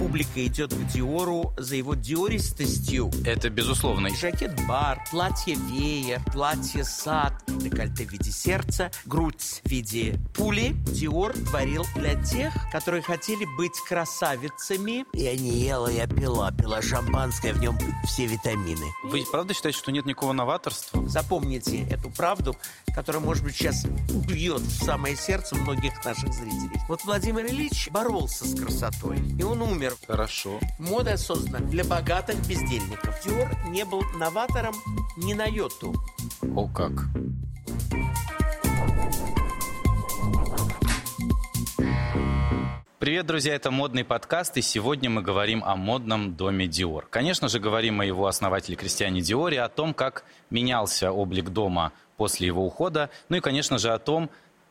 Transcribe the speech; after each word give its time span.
публика 0.00 0.46
идет 0.46 0.72
к 0.72 0.86
Диору 0.86 1.52
за 1.58 1.76
его 1.76 1.94
диористостью. 1.94 3.10
Это 3.26 3.50
безусловно. 3.50 4.08
Жакет-бар, 4.08 5.04
платье-веер, 5.10 6.22
платье-сад, 6.32 7.34
декольте 7.46 8.06
в 8.06 8.10
виде 8.10 8.30
сердца, 8.30 8.90
грудь 9.04 9.60
в 9.62 9.68
виде 9.68 10.18
пули. 10.34 10.74
Диор 10.86 11.34
творил 11.34 11.84
для 11.96 12.14
тех, 12.22 12.54
которые 12.72 13.02
хотели 13.02 13.44
быть 13.58 13.78
красавицами. 13.86 15.04
Я 15.12 15.36
не 15.36 15.60
ела, 15.60 15.88
я 15.88 16.06
пила. 16.06 16.50
Пила 16.50 16.80
шампанское, 16.80 17.52
в 17.52 17.60
нем 17.60 17.78
все 18.04 18.24
витамины. 18.24 18.86
Вы 19.04 19.22
правда 19.30 19.52
считаете, 19.52 19.78
что 19.78 19.92
нет 19.92 20.06
никакого 20.06 20.32
новаторства? 20.32 21.06
Запомните 21.10 21.82
эту 21.90 22.08
правду, 22.08 22.56
которая, 22.94 23.22
может 23.22 23.44
быть, 23.44 23.54
сейчас 23.54 23.84
убьет 24.14 24.62
в 24.62 24.82
самое 24.82 25.14
сердце 25.14 25.56
многих 25.56 26.02
наших 26.06 26.32
зрителей. 26.32 26.80
Вот 26.88 27.04
Владимир 27.04 27.44
Ильич 27.44 27.90
боролся 27.90 28.46
с 28.46 28.58
красотой, 28.58 29.18
и 29.38 29.42
он 29.42 29.60
умер. 29.60 29.89
Хорошо. 30.06 30.60
Мода 30.78 31.16
создана 31.16 31.58
для 31.66 31.84
богатых 31.84 32.36
бездельников. 32.46 33.20
Диор 33.24 33.48
не 33.68 33.84
был 33.84 34.02
новатором 34.16 34.74
ни 35.16 35.34
на 35.34 35.46
йоту. 35.46 35.94
О 36.54 36.68
как. 36.68 36.92
Привет, 43.00 43.24
друзья, 43.24 43.54
это 43.54 43.70
модный 43.70 44.04
подкаст, 44.04 44.58
и 44.58 44.60
сегодня 44.60 45.08
мы 45.08 45.22
говорим 45.22 45.64
о 45.64 45.74
модном 45.74 46.34
доме 46.36 46.66
Диор. 46.66 47.06
Конечно 47.08 47.48
же, 47.48 47.58
говорим 47.58 48.02
о 48.02 48.04
его 48.04 48.26
основателе 48.26 48.76
Кристиане 48.76 49.22
Диоре, 49.22 49.62
о 49.62 49.70
том, 49.70 49.94
как 49.94 50.24
менялся 50.50 51.10
облик 51.10 51.48
дома 51.48 51.92
после 52.18 52.48
его 52.48 52.62
ухода, 52.62 53.08
ну 53.30 53.38
и, 53.38 53.40
конечно 53.40 53.78
же, 53.78 53.90
о 53.90 53.98
том, 53.98 54.28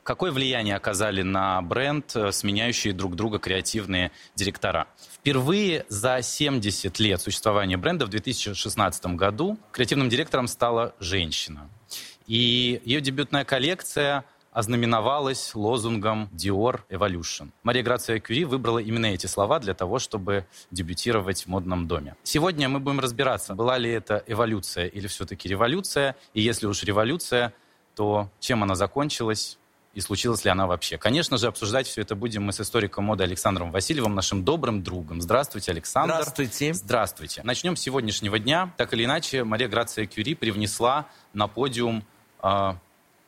какое 0.10 0.32
влияние 0.32 0.76
оказали 0.76 1.22
на 1.22 1.62
бренд 1.62 2.16
э, 2.16 2.32
сменяющие 2.32 2.94
друг 2.94 3.16
друга 3.16 3.38
креативные 3.38 4.12
директора. 4.34 4.88
Впервые 5.14 5.86
за 5.88 6.24
70 6.24 7.00
лет 7.00 7.22
существования 7.22 7.78
бренда 7.78 8.08
в 8.08 8.10
2016 8.10 9.06
году 9.06 9.60
креативным 9.72 10.10
директором 10.10 10.48
стала 10.48 10.96
женщина. 11.00 11.70
И 12.26 12.82
ее 12.86 13.02
дебютная 13.02 13.46
коллекция– 13.46 14.26
ознаменовалась 14.52 15.54
лозунгом 15.54 16.28
Dior 16.34 16.80
Evolution. 16.90 17.52
Мария 17.62 17.84
Грация 17.84 18.20
Кюри 18.20 18.46
выбрала 18.46 18.80
именно 18.80 19.06
эти 19.06 19.28
слова 19.28 19.60
для 19.60 19.76
того, 19.76 20.00
чтобы 20.00 20.48
дебютировать 20.72 21.44
в 21.44 21.48
модном 21.48 21.88
доме. 21.88 22.16
Сегодня 22.24 22.68
мы 22.68 22.80
будем 22.80 23.00
разбираться, 23.00 23.54
была 23.54 23.78
ли 23.78 23.92
это 23.92 24.24
эволюция 24.26 24.88
или 24.88 25.06
все-таки 25.06 25.48
революция, 25.48 26.16
и 26.34 26.42
если 26.42 26.66
уж 26.66 26.82
революция, 26.84 27.54
то 27.94 28.32
чем 28.40 28.64
она 28.64 28.74
закончилась, 28.74 29.59
и 29.94 30.02
случилась 30.02 30.46
ли 30.46 30.52
она 30.52 30.68
вообще. 30.68 30.98
Конечно 30.98 31.38
же, 31.38 31.48
обсуждать 31.48 31.88
все 31.88 32.02
это 32.02 32.16
будем 32.16 32.44
мы 32.44 32.54
с 32.54 32.60
историком 32.60 33.06
моды 33.06 33.24
Александром 33.24 33.72
Васильевым, 33.72 34.16
нашим 34.16 34.44
добрым 34.44 34.84
другом. 34.84 35.22
Здравствуйте, 35.22 35.72
Александр. 35.72 36.14
Здравствуйте. 36.14 36.74
Здравствуйте. 36.74 37.42
Начнем 37.44 37.76
с 37.76 37.82
сегодняшнего 37.82 38.38
дня. 38.40 38.74
Так 38.78 38.94
или 38.94 39.06
иначе, 39.06 39.44
Мария 39.44 39.68
Грация 39.68 40.06
Кюри 40.06 40.36
привнесла 40.36 41.08
на 41.34 41.48
подиум 41.48 42.06
э, 42.44 42.74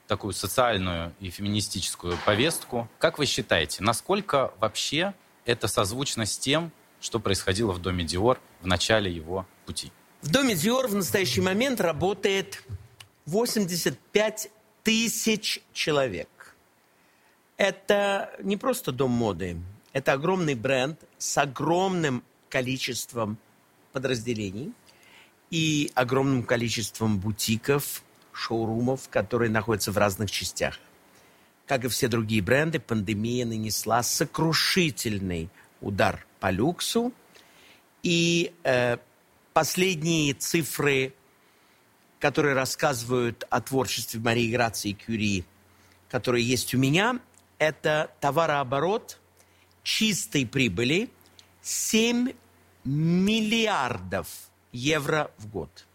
такую 0.08 0.34
социальную 0.34 1.14
и 1.20 1.30
феминистическую 1.30 2.18
повестку. 2.26 2.88
Как 3.00 3.18
вы 3.18 3.26
считаете, 3.26 3.82
насколько 3.84 4.54
вообще 4.60 5.14
это 5.46 5.68
созвучно 5.68 6.26
с 6.26 6.38
тем, 6.38 6.72
что 7.00 7.20
происходило 7.20 7.72
в 7.72 7.82
доме 7.82 8.04
Диор 8.04 8.40
в 8.62 8.68
начале 8.68 9.12
его 9.12 9.48
пути? 9.66 9.92
В 10.22 10.30
доме 10.30 10.54
Диор 10.54 10.88
в 10.88 10.96
настоящий 10.96 11.42
момент 11.42 11.82
работает 11.82 12.64
85 13.26 14.52
тысяч 14.84 15.62
человек. 15.74 16.28
Это 17.62 18.32
не 18.42 18.58
просто 18.58 18.92
дом 18.92 19.12
моды, 19.12 19.56
это 19.94 20.14
огромный 20.14 20.56
бренд 20.56 21.00
с 21.20 21.38
огромным 21.38 22.24
количеством 22.50 23.38
подразделений 23.94 24.74
и 25.52 25.92
огромным 25.94 26.42
количеством 26.42 27.20
бутиков, 27.20 28.02
шоурумов, 28.34 29.10
которые 29.10 29.52
находятся 29.52 29.92
в 29.92 29.98
разных 30.00 30.32
частях. 30.32 30.80
Как 31.68 31.86
и 31.86 31.88
все 31.88 32.08
другие 32.08 32.42
бренды, 32.42 32.80
пандемия 32.80 33.46
нанесла 33.46 34.02
сокрушительный 34.02 35.52
удар 35.82 36.26
по 36.40 36.50
люксу. 36.50 37.14
И 38.02 38.56
э, 38.64 38.98
последние 39.54 40.34
цифры, 40.34 41.14
которые 42.18 42.56
рассказывают 42.56 43.46
о 43.52 43.62
творчестве 43.62 44.20
Марии 44.20 44.52
Грации 44.52 44.94
Кюри, 44.94 45.46
которые 46.10 46.44
есть 46.44 46.74
у 46.74 46.80
меня, 46.80 47.20
это 47.62 48.10
товарооборот 48.20 49.20
чистой 49.84 50.48
прибыли 50.48 51.10
7 51.62 52.34
миллиардов 52.84 54.28
евро 54.72 55.30
в 55.38 55.48
год. 55.48 55.86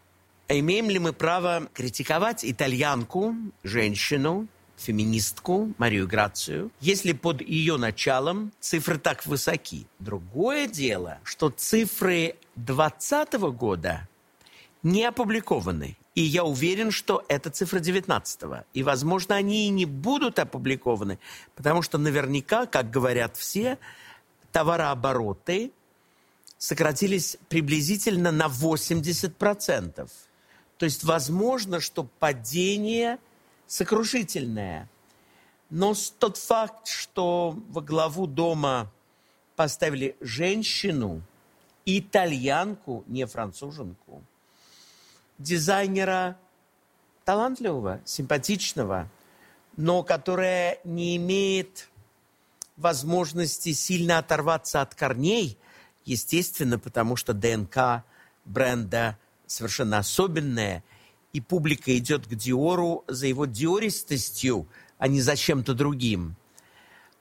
А 0.47 0.57
имеем 0.57 0.89
ли 0.89 0.97
мы 0.97 1.11
право 1.11 1.67
критиковать 1.73 2.45
итальянку, 2.45 3.35
женщину, 3.63 4.47
феминистку 4.77 5.73
Марию 5.77 6.07
Грацию, 6.07 6.71
если 6.79 7.11
под 7.11 7.41
ее 7.41 7.75
началом 7.75 8.53
цифры 8.61 8.97
так 8.97 9.25
высоки. 9.25 9.87
Другое 9.99 10.69
дело, 10.69 11.19
что 11.23 11.49
цифры 11.49 12.37
2020 12.55 13.33
года 13.57 14.07
не 14.83 15.03
опубликованы. 15.03 15.97
И 16.17 16.21
я 16.21 16.43
уверен, 16.43 16.89
что 16.89 17.23
это 17.27 17.51
цифра 17.51 17.79
19 17.79 18.41
-го. 18.41 18.63
И, 18.73 18.81
возможно, 18.81 19.35
они 19.35 19.67
и 19.67 19.69
не 19.69 19.85
будут 19.85 20.39
опубликованы, 20.39 21.19
потому 21.55 21.83
что 21.83 21.99
наверняка, 21.99 22.65
как 22.65 22.89
говорят 22.89 23.37
все, 23.37 23.77
товарообороты 24.51 25.71
сократились 26.57 27.37
приблизительно 27.49 28.31
на 28.31 28.47
80%. 28.47 30.09
То 30.79 30.85
есть 30.85 31.03
возможно, 31.03 31.79
что 31.79 32.07
падение 32.19 33.19
сокрушительное. 33.67 34.89
Но 35.69 35.93
тот 36.17 36.37
факт, 36.37 36.87
что 36.87 37.55
во 37.69 37.81
главу 37.81 38.25
дома 38.25 38.91
поставили 39.55 40.15
женщину, 40.21 41.21
итальянку, 41.85 43.03
не 43.05 43.27
француженку, 43.27 44.23
дизайнера 45.37 46.37
талантливого, 47.25 48.01
симпатичного, 48.05 49.09
но 49.75 50.03
которая 50.03 50.79
не 50.83 51.17
имеет 51.17 51.89
возможности 52.77 53.73
сильно 53.73 54.19
оторваться 54.19 54.81
от 54.81 54.95
корней, 54.95 55.57
естественно, 56.05 56.79
потому 56.79 57.15
что 57.15 57.33
ДНК 57.33 58.03
бренда– 58.45 59.17
совершенно 59.47 59.97
особенное, 59.97 60.83
и 61.33 61.41
публика 61.41 61.97
идет 61.97 62.27
к 62.27 62.35
Диору 62.35 63.03
за 63.07 63.27
его 63.27 63.45
диористостью, 63.45 64.67
а 64.97 65.07
не 65.07 65.21
за 65.21 65.35
чем-то 65.35 65.73
другим, 65.73 66.35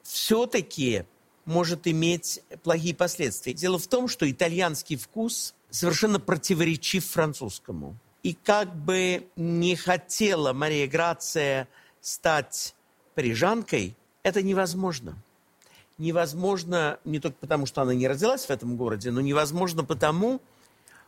все-таки 0.03 1.05
может 1.45 1.87
иметь 1.87 2.43
плохие 2.63 2.95
последствия. 2.95 3.53
Дело 3.55 3.79
в 3.79 3.87
том, 3.87 4.09
что 4.09 4.29
итальянский 4.31 4.97
вкус 4.97 5.55
совершенно 5.71 6.21
противоречив 6.21 7.05
французскому. 7.07 7.97
И 8.27 8.35
как 8.35 8.75
бы 8.75 9.29
не 9.37 9.77
хотела 9.77 10.53
Мария 10.53 10.89
Грация 10.89 11.69
стать 12.01 12.75
парижанкой, 13.15 13.95
это 14.25 14.43
невозможно. 14.43 15.15
Невозможно 15.97 16.99
не 17.05 17.21
только 17.21 17.37
потому, 17.39 17.67
что 17.67 17.83
она 17.83 17.95
не 17.95 18.09
родилась 18.09 18.47
в 18.47 18.51
этом 18.51 18.77
городе, 18.77 19.13
но 19.13 19.21
невозможно 19.21 19.85
потому, 19.85 20.43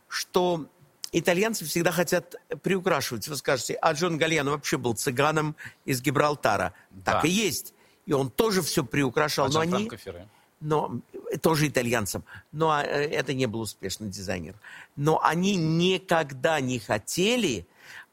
что 0.07 0.67
итальянцы 1.11 1.65
всегда 1.65 1.91
хотят 1.91 2.35
приукрашивать. 2.63 3.27
Вы 3.27 3.35
скажете, 3.35 3.73
а 3.73 3.91
Джон 3.91 4.17
Гальяно 4.17 4.51
вообще 4.51 4.77
был 4.77 4.93
цыганом 4.93 5.57
из 5.83 6.01
Гибралтара. 6.01 6.73
Да. 6.89 7.15
Так 7.15 7.25
и 7.25 7.29
есть. 7.29 7.73
И 8.05 8.13
он 8.13 8.31
тоже 8.31 8.61
все 8.61 8.85
приукрашал. 8.85 9.47
А 9.47 9.49
но 9.49 9.59
они... 9.59 9.91
Но 10.61 11.01
тоже 11.37 11.67
итальянцам. 11.67 12.23
Но 12.51 12.71
а, 12.71 12.83
э, 12.83 13.09
это 13.09 13.33
не 13.33 13.45
был 13.45 13.61
успешный 13.61 14.09
дизайнер. 14.09 14.55
Но 14.95 15.21
они 15.23 15.55
никогда 15.55 16.59
не 16.59 16.79
хотели 16.79 17.67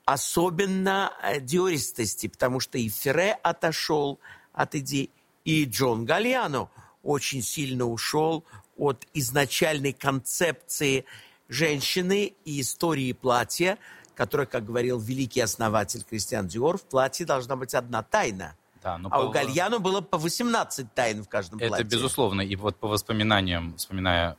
особенно 0.05 1.13
э, 1.23 1.41
диористости, 1.41 2.29
потому 2.29 2.61
что 2.61 2.79
и 2.79 2.89
Ферре 2.89 3.33
отошел 3.43 4.19
от 4.53 4.75
идей, 4.75 5.11
и 5.45 5.65
Джон 5.65 6.05
Гальяно 6.05 6.71
очень 7.03 7.43
сильно 7.43 7.85
ушел 7.87 8.45
от 8.77 9.07
изначальной 9.15 9.93
концепции 9.93 11.05
женщины 11.49 12.35
и 12.45 12.61
истории 12.61 13.13
платья, 13.13 13.79
которое, 14.15 14.47
как 14.47 14.65
говорил 14.65 14.99
великий 14.99 15.41
основатель 15.41 16.05
Кристиан 16.09 16.49
Диор, 16.49 16.79
в 16.79 16.83
платье 16.83 17.27
должна 17.27 17.57
быть 17.57 17.75
одна 17.75 18.03
тайна. 18.03 18.57
Да, 18.87 18.99
но 18.99 19.09
а 19.11 19.19
по... 19.19 19.23
у 19.25 19.31
Гальяно 19.31 19.81
было 19.81 20.01
по 20.01 20.17
18 20.17 20.95
тайн 20.95 21.25
в 21.25 21.29
каждом 21.29 21.59
Это 21.59 21.71
платье. 21.71 21.85
Это 21.85 21.97
безусловно. 21.97 22.41
И 22.41 22.55
вот 22.55 22.77
по 22.77 22.87
воспоминаниям, 22.87 23.77
вспоминая 23.77 24.37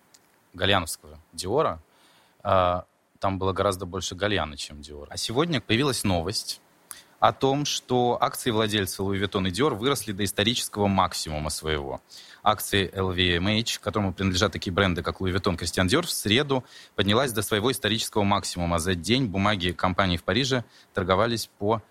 гальяновского 0.53 1.19
Диора, 1.33 1.81
э, 2.45 2.81
там 3.19 3.39
было 3.39 3.51
гораздо 3.51 3.85
больше 3.85 4.15
Гальяна, 4.15 4.55
чем 4.55 4.81
Диора. 4.81 5.09
А 5.11 5.17
сегодня 5.17 5.59
появилась 5.59 6.05
новость 6.05 6.61
о 7.19 7.33
том, 7.33 7.65
что 7.65 8.17
акции 8.21 8.51
владельца 8.51 9.03
Louis 9.03 9.21
Vuitton 9.21 9.49
и 9.49 9.51
Dior 9.51 9.75
выросли 9.75 10.13
до 10.13 10.23
исторического 10.23 10.87
максимума 10.87 11.49
своего. 11.49 11.99
Акции 12.41 12.89
LVMH, 12.89 13.81
которому 13.81 14.13
принадлежат 14.13 14.53
такие 14.53 14.71
бренды, 14.71 15.03
как 15.03 15.19
Louis 15.19 15.35
Vuitton, 15.35 15.57
Christian 15.57 15.87
Dior, 15.87 16.03
в 16.03 16.09
среду 16.09 16.63
поднялась 16.95 17.33
до 17.33 17.41
своего 17.41 17.69
исторического 17.69 18.23
максимума. 18.23 18.79
За 18.79 18.95
день 18.95 19.25
бумаги 19.25 19.73
компании 19.73 20.15
в 20.15 20.23
Париже 20.23 20.63
торговались 20.93 21.49
по 21.59 21.81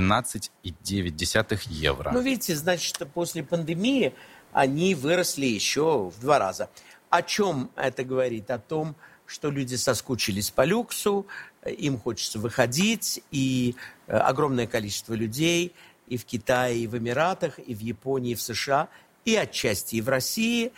613,9 0.00 1.60
евро. 1.68 2.10
Ну, 2.12 2.20
видите, 2.20 2.56
значит, 2.56 2.98
после 3.12 3.42
пандемии 3.42 4.14
они 4.52 4.94
выросли 4.94 5.46
еще 5.46 6.10
в 6.10 6.20
два 6.20 6.38
раза. 6.38 6.68
О 7.10 7.22
чем 7.22 7.70
это 7.76 8.04
говорит? 8.04 8.50
О 8.50 8.58
том, 8.58 8.96
что 9.26 9.50
люди 9.50 9.76
соскучились 9.76 10.50
по 10.50 10.64
люксу, 10.64 11.26
им 11.64 11.98
хочется 11.98 12.38
выходить, 12.38 13.22
и 13.30 13.76
э, 14.06 14.16
огромное 14.16 14.66
количество 14.66 15.14
людей 15.14 15.74
и 16.06 16.16
в 16.16 16.24
Китае, 16.24 16.80
и 16.80 16.86
в 16.86 16.98
Эмиратах, 16.98 17.58
и 17.58 17.74
в 17.74 17.80
Японии, 17.80 18.32
и 18.32 18.34
в 18.34 18.42
США, 18.42 18.88
и 19.24 19.36
отчасти 19.36 19.96
и 19.96 20.00
в 20.00 20.08
России 20.08 20.72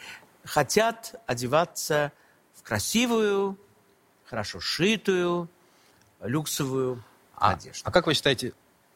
хотят 0.44 1.20
одеваться 1.26 2.12
в 2.55 2.62
красивую, 2.62 3.58
хорошо 4.25 4.60
шитую, 4.60 5.49
люксовую 6.20 7.02
а, 7.37 7.52
одежду. 7.52 7.82
А 7.84 7.90
как 7.90 8.06
вы 8.06 8.14
считаете, 8.14 8.52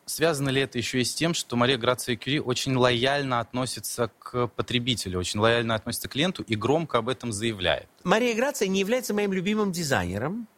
связано 0.08 0.48
ли 0.48 0.60
это 0.60 0.78
еще 0.78 1.00
и 1.00 1.04
с 1.04 1.14
тем, 1.14 1.34
что 1.34 1.56
Мария 1.56 1.76
Грация 1.76 2.16
Кюри 2.16 2.40
очень 2.40 2.74
лояльно 2.74 3.40
относится 3.40 4.10
к 4.18 4.48
потребителю, 4.48 5.18
очень 5.18 5.38
лояльно 5.38 5.74
относится 5.74 6.08
к 6.08 6.12
клиенту 6.12 6.42
и 6.42 6.56
громко 6.56 6.98
об 6.98 7.08
этом 7.08 7.32
заявляет? 7.32 7.88
Мария 8.04 8.34
Грация 8.34 8.68
не 8.68 8.80
является 8.80 9.14
моим 9.14 9.32
любимым 9.32 9.70
дизайнером, 9.70 10.48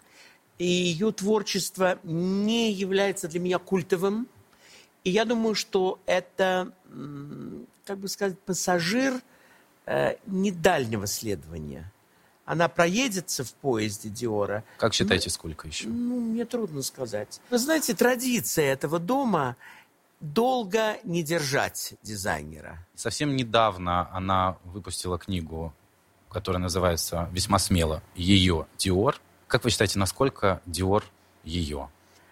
и 0.58 0.66
ее 0.66 1.10
творчество 1.12 1.98
не 2.04 2.72
является 2.72 3.28
для 3.28 3.40
меня 3.40 3.58
культовым. 3.58 4.28
И 5.04 5.10
я 5.10 5.24
думаю, 5.24 5.54
что 5.54 5.98
это, 6.06 6.72
как 7.84 7.98
бы 7.98 8.08
сказать, 8.08 8.38
пассажир 8.40 9.20
э, 9.86 10.16
недальнего 10.26 11.06
следования. 11.06 11.90
Она 12.44 12.68
проедется 12.68 13.44
в 13.44 13.52
поезде 13.54 14.08
Диора. 14.08 14.64
Как 14.78 14.94
считаете, 14.94 15.26
ну, 15.28 15.32
сколько 15.32 15.68
еще? 15.68 15.88
Ну, 15.88 16.20
мне 16.20 16.44
трудно 16.44 16.82
сказать. 16.82 17.40
Вы 17.50 17.58
знаете, 17.58 17.94
традиция 17.94 18.72
этого 18.72 18.98
дома 18.98 19.56
долго 20.20 20.98
не 21.04 21.22
держать 21.22 21.94
дизайнера. 22.02 22.84
Совсем 22.94 23.36
недавно 23.36 24.12
она 24.12 24.56
выпустила 24.64 25.18
книгу, 25.18 25.72
которая 26.28 26.60
называется 26.60 27.28
весьма 27.32 27.58
смело 27.58 28.02
«Ее 28.14 28.66
Диор», 28.78 29.20
как 29.50 29.64
вы 29.64 29.70
считаете, 29.70 29.98
насколько 29.98 30.62
Диор 30.64 31.04
ее? 31.42 31.90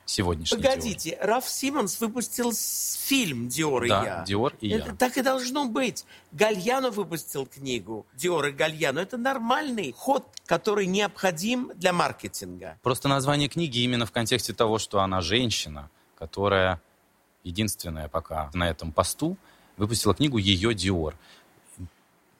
Сегодняшний 0.08 0.56
Погодите, 0.56 1.10
Диор. 1.10 1.26
Раф 1.26 1.48
Симмонс 1.48 2.00
выпустил 2.00 2.52
фильм 2.52 3.48
«Диор 3.48 3.84
и 3.84 3.88
да, 3.88 4.04
я». 4.04 4.24
«Диор 4.24 4.54
и 4.60 4.70
Это 4.70 4.88
я». 4.88 4.94
Так 4.96 5.16
и 5.18 5.22
должно 5.22 5.66
быть. 5.66 6.04
Гальяно 6.32 6.90
выпустил 6.90 7.46
книгу 7.46 8.06
«Диор 8.14 8.46
и 8.46 8.52
Гальяно». 8.52 9.00
Это 9.00 9.16
нормальный 9.16 9.92
ход, 9.92 10.26
который 10.46 10.86
необходим 10.86 11.72
для 11.74 11.92
маркетинга. 11.92 12.78
Просто 12.82 13.08
название 13.08 13.48
книги 13.48 13.80
именно 13.80 14.06
в 14.06 14.12
контексте 14.12 14.52
того, 14.52 14.78
что 14.78 15.00
она 15.00 15.20
женщина, 15.20 15.90
которая 16.18 16.80
единственная 17.44 18.08
пока 18.08 18.50
на 18.54 18.68
этом 18.68 18.92
посту, 18.92 19.36
выпустила 19.76 20.14
книгу 20.14 20.38
«Ее 20.38 20.74
Диор». 20.74 21.14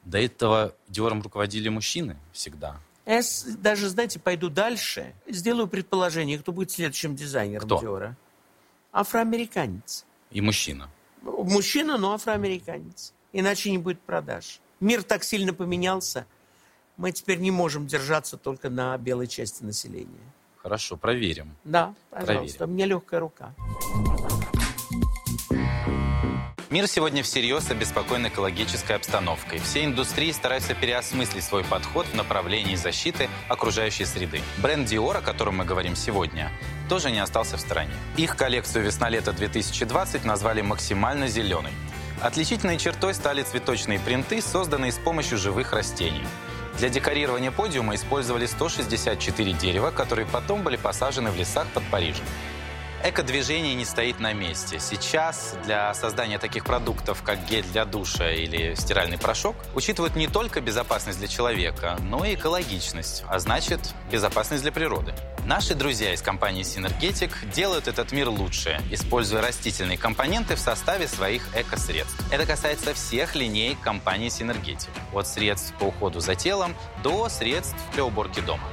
До 0.05 0.19
этого 0.19 0.75
Диором 0.89 1.21
руководили 1.21 1.69
мужчины 1.69 2.17
всегда. 2.33 2.81
Я 3.09 3.23
даже, 3.57 3.89
знаете, 3.89 4.21
пойду 4.21 4.51
дальше. 4.51 5.15
Сделаю 5.27 5.67
предположение, 5.67 6.39
кто 6.39 6.53
будет 6.53 6.71
следующим 6.71 7.17
дизайнером 7.17 7.65
кто? 7.65 7.81
Диора. 7.81 8.17
Афроамериканец. 8.93 10.05
И 10.31 10.43
мужчина. 10.43 10.91
Мужчина, 11.23 11.97
но 11.97 12.13
афроамериканец. 12.13 13.15
Иначе 13.33 13.71
не 13.71 13.79
будет 13.79 13.99
продаж. 14.01 14.61
Мир 14.81 15.03
так 15.03 15.25
сильно 15.25 15.55
поменялся. 15.55 16.27
Мы 16.99 17.13
теперь 17.13 17.39
не 17.39 17.51
можем 17.51 17.87
держаться 17.87 18.37
только 18.37 18.69
на 18.69 18.99
белой 18.99 19.27
части 19.27 19.63
населения. 19.63 20.33
Хорошо, 20.59 20.99
проверим. 20.99 21.57
Да, 21.65 21.95
пожалуйста. 22.11 22.59
Проверим. 22.59 22.71
У 22.71 22.75
меня 22.75 22.87
легкая 22.87 23.21
рука. 23.21 23.55
Мир 26.71 26.87
сегодня 26.87 27.23
всерьез 27.23 27.71
обеспокоен 27.71 28.29
экологической 28.29 28.97
обстановкой. 28.97 29.59
Все 29.59 29.85
индустрии 29.87 30.31
стараются 30.33 30.75
переосмыслить 30.75 31.43
свой 31.43 31.65
подход 31.65 32.05
в 32.05 32.15
направлении 32.15 32.77
защиты 32.77 33.31
окружающей 33.49 34.05
среды. 34.05 34.43
Бренд 34.59 34.87
Dior, 34.87 35.17
о 35.17 35.21
котором 35.23 35.57
мы 35.57 35.65
говорим 35.65 35.97
сегодня, 35.97 36.53
тоже 36.91 37.11
не 37.11 37.21
остался 37.21 37.57
в 37.57 37.61
стороне. 37.61 37.95
Их 38.19 38.37
коллекцию 38.37 38.85
весна-лето 38.85 39.33
2020 39.33 40.27
назвали 40.27 40.61
максимально 40.61 41.29
зеленой. 41.29 41.73
Отличительной 42.21 42.77
чертой 42.77 43.15
стали 43.15 43.43
цветочные 43.43 43.99
принты, 43.99 44.43
созданные 44.43 44.93
с 44.93 44.99
помощью 44.99 45.39
живых 45.39 45.73
растений. 45.73 46.25
Для 46.77 46.91
декорирования 46.91 47.51
подиума 47.51 47.95
использовали 47.95 48.45
164 48.45 49.53
дерева, 49.55 49.91
которые 49.91 50.27
потом 50.27 50.63
были 50.63 50.77
посажены 50.77 51.31
в 51.31 51.37
лесах 51.37 51.67
под 51.69 51.83
Парижем. 51.85 52.27
Эко-движение 53.05 53.75
не 53.75 53.85
стоит 53.85 54.19
на 54.19 54.33
месте. 54.33 54.81
Сейчас 54.81 55.57
для 55.65 55.95
создания 55.95 56.39
таких 56.39 56.65
продуктов, 56.65 57.23
как 57.23 57.45
гель 57.47 57.65
для 57.65 57.85
душа 57.85 58.33
или 58.33 58.75
стиральный 58.75 59.19
порошок, 59.19 59.55
учитывают 59.77 60.17
не 60.17 60.27
только 60.27 60.61
безопасность 60.61 61.21
для 61.21 61.29
человека, 61.29 61.97
но 62.03 62.25
и 62.25 62.35
экологичность, 62.35 63.23
а 63.29 63.39
значит, 63.39 63.95
безопасность 64.11 64.65
для 64.65 64.73
природы. 64.73 65.15
Наши 65.47 65.77
друзья 65.77 66.13
из 66.13 66.23
компании 66.23 66.65
Synergetic 66.65 67.33
делают 67.55 67.87
этот 67.87 68.11
мир 68.11 68.29
лучше, 68.29 68.81
используя 68.91 69.43
растительные 69.43 69.97
компоненты 69.97 70.57
в 70.57 70.61
составе 70.61 71.07
своих 71.07 71.57
эко-средств. 71.57 72.21
Это 72.33 72.47
касается 72.47 72.95
всех 72.95 73.37
линеек 73.37 73.81
компании 73.81 74.29
Synergetic, 74.29 74.91
от 75.15 75.29
средств 75.29 75.73
по 75.79 75.85
уходу 75.85 76.19
за 76.19 76.35
телом 76.35 76.75
до 77.05 77.29
средств 77.29 77.77
для 77.95 78.05
уборки 78.05 78.41
дома. 78.41 78.65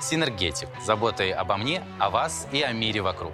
Синергетик. 0.00 0.68
Заботой 0.84 1.32
обо 1.32 1.56
мне, 1.56 1.82
о 1.98 2.08
вас 2.08 2.46
и 2.50 2.62
о 2.62 2.72
мире 2.72 3.02
вокруг. 3.02 3.32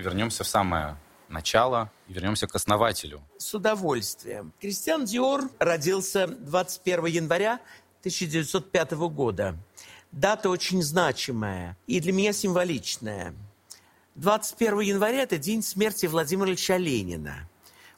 Вернемся 0.00 0.44
в 0.44 0.48
самое 0.48 0.96
начало 1.28 1.90
и 2.08 2.14
вернемся 2.14 2.46
к 2.46 2.54
основателю. 2.54 3.22
С 3.36 3.54
удовольствием. 3.54 4.52
Кристиан 4.58 5.04
Диор 5.04 5.42
родился 5.58 6.26
21 6.26 7.06
января 7.06 7.60
1905 8.00 8.92
года. 8.92 9.56
Дата 10.10 10.48
очень 10.48 10.82
значимая 10.82 11.76
и 11.86 12.00
для 12.00 12.12
меня 12.12 12.32
символичная. 12.32 13.34
21 14.14 14.80
января– 14.80 15.22
это 15.22 15.36
день 15.36 15.62
смерти 15.62 16.06
Владимира 16.06 16.48
Ильича 16.48 16.76
Ленина. 16.76 17.48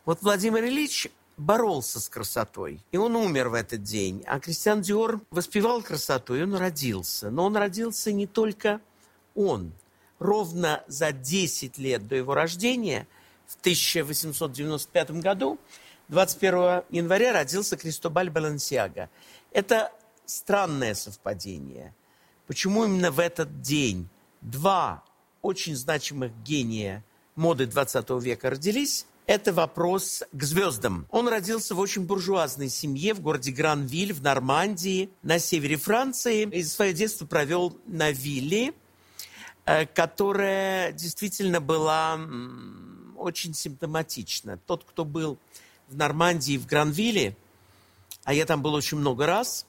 Вот 0.05 0.23
Владимир 0.23 0.65
Ильич 0.65 1.09
боролся 1.37 2.01
с 2.01 2.09
красотой, 2.09 2.81
и 2.91 2.97
он 2.97 3.15
умер 3.15 3.49
в 3.49 3.55
этот 3.55 3.83
день. 3.83 4.25
А 4.27 4.41
Кристиан 4.41 4.83
Диор 4.83 5.21
воспевал 5.31 5.83
красоту, 5.83 6.35
и 6.35 6.43
он 6.43 6.55
родился. 6.55 7.31
Но 7.31 7.45
он 7.47 7.57
родился 7.57 8.13
не 8.13 8.27
только 8.27 8.81
он– 9.35 9.73
ровно 10.23 10.83
за 10.87 11.13
10 11.13 11.79
лет 11.79 12.07
до 12.07 12.17
его 12.17 12.35
рождения, 12.35 13.07
в 13.47 13.57
1895 13.61 15.11
году, 15.21 15.59
21 16.09 16.83
января 16.91 17.33
родился 17.33 17.77
Кристобаль 17.77 18.31
Балансиага. 18.31 19.11
Это 19.51 19.93
странное 20.25 20.95
совпадение. 20.95 21.95
Почему 22.47 22.85
именно 22.85 23.11
в 23.11 23.19
этот 23.19 23.61
день 23.61 24.09
два 24.41 25.03
очень 25.43 25.77
значимых 25.77 26.33
гения 26.43 27.05
моды 27.35 27.67
20 27.67 28.11
века 28.23 28.51
родились? 28.51 29.07
Это 29.27 29.53
вопрос 29.53 30.25
к 30.33 30.43
звездам. 30.43 31.07
Он 31.11 31.29
родился 31.29 31.75
в 31.75 31.79
очень 31.79 32.05
буржуазной 32.05 32.69
семье 32.69 33.15
в 33.15 33.21
городе 33.21 33.53
Гранвиль 33.53 34.13
в 34.13 34.21
Нормандии 34.21 35.11
на 35.23 35.39
севере 35.39 35.77
Франции. 35.77 36.43
И 36.43 36.63
свое 36.65 36.93
детство 36.93 37.25
провел 37.25 37.79
на 37.87 38.11
вилле 38.11 38.75
которая 39.65 40.93
действительно 40.93 41.61
была 41.61 42.19
очень 43.17 43.55
симптоматична. 43.55 44.59
Тот, 44.67 44.85
кто 44.85 45.05
был 45.05 45.39
в 45.89 45.97
Нормандии, 45.97 46.57
в 46.59 46.67
Гранвилле, 46.67 47.37
а 48.25 48.35
я 48.35 48.47
там 48.47 48.63
был 48.63 48.75
очень 48.75 48.99
много 48.99 49.27
раз, 49.27 49.67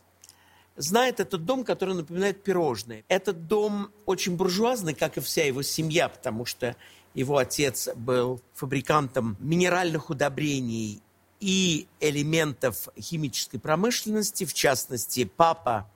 знает 0.75 1.19
этот 1.19 1.45
дом, 1.45 1.63
который 1.63 1.95
напоминает 1.95 2.43
пирожные. 2.43 3.03
Этот 3.07 3.47
дом 3.47 3.91
очень 4.05 4.35
буржуазный, 4.35 4.93
как 4.93 5.17
и 5.17 5.21
вся 5.21 5.45
его 5.45 5.62
семья, 5.62 6.09
потому 6.09 6.45
что 6.45 6.75
его 7.13 7.38
отец 7.38 7.89
был 7.95 8.41
фабрикантом 8.53 9.38
минеральных 9.39 10.09
удобрений 10.09 11.01
и 11.39 11.88
элементов 12.00 12.89
химической 13.00 13.59
промышленности, 13.59 14.45
в 14.45 14.53
частности, 14.53 15.25
папа 15.25 15.89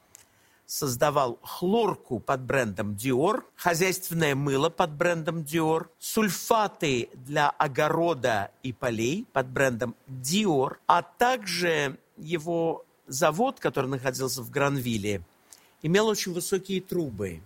создавал 0.67 1.39
хлорку 1.41 2.19
под 2.19 2.41
брендом 2.41 2.91
Dior, 2.91 3.43
хозяйственное 3.55 4.35
мыло 4.35 4.69
под 4.69 4.91
брендом 4.91 5.39
Dior, 5.39 5.87
сульфаты 5.97 7.09
для 7.13 7.49
огорода 7.49 8.51
и 8.63 8.73
полей 8.73 9.25
под 9.31 9.47
брендом 9.47 9.95
Dior, 10.07 10.75
а 10.85 11.01
также 11.01 11.97
его 12.17 12.85
завод, 13.07 13.61
который 13.61 13.89
находился 13.89 14.41
в 14.41 14.51
Гранвилле, 14.51 15.21
имел 15.81 16.07
очень 16.07 16.33
высокие 16.33 16.81
трубы. 16.81 17.41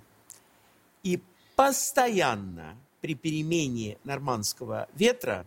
И 1.03 1.21
постоянно 1.55 2.75
при 3.01 3.13
перемене 3.13 3.99
нормандского 4.03 4.89
ветра 4.95 5.45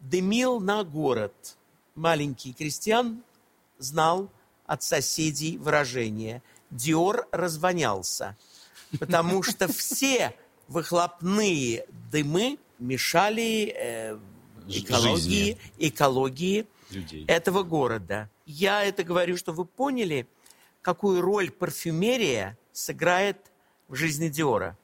дымил 0.00 0.58
на 0.58 0.84
город. 0.84 1.56
Маленький 1.94 2.54
крестьян 2.54 3.22
знал 3.78 4.30
от 4.66 4.82
соседей 4.82 5.58
выражение 5.58 6.42
«Диор 6.70 7.28
развонялся», 7.32 8.36
потому 8.98 9.42
что 9.42 9.68
все 9.68 10.34
выхлопные 10.66 11.86
дымы 12.10 12.58
мешали 12.78 13.74
э, 13.76 14.18
экологии, 14.68 15.58
экологии 15.78 16.66
Людей. 16.90 17.24
этого 17.26 17.62
города. 17.62 18.30
Я 18.46 18.84
это 18.84 19.04
говорю, 19.04 19.36
что 19.36 19.52
вы 19.52 19.64
поняли, 19.64 20.26
какую 20.82 21.20
роль 21.20 21.50
парфюмерия 21.50 22.58
сыграет 22.72 23.38
в 23.88 23.94
жизни 23.94 24.28
Диора. 24.28 24.76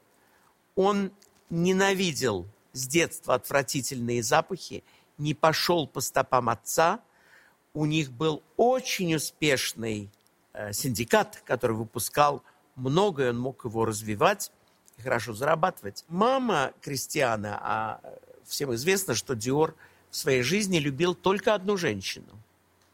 Он 0.75 1.13
ненавидел 1.51 2.47
с 2.73 2.87
детства 2.87 3.35
отвратительные 3.35 4.23
запахи, 4.23 4.83
не 5.19 5.35
пошел 5.35 5.87
по 5.87 6.01
стопам 6.01 6.49
отца. 6.49 7.01
У 7.73 7.87
них 7.87 8.11
был 8.11 8.43
очень 8.57 9.15
успешный 9.15 10.11
синдикат, 10.73 11.43
который 11.45 11.77
выпускал 11.77 12.43
многое, 12.77 13.31
он 13.31 13.39
мог 13.39 13.65
его 13.65 13.85
развивать 13.85 14.51
и 14.99 15.03
хорошо 15.03 15.35
зарабатывать. 15.35 16.05
Мама 16.09 16.73
Кристиана, 16.81 17.59
а 17.61 18.01
э, 18.03 18.17
всем 18.45 18.75
известно, 18.75 19.15
что 19.15 19.35
Диор 19.35 19.75
в 20.11 20.17
своей 20.17 20.43
жизни 20.43 20.79
любил 20.79 21.15
только 21.15 21.55
одну 21.55 21.77
женщину, 21.77 22.39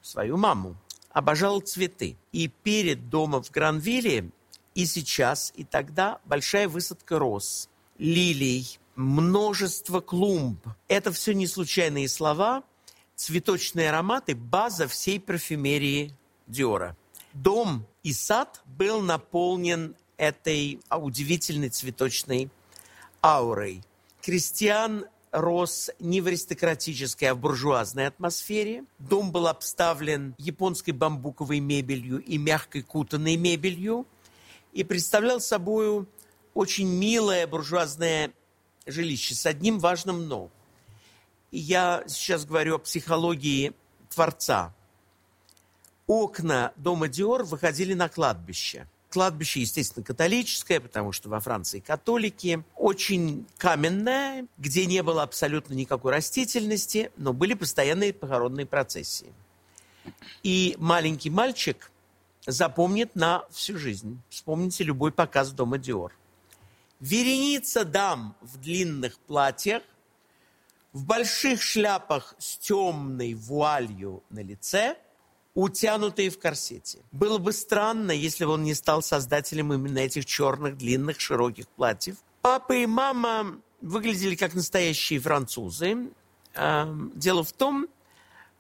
свою 0.03 0.37
маму. 0.37 0.77
Обожал 1.11 1.61
цветы. 1.61 2.17
И 2.33 2.49
перед 2.49 3.11
домом 3.11 3.43
в 3.43 3.51
Гранвилле 3.51 4.31
и 4.75 4.87
сейчас, 4.87 5.53
и 5.57 5.65
тогда 5.65 6.21
большая 6.25 6.69
высадка 6.69 7.19
роз, 7.19 7.69
лилий, 7.99 8.79
множество 8.95 10.01
клумб. 10.01 10.65
Это 10.89 11.13
все 11.13 11.35
не 11.35 11.47
случайные 11.47 12.09
слова. 12.09 12.63
Цветочные 13.17 13.91
ароматы– 13.91 14.35
база 14.37 14.89
всей 14.89 15.21
парфюмерии 15.21 16.15
Диора. 16.47 16.97
Дом 17.33 17.87
и 18.03 18.13
сад 18.13 18.61
был 18.65 19.01
наполнен 19.01 19.95
этой 20.17 20.81
удивительной 20.91 21.71
цветочной 21.71 22.51
аурой. 23.23 23.83
Крестьян 24.21 25.07
рос 25.31 25.91
не 25.99 26.21
в 26.21 26.27
аристократической, 26.27 27.27
а 27.27 27.35
в 27.35 27.39
буржуазной 27.39 28.07
атмосфере. 28.07 28.85
Дом 28.99 29.31
был 29.33 29.47
обставлен 29.47 30.35
японской 30.39 30.91
бамбуковой 30.91 31.61
мебелью 31.61 32.19
и 32.19 32.37
мягкой 32.37 32.83
кутанной 32.83 33.37
мебелью 33.37 34.07
и 34.73 34.85
представлял 34.85 35.41
собой 35.41 36.07
очень 36.55 36.89
милое 36.89 37.47
буржуазное 37.47 38.33
жилище 38.87 39.35
с 39.35 39.47
одним 39.47 39.79
важным 39.79 40.27
«но». 40.29 40.51
Я 41.53 42.05
сейчас 42.07 42.45
говорю 42.45 42.77
о 42.77 42.79
психологии 42.79 43.73
Творца. 44.09 44.73
Окна 46.11 46.73
дома 46.75 47.07
Диор 47.07 47.45
выходили 47.45 47.95
на 47.95 48.09
кладбище. 48.09 48.89
Кладбище, 49.11 49.61
естественно, 49.61 50.05
католическое, 50.05 50.81
потому 50.81 51.13
что 51.13 51.29
во 51.29 51.39
Франции 51.39 51.79
католики. 51.79 52.65
Очень 52.75 53.47
каменное, 53.59 54.47
где 54.59 54.87
не 54.87 55.05
было 55.05 55.23
абсолютно 55.23 55.75
никакой 55.75 56.11
растительности, 56.11 57.13
но 57.17 57.33
были 57.33 57.55
постоянные 57.55 58.13
похоронные 58.13 58.67
процессии. 58.67 59.33
И 60.43 60.75
маленький 60.81 61.31
мальчик 61.31 61.93
запомнит 62.45 63.15
на 63.15 63.45
всю 63.53 63.79
жизнь. 63.79 64.21
Вспомните 64.31 64.83
любой 64.83 65.13
показ 65.13 65.53
дома 65.53 65.79
Диор 65.79 66.13
вереница 66.99 67.85
дам 67.85 68.35
в 68.41 68.59
длинных 68.59 69.17
платьях, 69.21 69.83
в 70.93 71.05
больших 71.05 71.63
шляпах 71.63 72.35
с 72.39 72.59
темной 72.59 73.35
вуалью 73.35 74.25
на 74.29 74.41
лице, 74.41 74.97
утянутые 75.55 76.31
в 76.31 76.39
корсете. 76.39 77.01
Было 77.13 77.39
бы 77.39 77.53
странно, 77.53 78.13
если 78.13 78.45
бы 78.45 78.53
он 78.53 78.63
не 78.63 78.75
стал 78.75 79.03
создателем 79.03 79.73
именно 79.73 79.99
этих 79.99 80.27
черных, 80.27 80.77
длинных, 80.77 81.21
широких 81.21 81.69
платьев. 81.69 82.17
Папа 82.43 82.73
и 82.73 82.87
мама 82.87 83.61
выглядели 83.81 84.35
как 84.35 84.55
настоящие 84.55 85.21
французы. 85.21 86.11
Дело 86.55 87.45
в 87.45 87.53
том, 87.53 87.89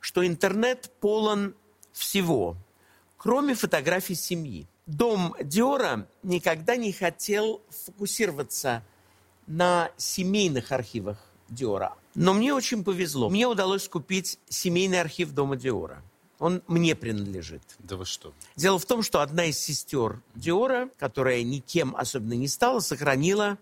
что 0.00 0.26
интернет 0.26 0.90
полон 1.00 1.54
всего, 1.92 2.56
кроме 3.16 3.54
фотографий 3.54 4.14
семьи 4.14 4.66
дом 4.86 5.34
Диора 5.42 6.08
никогда 6.22 6.76
не 6.76 6.92
хотел 6.92 7.62
фокусироваться 7.84 8.82
на 9.46 9.90
семейных 9.96 10.72
архивах 10.72 11.18
Диора. 11.48 11.94
Но 12.14 12.34
мне 12.34 12.52
очень 12.52 12.82
повезло. 12.82 13.28
Мне 13.30 13.46
удалось 13.46 13.88
купить 13.88 14.38
семейный 14.48 15.00
архив 15.00 15.30
дома 15.32 15.56
Диора. 15.56 16.02
Он 16.40 16.62
мне 16.66 16.96
принадлежит. 16.96 17.62
Да 17.78 17.96
вы 17.96 18.06
что? 18.06 18.32
Дело 18.56 18.78
в 18.78 18.86
том, 18.86 19.02
что 19.02 19.20
одна 19.20 19.44
из 19.44 19.58
сестер 19.58 20.22
Диора, 20.34 20.88
которая 20.98 21.42
никем 21.42 21.94
особенно 21.94 22.32
не 22.32 22.48
стала, 22.48 22.80
сохранила 22.80 23.58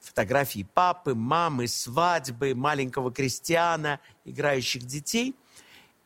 фотографии 0.00 0.66
папы, 0.74 1.14
мамы, 1.14 1.66
свадьбы, 1.66 2.54
маленького 2.54 3.12
крестьяна, 3.12 3.98
играющих 4.24 4.84
детей. 4.84 5.34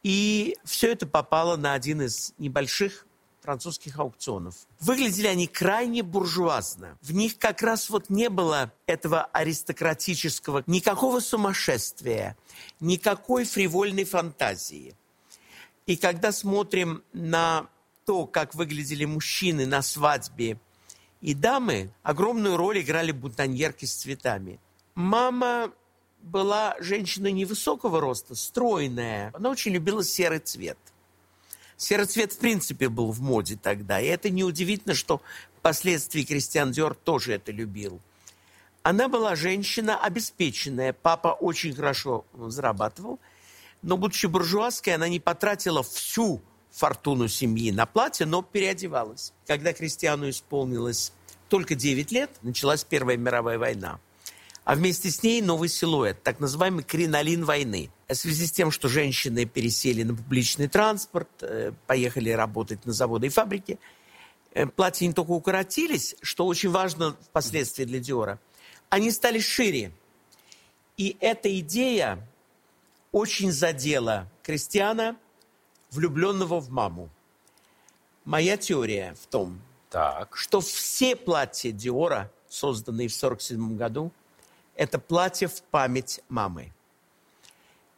И 0.02 0.56
все 0.64 0.92
это 0.92 1.06
попало 1.06 1.56
на 1.56 1.74
один 1.74 2.00
из 2.00 2.32
небольших 2.38 3.06
французских 3.42 3.98
аукционов. 3.98 4.54
Выглядели 4.80 5.26
они 5.26 5.46
крайне 5.46 6.02
буржуазно. 6.02 6.96
В 7.02 7.12
них 7.12 7.38
как 7.38 7.60
раз 7.60 7.90
вот 7.90 8.08
не 8.08 8.30
было 8.30 8.72
этого 8.86 9.24
аристократического, 9.24 10.62
никакого 10.66 11.20
сумасшествия, 11.20 12.36
никакой 12.80 13.44
фривольной 13.44 14.04
фантазии. 14.04 14.96
И 15.86 15.96
когда 15.96 16.32
смотрим 16.32 17.02
на 17.12 17.66
то, 18.04 18.26
как 18.26 18.54
выглядели 18.54 19.04
мужчины 19.04 19.66
на 19.66 19.82
свадьбе 19.82 20.58
и 21.20 21.34
дамы, 21.34 21.90
огромную 22.02 22.56
роль 22.56 22.80
играли 22.80 23.12
бутоньерки 23.12 23.84
с 23.84 23.94
цветами. 23.94 24.58
Мама 24.94 25.72
была 26.20 26.76
женщина 26.80 27.28
невысокого 27.28 28.00
роста, 28.00 28.34
стройная. 28.34 29.30
Она 29.34 29.50
очень 29.50 29.72
любила 29.72 30.04
серый 30.04 30.40
цвет– 30.40 30.78
Серый 31.82 32.06
цвет 32.06 32.32
в 32.32 32.38
принципе 32.38 32.88
был 32.88 33.10
в 33.10 33.20
моде 33.20 33.58
тогда, 33.60 34.00
и 34.00 34.06
это 34.06 34.30
неудивительно, 34.30 34.94
что 34.94 35.20
впоследствии 35.58 36.22
Кристиан 36.22 36.70
Диор 36.70 36.94
тоже 36.94 37.32
это 37.32 37.50
любил. 37.50 38.00
Она 38.84 39.08
была 39.08 39.34
женщина 39.34 39.98
обеспеченная, 39.98 40.92
папа 40.92 41.28
очень 41.28 41.74
хорошо 41.74 42.24
зарабатывал, 42.34 43.18
но, 43.82 43.96
будучи 43.96 44.26
буржуазской, 44.26 44.94
она 44.94 45.08
не 45.08 45.20
потратила 45.20 45.82
всю 45.82 46.40
фортуну 46.70 47.28
семьи 47.28 47.70
на 47.70 47.86
платье, 47.86 48.26
но 48.26 48.42
переодевалась. 48.42 49.32
Когда 49.46 49.72
Кристиану 49.72 50.30
исполнилось 50.30 51.12
только 51.48 51.74
9 51.74 52.12
лет, 52.12 52.30
началась 52.42 52.84
Первая 52.84 53.16
мировая 53.16 53.58
война– 53.58 54.00
а 54.64 54.76
вместе 54.76 55.10
с 55.10 55.22
ней 55.22 55.42
новый 55.42 55.68
силуэт, 55.68 56.22
так 56.22 56.38
называемый 56.38 56.84
кринолин 56.84 57.44
войны. 57.44 57.90
В 58.08 58.14
связи 58.14 58.46
с 58.46 58.52
тем, 58.52 58.70
что 58.70 58.88
женщины 58.88 59.44
пересели 59.44 60.04
на 60.04 60.14
публичный 60.14 60.68
транспорт, 60.68 61.28
э, 61.40 61.72
поехали 61.86 62.30
работать 62.30 62.84
на 62.86 62.92
заводы 62.92 63.26
и 63.26 63.30
фабрики, 63.30 63.78
э, 64.54 64.66
платья 64.66 65.06
не 65.06 65.12
только 65.12 65.30
укоротились, 65.30 66.14
что 66.22 66.46
очень 66.46 66.70
важно 66.70 67.16
впоследствии 67.28 67.84
для 67.84 67.98
Диора, 67.98 68.38
они 68.88 69.10
стали 69.10 69.40
шире. 69.40 69.90
И 70.96 71.16
эта 71.20 71.58
идея 71.58 72.24
очень 73.12 73.52
задела 73.52 74.26
крестьяна, 74.42 75.16
влюбленного 75.90 76.60
в 76.60 76.70
маму. 76.70 77.08
Моя 78.24 78.56
теория 78.56 79.14
в 79.20 79.26
том, 79.26 79.60
так. 79.90 80.36
что 80.36 80.60
все 80.60 81.14
платья 81.14 81.70
Диора, 81.70 82.32
созданные 82.48 83.08
в 83.08 83.16
1947 83.16 83.76
году, 83.76 84.10
это 84.74 84.98
платье 84.98 85.46
в 85.48 85.62
память 85.64 86.20
мамы. 86.28 86.72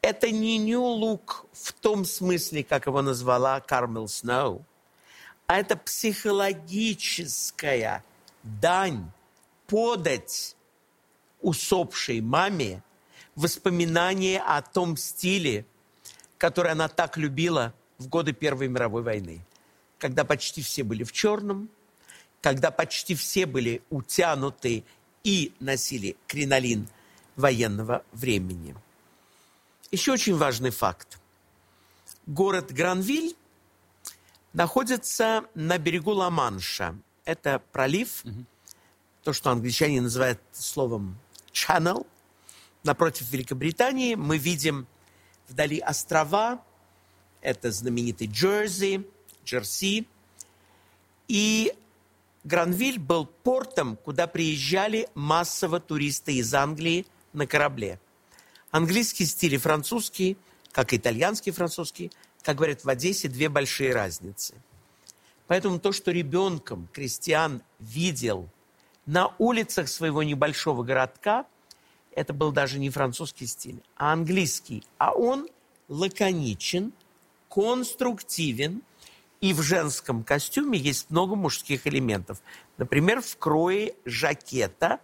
Это 0.00 0.30
не 0.30 0.59
new 0.59 0.83
look 0.83 1.47
в 1.52 1.73
том 1.73 2.04
смысле, 2.04 2.64
как 2.64 2.87
его 2.87 3.00
назвала 3.00 3.61
Кармел 3.61 4.09
Сноу, 4.09 4.64
а 5.47 5.59
это 5.59 5.76
психологическая 5.76 8.04
дань, 8.42 9.11
подать 9.66 10.56
усопшей 11.40 12.21
маме 12.21 12.83
воспоминания 13.36 14.40
о 14.40 14.62
том 14.62 14.96
стиле, 14.96 15.66
который 16.38 16.72
она 16.72 16.88
так 16.88 17.16
любила 17.16 17.74
в 17.98 18.08
годы 18.08 18.32
Первой 18.32 18.68
мировой 18.68 19.02
войны, 19.02 19.40
когда 19.98 20.24
почти 20.24 20.62
все 20.62 20.82
были 20.82 21.04
в 21.04 21.12
черном, 21.12 21.68
когда 22.40 22.70
почти 22.70 23.14
все 23.14 23.46
были 23.46 23.82
утянуты 23.90 24.84
и 25.22 25.54
носили 25.60 26.16
кринолин 26.26 26.88
военного 27.36 28.04
времени. 28.12 28.76
Еще 29.90 30.12
очень 30.12 30.36
важный 30.36 30.70
факт. 30.70 31.18
Город 32.26 32.72
Гранвиль 32.72 33.36
находится 34.52 35.44
на 35.54 35.78
берегу 35.78 36.12
Ла-Манша. 36.12 36.96
Это 37.24 37.62
пролив, 37.72 38.24
угу. 38.24 38.44
то, 39.22 39.32
что 39.32 39.50
англичане 39.50 40.00
называют 40.00 40.40
словом 40.52 41.18
Channel, 41.52 42.06
напротив 42.84 43.30
Великобритании. 43.30 44.14
Мы 44.14 44.38
видим 44.38 44.86
вдали 45.48 45.78
острова, 45.80 46.62
это 47.40 47.70
знаменитый 47.70 48.26
Джерси, 48.26 49.06
Джерси. 49.44 50.06
И 51.28 51.74
Гранвиль 52.44 52.98
был 52.98 53.26
портом, 53.26 53.96
куда 53.96 54.26
приезжали 54.26 55.08
массово 55.14 55.80
туристы 55.80 56.34
из 56.34 56.52
Англии 56.54 57.06
на 57.32 57.46
корабле. 57.46 57.98
Английский 58.70 59.24
стиль 59.24 59.54
и 59.54 59.58
французский, 59.58 60.36
как 60.72 60.92
и 60.92 60.96
итальянский 60.96 61.52
и 61.52 61.54
французский, 61.54 62.10
как 62.42 62.56
говорят 62.56 62.84
в 62.84 62.88
Одессе, 62.88 63.28
две 63.28 63.48
большие 63.48 63.94
разницы. 63.94 64.54
Поэтому 65.46 65.78
то, 65.78 65.92
что 65.92 66.10
ребенком 66.10 66.88
крестьян 66.92 67.62
видел 67.78 68.48
на 69.06 69.34
улицах 69.38 69.88
своего 69.88 70.22
небольшого 70.22 70.82
городка, 70.82 71.46
это 72.14 72.33
был 72.33 72.52
даже 72.52 72.78
не 72.78 72.90
французский 72.90 73.47
стиль, 73.47 73.83
а 73.97 74.12
английский. 74.12 74.83
А 74.99 75.12
он 75.12 75.49
лаконичен, 75.88 76.92
конструктивен– 77.49 78.83
и 79.44 79.52
в 79.52 79.61
женском 79.61 80.25
костюме 80.25 80.78
есть 80.78 81.11
много 81.11 81.35
мужских 81.35 81.87
элементов. 81.87 82.38
Например, 82.78 83.21
в 83.21 83.37
крое 83.37 83.94
жакета 84.06 85.00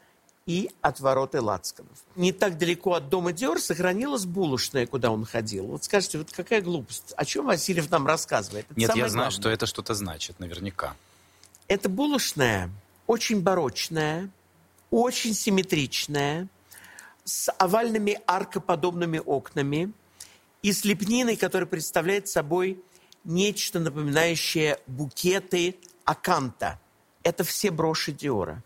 и 0.47 0.71
отвороты 0.81 1.43
лацканов. 1.43 1.93
Не 2.17 2.33
так 2.33 2.57
далеко 2.57 2.95
от 2.95 3.11
дома 3.11 3.33
Диор 3.33 3.61
сохранилась 3.61 4.25
булочная, 4.25 4.87
куда 4.87 5.11
он 5.11 5.27
ходил. 5.27 5.67
Вот 5.67 5.85
скажите, 5.85 6.17
вот 6.17 6.33
какая 6.33 6.63
глупость. 6.63 7.13
О 7.19 7.27
чем 7.27 7.45
Васильев 7.45 7.91
нам 7.91 8.07
рассказывает? 8.07 8.65
Это 8.71 8.81
Нет, 8.81 8.89
я 8.97 9.11
знаю, 9.11 9.13
главное. 9.13 9.31
что 9.31 9.51
это 9.51 9.67
что-то 9.67 9.93
значит, 9.93 10.41
наверняка. 10.41 10.97
Это 11.69 11.91
булочная 11.91 12.71
очень 13.07 13.43
барочная, 13.43 14.31
очень 14.91 15.35
симметричная, 15.35 16.49
с 17.31 17.51
овальными 17.59 18.21
аркоподобными 18.27 19.21
окнами 19.25 19.93
и 20.63 20.73
с 20.73 20.85
лепниной, 20.85 21.37
которая 21.37 21.67
представляет 21.67 22.27
собой 22.29 22.83
нечто 23.25 23.79
напоминающее 23.79 24.79
букеты 24.87 25.77
Аканта. 26.05 26.81
Это 27.23 27.45
все 27.45 27.71
броши 27.71 28.13
Диора. 28.13 28.65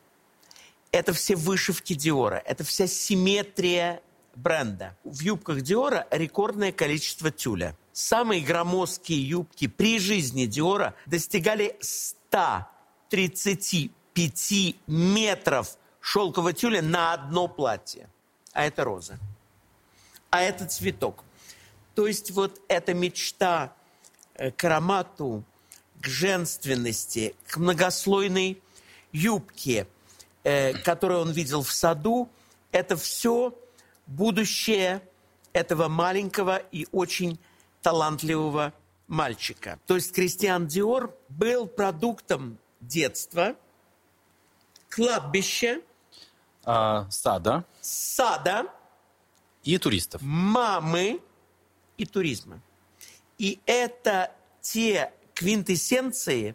Это 0.93 1.13
все 1.13 1.35
вышивки 1.37 1.93
Диора. 1.95 2.37
Это 2.37 2.65
вся 2.65 2.87
симметрия 2.87 4.01
бренда. 4.35 4.97
В 5.05 5.21
юбках 5.21 5.61
Диора 5.61 6.07
рекордное 6.11 6.73
количество 6.73 7.31
тюля. 7.31 7.77
Самые 7.93 8.41
громоздкие 8.41 9.29
юбки 9.29 9.69
при 9.69 9.99
жизни 9.99 10.47
Диора 10.47 10.95
достигали 11.05 11.77
135 11.81 14.77
метров 14.87 15.77
шелкового 16.01 16.55
тюля 16.55 16.81
на 16.81 17.13
одно 17.13 17.47
платье. 17.47 18.09
А 18.55 18.65
это 18.65 18.85
роза. 18.85 19.19
А 20.31 20.41
это 20.41 20.67
цветок. 20.67 21.23
То 21.95 22.07
есть 22.07 22.31
вот 22.31 22.61
эта 22.69 22.95
мечта 22.95 23.75
Э, 24.37 24.51
к 24.51 24.65
аромату, 24.65 25.45
к 26.01 26.07
женственности, 26.07 27.37
к 27.47 27.57
многослойной 27.57 28.61
юбке, 29.13 29.87
э, 30.43 30.73
которую 30.73 31.21
он 31.21 31.31
видел 31.31 31.63
в 31.63 31.71
саду, 31.71 32.29
это 32.73 32.97
все 32.97 33.57
будущее 34.07 35.03
этого 35.53 35.87
маленького 35.87 36.57
и 36.73 36.89
очень 36.91 37.39
талантливого 37.81 38.73
мальчика. 39.07 39.79
То 39.87 39.95
есть 39.95 40.13
Кристиан 40.13 40.67
Диор 40.67 41.15
был 41.29 41.69
продуктом 41.69 42.59
детства, 42.81 43.55
кладбища, 44.89 45.81
а, 46.65 47.07
сада, 47.11 47.65
сада 47.81 48.67
и 49.63 49.79
туристов, 49.79 50.23
мамы 50.23 51.21
и 51.97 52.07
туризма. 52.07 52.61
И 53.39 53.61
это 53.67 54.33
те 54.61 55.13
квинтэссенции, 55.35 56.55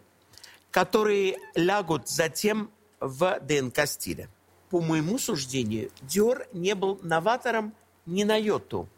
которые 0.70 1.38
лягут 1.54 2.08
затем 2.08 2.70
в 3.00 3.40
ДНК 3.40 3.86
стиля. 3.86 4.28
По 4.70 4.80
моему 4.80 5.18
суждению, 5.18 5.90
Диор 6.02 6.46
не 6.52 6.74
был 6.74 6.98
новатором 7.02 7.74
ни 8.06 8.24
на 8.24 8.36
йоту. 8.36 8.88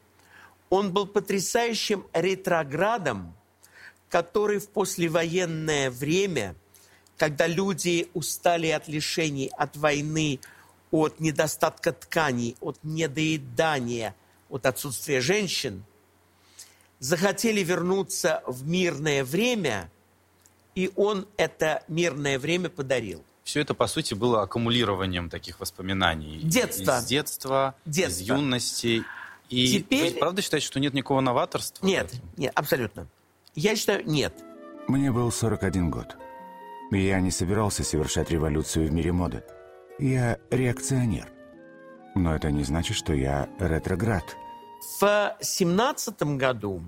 Он 0.70 0.92
был 0.92 1.06
потрясающим 1.06 2.06
ретроградом, 2.12 3.34
который 4.08 4.58
в 4.58 4.68
послевоенное 4.68 5.90
время, 5.90 6.54
когда 7.16 7.46
люди 7.46 8.08
устали 8.14 8.68
от 8.68 8.88
лишений, 8.88 9.50
от 9.56 9.76
войны, 9.76 10.40
от 10.92 11.18
недостатка 11.18 11.92
тканей, 11.92 12.56
от 12.60 12.78
недоедания, 12.84 14.14
от 14.48 14.66
отсутствия 14.66 15.20
женщин– 15.20 15.82
захотели 17.02 17.64
вернуться 17.64 18.42
в 18.46 18.66
мирное 18.66 19.24
время, 19.24 19.90
и 20.76 20.90
он 20.94 21.26
это 21.36 21.82
мирное 21.88 22.38
время 22.38 22.68
подарил. 22.70 23.24
Все 23.42 23.60
это, 23.60 23.74
по 23.74 23.88
сути, 23.88 24.14
было 24.14 24.42
аккумулированием 24.42 25.28
таких 25.28 25.58
воспоминаний. 25.58 26.38
Детства. 26.44 27.00
Из 27.00 27.04
детства, 27.06 27.74
детства. 27.84 28.22
из 28.22 28.28
юности. 28.28 29.04
И 29.48 29.80
Теперь... 29.80 30.12
вы 30.12 30.18
правда 30.20 30.42
считаете, 30.42 30.64
что 30.64 30.78
нет 30.78 30.94
никакого 30.94 31.20
новаторства? 31.20 31.84
Нет, 31.84 32.12
нет, 32.36 32.52
абсолютно. 32.54 33.08
Я 33.56 33.74
считаю, 33.74 34.08
нет. 34.08 34.32
Мне 34.86 35.10
был 35.10 35.32
41 35.32 35.90
год. 35.90 36.16
Я 36.92 37.20
не 37.20 37.32
собирался 37.32 37.82
совершать 37.82 38.30
революцию 38.30 38.86
в 38.86 38.92
мире 38.92 39.10
моды. 39.10 39.42
Я 40.02 40.40
реакционер. 40.50 41.30
Но 42.16 42.34
это 42.34 42.50
не 42.50 42.64
значит, 42.64 42.96
что 42.96 43.14
я 43.14 43.48
ретроград. 43.60 44.24
В 44.98 45.36
семнадцатом 45.40 46.38
году 46.38 46.82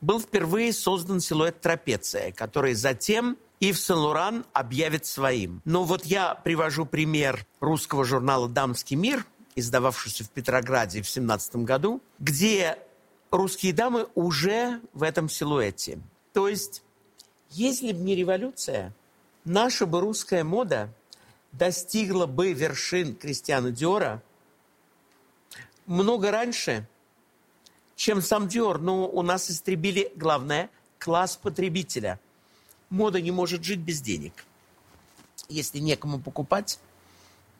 был 0.00 0.18
впервые 0.18 0.72
создан 0.72 1.20
силуэт 1.20 1.60
трапеция, 1.60 2.32
который 2.32 2.72
затем 2.72 3.36
Ив 3.60 3.78
Сен-Лоран 3.78 4.46
объявит 4.54 5.04
своим. 5.04 5.60
Но 5.66 5.84
вот 5.84 6.06
я 6.06 6.34
привожу 6.34 6.86
пример 6.86 7.44
русского 7.60 8.06
журнала 8.06 8.48
«Дамский 8.48 8.96
мир», 8.96 9.26
издававшийся 9.54 10.24
в 10.24 10.30
Петрограде 10.30 11.02
в 11.02 11.08
17 11.10 11.56
году, 11.56 12.00
где 12.20 12.78
русские 13.30 13.74
дамы 13.74 14.06
уже 14.14 14.80
в 14.94 15.02
этом 15.02 15.28
силуэте. 15.28 15.98
То 16.32 16.48
есть, 16.48 16.84
если 17.50 17.92
бы 17.92 17.98
не 17.98 18.16
революция, 18.16 18.94
наша 19.44 19.84
бы 19.84 20.00
русская 20.00 20.42
мода 20.42 20.88
достигла 21.58 22.26
бы 22.26 22.52
вершин 22.52 23.14
Кристиана 23.14 23.70
Диора 23.70 24.22
много 25.86 26.30
раньше, 26.30 26.86
чем 27.96 28.22
сам 28.22 28.48
Диор. 28.48 28.80
Но 28.80 29.08
у 29.08 29.22
нас 29.22 29.50
истребили, 29.50 30.12
главное, 30.16 30.70
класс 30.98 31.36
потребителя. 31.36 32.18
Мода 32.90 33.20
не 33.20 33.30
может 33.30 33.64
жить 33.64 33.80
без 33.80 34.00
денег. 34.00 34.44
Если 35.48 35.78
некому 35.78 36.20
покупать, 36.20 36.78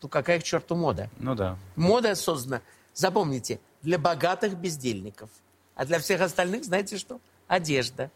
то 0.01 0.09
какая 0.09 0.41
к 0.41 0.43
черту 0.43 0.75
мода? 0.75 1.11
Ну 1.19 1.35
да. 1.35 1.59
Мода 1.77 2.15
создана, 2.15 2.63
запомните, 2.95 3.61
для 3.83 3.99
богатых 3.99 4.57
бездельников. 4.57 5.31
А 5.75 5.85
для 5.85 5.99
всех 5.99 6.21
остальных, 6.21 6.65
знаете 6.65 6.99
что? 6.99 7.21
Одежда. 7.47 8.11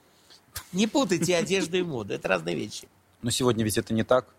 Не 0.73 0.87
путайте 0.87 1.37
одежду 1.37 1.77
и 1.77 1.83
моду. 1.83 2.14
Это 2.14 2.29
разные 2.29 2.55
вещи. 2.57 2.88
Но 3.21 3.31
сегодня 3.31 3.64
ведь 3.64 3.79
это 3.79 3.93
не 3.93 4.05
так. 4.05 4.35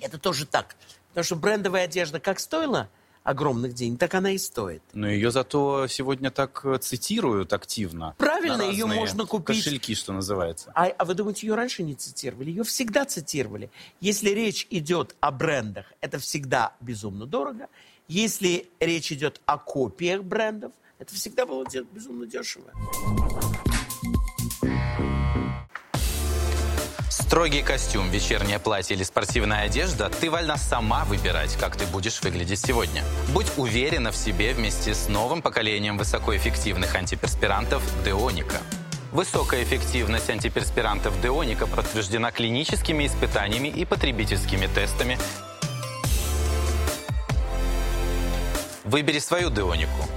Это 0.00 0.18
тоже 0.18 0.46
так. 0.46 0.76
Потому 1.08 1.24
что 1.24 1.36
брендовая 1.36 1.84
одежда 1.84 2.20
как 2.20 2.38
стоила 2.40 2.88
огромных 3.28 3.74
денег, 3.74 3.98
так 3.98 4.14
она 4.14 4.30
и 4.30 4.38
стоит. 4.38 4.82
Но 4.94 5.08
ее 5.08 5.30
зато 5.30 5.86
сегодня 5.86 6.30
так 6.30 6.64
э, 6.64 6.78
цитируют 6.78 7.52
активно. 7.52 8.14
Правильно, 8.16 8.62
ее 8.62 8.86
можно 8.86 9.26
купить. 9.26 9.64
Кошельки, 9.64 9.94
что 9.94 10.12
называется. 10.12 10.72
А, 10.74 10.86
а 10.86 11.04
вы 11.04 11.14
думаете, 11.14 11.46
ее 11.46 11.54
раньше 11.54 11.82
не 11.82 11.94
цитировали? 11.94 12.48
Ее 12.50 12.64
всегда 12.64 13.04
цитировали. 13.04 13.70
Если 14.00 14.30
речь 14.30 14.66
идет 14.70 15.14
о 15.20 15.30
брендах, 15.30 15.86
это 16.00 16.18
всегда 16.18 16.74
безумно 16.80 17.26
дорого. 17.26 17.68
Если 18.08 18.70
речь 18.80 19.12
идет 19.12 19.42
о 19.44 19.58
копиях 19.58 20.22
брендов, 20.22 20.72
это 20.98 21.14
всегда 21.14 21.44
было 21.44 21.66
безумно 21.92 22.26
дешево. 22.26 22.72
Строгий 27.28 27.60
костюм, 27.62 28.08
вечернее 28.08 28.58
платье 28.58 28.96
или 28.96 29.02
спортивная 29.02 29.64
одежда– 29.64 30.08
ты 30.20 30.30
вольна 30.30 30.56
сама 30.56 31.04
выбирать, 31.04 31.58
как 31.60 31.76
ты 31.76 31.84
будешь 31.84 32.22
выглядеть 32.22 32.58
сегодня. 32.58 33.04
Будь 33.34 33.46
уверена 33.58 34.12
в 34.12 34.16
себе 34.16 34.54
вместе 34.54 34.94
с 34.94 35.10
новым 35.10 35.42
поколением 35.42 35.98
высокоэффективных 35.98 36.94
антиперспирантов 36.94 37.82
«Деоника». 38.02 38.56
Высокая 39.12 39.62
эффективность 39.62 40.30
антиперспирантов 40.30 41.20
«Деоника» 41.20 41.66
подтверждена 41.66 42.30
клиническими 42.30 43.06
испытаниями 43.06 43.68
и 43.68 43.84
потребительскими 43.84 44.66
тестами. 44.66 45.18
Выбери 48.84 49.18
свою 49.18 49.50
«Деонику». 49.50 50.08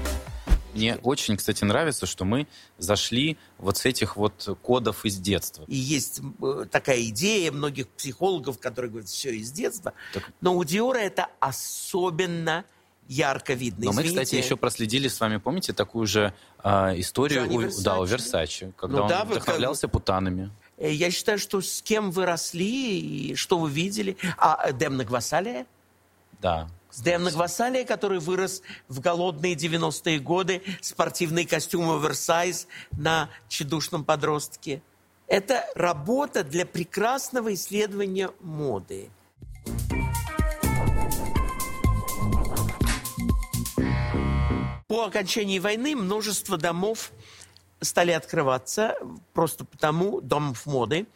Мне 0.74 0.98
очень, 1.04 1.38
кстати, 1.38 1.64
нравится, 1.64 2.06
что 2.06 2.26
мы 2.26 2.48
зашли 2.78 3.38
вот 3.58 3.78
с 3.78 3.86
этих 3.86 4.16
вот 4.16 4.58
кодов 4.62 5.06
из 5.06 5.18
детства. 5.18 5.66
И 5.68 5.76
есть 5.76 6.22
э, 6.42 6.66
такая 6.72 7.02
идея 7.06 7.52
многих 7.52 7.88
психологов, 7.90 8.60
которые 8.60 8.92
говорят, 8.92 9.10
все 9.10 9.36
из 9.36 9.52
детства. 9.52 9.94
Так... 10.14 10.32
Но 10.42 10.56
у 10.56 10.64
Диора 10.64 11.00
это 11.00 11.28
особенно 11.40 12.66
ярко 13.08 13.54
видно. 13.54 13.86
Но 13.86 13.92
мы, 13.92 14.04
кстати, 14.04 14.36
еще 14.36 14.56
проследили 14.56 15.08
с 15.08 15.20
вами, 15.20 15.38
помните, 15.38 15.74
такую 15.74 16.08
же 16.08 16.34
э, 16.64 17.00
историю 17.00 17.52
у, 17.52 17.84
да, 17.84 18.00
у 18.00 18.06
Версачи, 18.06 18.74
когда 18.78 18.98
ну, 18.98 19.04
он 19.04 19.10
да, 19.10 19.26
вдохновлялся 19.26 19.88
как... 19.88 19.92
путанами. 19.92 20.52
Э, 20.78 20.92
я 20.92 21.12
считаю, 21.12 21.38
что 21.38 21.62
с 21.62 21.82
кем 21.82 22.12
вы 22.12 22.26
росли 22.26 23.00
и 23.00 23.36
что 23.36 23.58
вы 23.58 23.70
видели. 23.70 24.18
А 24.38 24.70
э, 24.70 24.74
Демна 24.74 25.04
Гвасалия? 25.04 25.66
Да. 26.42 26.70
С 26.92 27.00
Демна 27.00 27.32
Гвасалия, 27.32 27.86
который 27.86 28.20
вырос 28.20 28.62
в 28.90 29.00
голодные 29.00 29.56
90-е 29.56 30.20
годы, 30.20 30.62
спортивные 30.82 31.48
костюмы 31.48 31.96
оверсайз 31.96 32.68
на 32.92 33.30
чедушном 33.48 34.04
подростке. 34.04 34.82
Это 35.28 35.66
работа 35.74 36.44
для 36.44 36.66
прекрасного 36.66 37.54
исследования 37.54 38.32
моды. 38.42 39.10
По 44.90 45.06
окончании 45.06 45.60
войны 45.60 45.96
множество 45.96 46.58
домов 46.58 47.14
стали 47.80 48.12
открываться 48.12 48.98
просто 49.34 49.64
потому, 49.64 50.20
домов 50.20 50.66
моды, 50.66 51.08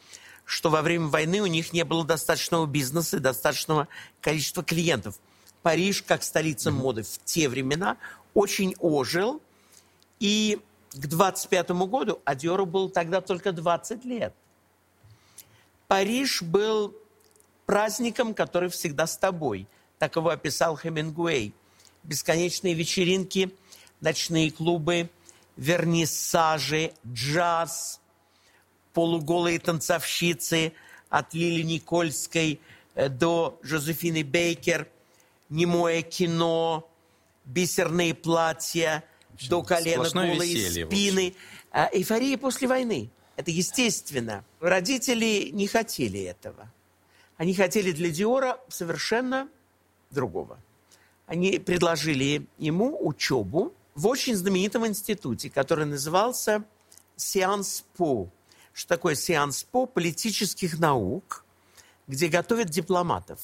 что 0.46 0.70
во 0.70 0.82
время 0.82 1.08
войны 1.08 1.42
у 1.42 1.48
них 1.48 1.74
не 1.74 1.84
было 1.84 2.06
достаточного 2.06 2.66
бизнеса 2.66 3.18
и 3.18 3.20
достаточного 3.20 3.90
количества 4.22 4.64
клиентов. 4.64 5.20
Париж, 5.65 6.04
как 6.04 6.21
столица 6.21 6.69
моды 6.69 7.01
в 7.01 7.17
те 7.25 7.49
времена, 7.49 7.97
очень 8.36 8.75
ожил. 8.80 9.41
И 10.19 10.62
к 10.93 11.08
25 11.08 11.71
году, 11.71 12.21
а 12.23 12.36
Диору 12.36 12.67
было 12.67 12.88
тогда 12.88 13.19
только 13.19 13.51
20 13.51 14.06
лет, 14.06 14.36
Париж 15.88 16.43
был 16.43 16.93
праздником, 17.65 18.36
который 18.36 18.69
всегда 18.69 19.08
с 19.08 19.17
тобой. 19.17 19.65
Так 19.97 20.17
его 20.17 20.30
описал 20.30 20.78
Хемингуэй. 20.78 21.51
Бесконечные 22.04 22.75
вечеринки– 22.75 23.49
ночные 24.01 24.51
клубы, 24.51 25.10
вернисажи, 25.58 26.93
джаз, 27.12 27.99
полуголые 28.93 29.58
танцовщицы 29.58 30.73
от 31.10 31.34
Лили 31.34 31.63
Никольской 31.63 32.60
э, 32.93 33.10
до 33.10 33.60
Жозефины 33.63 34.21
Бейкер, 34.21 34.88
немое 35.49 36.01
кино, 36.01 36.89
бисерные 37.45 38.13
платья, 38.13 39.03
до 39.49 39.62
колена 39.63 40.10
голые 40.10 40.86
спины. 40.86 41.36
А, 41.71 41.89
эйфория 41.91 42.38
после 42.38 42.67
войны. 42.67 43.10
Это 43.36 43.51
естественно. 43.51 44.45
Родители 44.62 45.49
не 45.51 45.67
хотели 45.67 46.21
этого. 46.21 46.71
Они 47.38 47.53
хотели 47.53 47.91
для 47.91 48.10
Диора 48.10 48.60
совершенно 48.69 49.49
другого. 50.10 50.58
Они 51.27 51.60
предложили 51.60 52.47
ему 52.58 52.97
учебу 53.05 53.73
в 53.93 54.08
очень 54.08 54.36
знаменитом 54.36 54.86
институте, 54.88 55.49
который 55.49 55.86
назывался 55.86 56.63
Сеанс 57.15 57.84
По. 57.97 58.29
Что 58.73 58.89
такое 58.89 59.15
Сеанс 59.15 59.63
По? 59.63 59.86
Политических 59.86 60.79
наук, 60.79 61.43
где 62.08 62.27
готовят 62.27 62.69
дипломатов. 62.69 63.39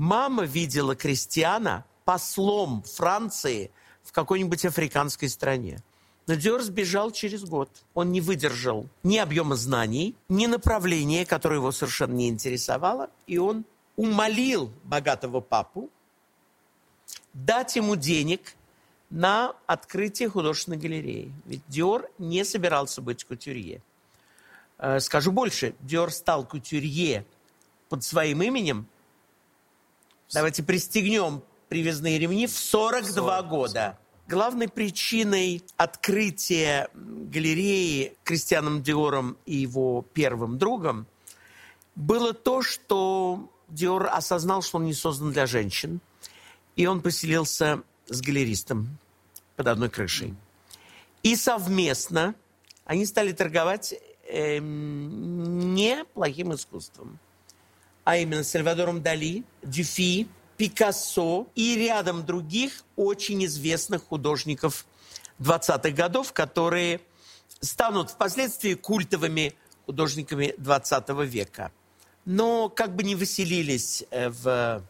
Мама 0.00 0.44
видела 0.46 0.96
крестьяна 0.96 1.84
послом 2.06 2.82
Франции 2.84 3.70
в 4.02 4.12
какой-нибудь 4.12 4.64
африканской 4.64 5.28
стране. 5.28 5.82
Но 6.26 6.36
Диор 6.36 6.62
сбежал 6.62 7.10
через 7.10 7.44
год. 7.44 7.68
Он 7.92 8.10
не 8.10 8.22
выдержал 8.22 8.88
ни 9.02 9.18
объема 9.18 9.56
знаний, 9.56 10.16
ни 10.30 10.46
направления, 10.46 11.26
которое 11.26 11.56
его 11.56 11.70
совершенно 11.70 12.14
не 12.14 12.30
интересовало. 12.30 13.10
И 13.26 13.36
он 13.36 13.66
умолил 13.96 14.72
богатого 14.84 15.42
папу 15.42 15.90
дать 17.34 17.76
ему 17.76 17.94
денег 17.94 18.54
на 19.10 19.54
открытие 19.66 20.30
художественной 20.30 20.78
галереи. 20.78 21.30
Ведь 21.44 21.60
Диор 21.68 22.08
не 22.16 22.42
собирался 22.46 23.02
быть 23.02 23.24
кутюрье. 23.24 23.82
Э, 24.78 24.98
скажу 24.98 25.30
больше, 25.30 25.74
Диор 25.80 26.10
стал 26.10 26.46
кутюрье 26.46 27.26
под 27.90 28.02
своим 28.02 28.40
именем. 28.40 28.88
Давайте 30.32 30.62
пристегнем 30.62 31.42
привязные 31.68 32.16
ремни 32.16 32.46
в 32.46 32.56
42 32.56 33.12
40. 33.12 33.48
года. 33.48 33.98
Главной 34.28 34.68
причиной 34.68 35.64
открытия 35.76 36.88
галереи 36.94 38.16
Кристианом 38.22 38.80
Диором 38.80 39.36
и 39.44 39.56
его 39.56 40.06
первым 40.14 40.56
другом 40.56 41.08
было 41.96 42.32
то, 42.32 42.62
что 42.62 43.50
Диор 43.68 44.06
осознал, 44.06 44.62
что 44.62 44.78
он 44.78 44.84
не 44.84 44.94
создан 44.94 45.32
для 45.32 45.46
женщин, 45.46 46.00
и 46.76 46.86
он 46.86 47.00
поселился 47.00 47.82
с 48.06 48.20
галеристом 48.20 48.98
под 49.56 49.66
одной 49.66 49.90
крышей. 49.90 50.36
И 51.24 51.34
совместно 51.34 52.36
они 52.84 53.04
стали 53.04 53.32
торговать 53.32 53.94
э, 54.28 54.58
не 54.60 56.04
плохим 56.14 56.54
искусством, 56.54 57.18
а 58.10 58.16
именно 58.16 58.42
Сальвадором 58.42 59.02
Дали, 59.02 59.44
Дюфи, 59.62 60.26
Пикассо 60.56 61.46
и 61.54 61.76
рядом 61.76 62.26
других 62.26 62.82
очень 62.96 63.44
известных 63.44 64.02
художников 64.02 64.84
20-х 65.38 65.90
годов, 65.90 66.32
которые 66.32 67.02
станут 67.60 68.10
впоследствии 68.10 68.74
культовыми 68.74 69.54
художниками 69.86 70.54
20 70.58 71.08
века. 71.24 71.70
Но 72.24 72.68
как 72.68 72.96
бы 72.96 73.04
ни 73.04 73.14
выселились 73.14 74.02
э, 74.10 74.28
в 74.28 74.82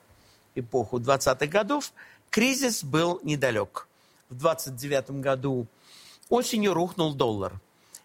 эпоху 0.54 0.98
20-х 0.98 1.46
годов, 1.46 1.92
Кризис 2.30 2.83
был 2.83 3.20
недалек. 3.22 3.87
В 4.30 4.35
29 4.37 5.11
году 5.20 5.66
осенью 6.30 6.72
рухнул 6.72 7.12
доллар. 7.12 7.61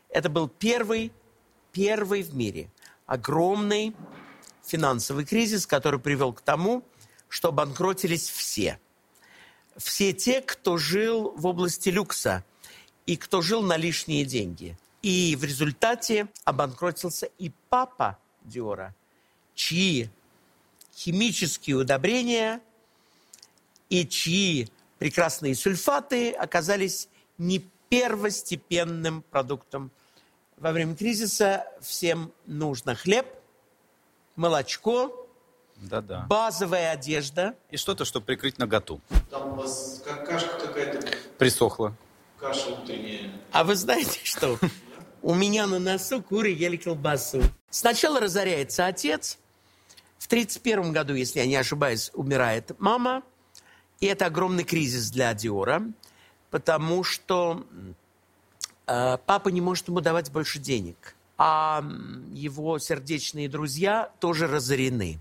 Это 0.10 0.28
был 0.28 0.50
первый, 0.50 1.14
первый 1.72 2.22
в 2.22 2.36
мире 2.36 2.70
огромный 3.06 3.96
финансовый 4.66 5.26
кризис, 5.26 5.68
который 5.68 6.00
привел 6.00 6.34
к 6.34 6.42
тому, 6.42 6.84
что 7.30 7.52
банкротились 7.52 8.30
все. 8.30 8.80
Все 9.78 10.14
те, 10.14 10.42
кто 10.42 10.78
жил 10.78 11.32
в 11.36 11.46
области 11.46 11.90
люкса 11.90 12.46
и 13.06 13.18
кто 13.18 13.42
жил 13.42 13.62
на 13.62 13.78
лишние 13.78 14.26
деньги. 14.26 14.78
И 15.02 15.36
в 15.36 15.44
результате 15.44 16.28
обанкротился 16.44 17.28
и 17.38 17.52
папа 17.70 18.18
Диора, 18.44 18.96
чьи 19.54 20.10
химические 20.94 21.78
удобрения– 21.78 22.62
и 23.90 24.06
чьи 24.08 24.70
прекрасные 25.00 25.56
сульфаты 25.56 26.32
оказались 26.32 27.08
не 27.38 27.60
первостепенным 27.90 29.22
продуктом. 29.22 29.92
Во 30.58 30.72
время 30.72 30.96
кризиса 30.96 31.68
всем 31.82 32.32
нужно 32.46 32.96
хлеб, 32.96 33.28
молочко, 34.36 35.28
да-да. 35.78 36.26
базовая 36.30 36.92
одежда. 36.92 37.56
И 37.70 37.78
что-то, 37.78 38.06
чтобы 38.06 38.26
прикрыть 38.26 38.58
наготу. 38.58 39.02
Там 39.30 39.54
у 39.54 39.56
вас 39.56 40.04
кашка 40.26 40.68
какая-то. 40.68 41.08
Присохла. 41.38 41.96
Каша 42.40 42.70
утренняя. 42.70 43.32
А 43.52 43.64
вы 43.64 43.76
знаете 43.76 44.20
что? 44.24 44.58
У 45.22 45.34
меня 45.34 45.68
на 45.68 45.80
носу 45.80 46.22
куры 46.22 46.50
ели 46.50 46.78
колбасу. 46.78 47.42
Сначала 47.70 48.20
разоряется 48.20 48.86
отец. 48.86 49.40
В 50.18 50.28
1931 50.28 50.92
году, 50.94 51.14
если 51.14 51.40
я 51.40 51.46
не 51.46 51.56
ошибаюсь, 51.56 52.12
умирает 52.14 52.72
мама– 52.80 53.24
и 54.00 54.08
это 54.08 54.26
огромный 54.26 54.64
кризис 54.64 55.10
для 55.10 55.34
Диора, 55.34 55.84
потому 56.52 57.04
что 57.04 57.66
э, 58.88 59.18
папа 59.26 59.50
не 59.50 59.62
может 59.62 59.88
ему 59.88 60.02
давать 60.02 60.32
больше 60.32 60.60
денег, 60.60 61.15
а 61.38 61.84
его 62.32 62.80
сердечные 62.80 63.50
друзья 63.50 64.12
тоже 64.20 64.48
разорены. 64.48 65.20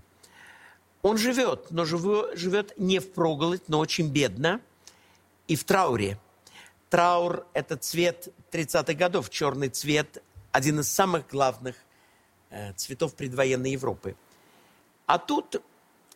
Он 1.01 1.17
живет, 1.17 1.67
но 1.69 1.85
живет 1.85 2.73
не 2.77 2.99
в 2.99 3.11
проголодь, 3.11 3.67
но 3.67 3.79
очень 3.79 4.09
бедно 4.09 4.59
и 5.47 5.55
в 5.55 5.63
трауре. 5.63 6.17
Траур– 6.89 7.45
это 7.53 7.77
цвет 7.77 8.29
30-х 8.51 8.93
годов, 8.93 9.29
черный 9.29 9.69
цвет, 9.69 10.23
один 10.51 10.79
из 10.79 10.91
самых 10.91 11.27
главных 11.27 11.75
э, 12.49 12.73
цветов 12.73 13.15
предвоенной 13.15 13.71
Европы. 13.71 14.15
А 15.05 15.19
тут 15.19 15.61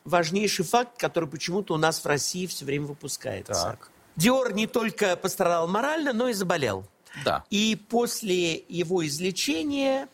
важнейший 0.06 0.66
факт, 0.66 0.98
который 0.98 1.28
почему-то 1.28 1.74
у 1.74 1.78
нас 1.78 2.04
в 2.04 2.06
России 2.06 2.48
все 2.48 2.66
время 2.66 2.88
выпускается. 2.88 3.54
Так. 3.54 3.92
Диор 4.16 4.54
не 4.54 4.68
только 4.68 5.16
пострадал 5.16 5.68
морально, 5.68 6.14
но 6.14 6.30
и 6.30 6.34
заболел. 6.34 6.86
Да. 7.24 7.44
И 7.50 7.76
после 7.90 8.56
его 8.68 9.06
излечения 9.06 10.08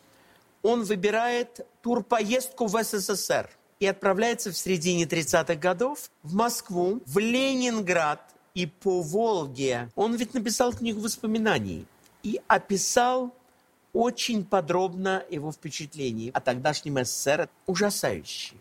он 0.62 0.84
выбирает 0.84 1.65
турпоездку 1.81 2.65
в 2.67 2.84
СССР 2.84 3.49
и 3.79 3.86
отправляется 3.86 4.51
в 4.51 4.58
середине 4.58 5.03
30-х 5.03 5.55
годов 5.55 6.10
в 6.23 6.34
Москву, 6.34 7.01
в 7.05 7.19
Ленинград 7.19 8.21
и 8.53 8.65
по 8.65 9.01
Волге. 9.01 9.89
Он 9.95 10.15
ведь 10.15 10.34
написал 10.34 10.73
книгу 10.73 11.01
воспоминаний 11.01 11.86
и 12.23 12.41
описал 12.47 13.36
очень 13.93 14.43
подробно 14.43 15.23
его 15.29 15.51
впечатления 15.51 16.31
о 16.31 16.41
тогдашнем 16.41 17.03
СССР. 17.03 17.49
Ужасающие 17.65 18.60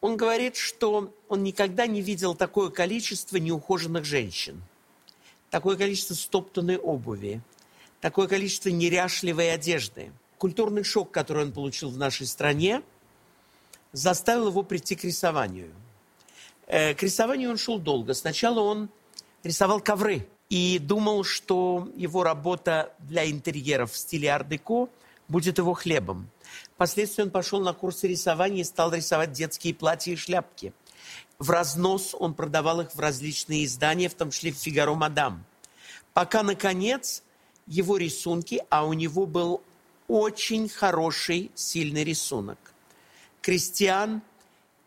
Он 0.00 0.16
говорит, 0.16 0.56
что 0.56 1.12
он 1.28 1.42
никогда 1.42 1.86
не 1.86 2.02
видел 2.02 2.34
такое 2.34 2.70
количество 2.70 3.36
неухоженных 3.36 4.04
женщин, 4.04 4.62
такое 5.50 5.76
количество 5.76 6.14
стоптанной 6.14 6.76
обуви, 6.76 7.40
такое 8.00 8.28
количество 8.28 8.68
неряшливой 8.68 9.52
одежды. 9.52 10.12
Культурный 10.38 10.84
шок, 10.84 11.10
который 11.10 11.44
он 11.44 11.52
получил 11.52 11.90
в 11.90 11.98
нашей 11.98 12.26
стране, 12.26 12.82
заставил 13.92 14.48
его 14.48 14.62
прийти 14.62 14.96
к 14.96 15.04
рисованию. 15.04 15.72
Э, 16.66 16.94
к 16.94 17.02
рисованию 17.02 17.50
он 17.50 17.58
шел 17.58 17.78
долго. 17.78 18.14
Сначала 18.14 18.60
он 18.60 18.88
рисовал 19.42 19.80
ковры 19.80 20.28
и 20.48 20.78
думал, 20.78 21.24
что 21.24 21.88
его 21.94 22.22
работа 22.22 22.94
для 22.98 23.28
интерьеров 23.30 23.92
в 23.92 23.96
стиле 23.96 24.28
ар-деко 24.28 24.88
будет 25.28 25.58
его 25.58 25.74
хлебом. 25.74 26.28
Впоследствии 26.74 27.22
он 27.22 27.30
пошел 27.30 27.60
на 27.60 27.72
курсы 27.72 28.08
рисования 28.08 28.62
и 28.62 28.64
стал 28.64 28.92
рисовать 28.92 29.32
детские 29.32 29.74
платья 29.74 30.12
и 30.12 30.16
шляпки. 30.16 30.72
В 31.38 31.50
разнос 31.50 32.14
он 32.18 32.34
продавал 32.34 32.80
их 32.80 32.94
в 32.94 33.00
различные 33.00 33.64
издания, 33.64 34.08
в 34.08 34.14
том 34.14 34.30
числе 34.30 34.52
в 34.52 34.56
«Фигаро 34.56 34.94
Мадам». 34.94 35.44
Пока, 36.12 36.42
наконец, 36.42 37.22
его 37.70 37.96
рисунки, 37.96 38.62
а 38.68 38.84
у 38.84 38.92
него 38.92 39.24
был 39.24 39.62
очень 40.08 40.68
хороший, 40.68 41.50
сильный 41.54 42.04
рисунок. 42.04 42.58
Кристиан 43.40 44.22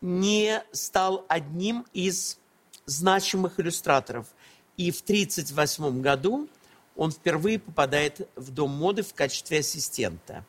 не 0.00 0.62
стал 0.70 1.24
одним 1.28 1.86
из 1.94 2.38
значимых 2.84 3.58
иллюстраторов. 3.58 4.26
И 4.76 4.90
в 4.90 5.00
1938 5.00 6.02
году 6.02 6.48
он 6.94 7.10
впервые 7.10 7.58
попадает 7.58 8.28
в 8.36 8.50
Дом 8.50 8.70
моды 8.70 9.02
в 9.02 9.14
качестве 9.14 9.60
ассистента. 9.60 10.44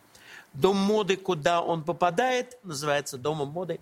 Дом 0.54 0.78
моды, 0.78 1.16
куда 1.16 1.62
он 1.62 1.84
попадает, 1.84 2.58
называется 2.64 3.18
Домом 3.18 3.50
моды 3.50 3.80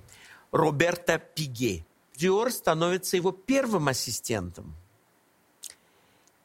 Роберта 0.52 1.18
Пиге. 1.18 1.86
Диор 2.16 2.52
становится 2.52 3.18
его 3.18 3.32
первым 3.32 3.88
ассистентом. 3.88 4.76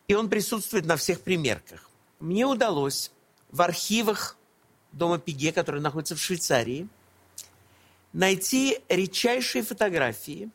И 0.06 0.14
он 0.14 0.30
присутствует 0.30 0.86
на 0.86 0.96
всех 0.96 1.20
примерках. 1.20 1.87
Мне 2.20 2.46
удалось 2.46 3.12
в 3.50 3.62
архивах 3.62 4.36
Дома 4.92 5.18
Пиге, 5.18 5.52
который 5.52 5.80
находится 5.80 6.16
в 6.16 6.20
Швейцарии, 6.20 6.88
найти 8.12 8.80
редчайшие 8.88 9.62
фотографии, 9.62 10.50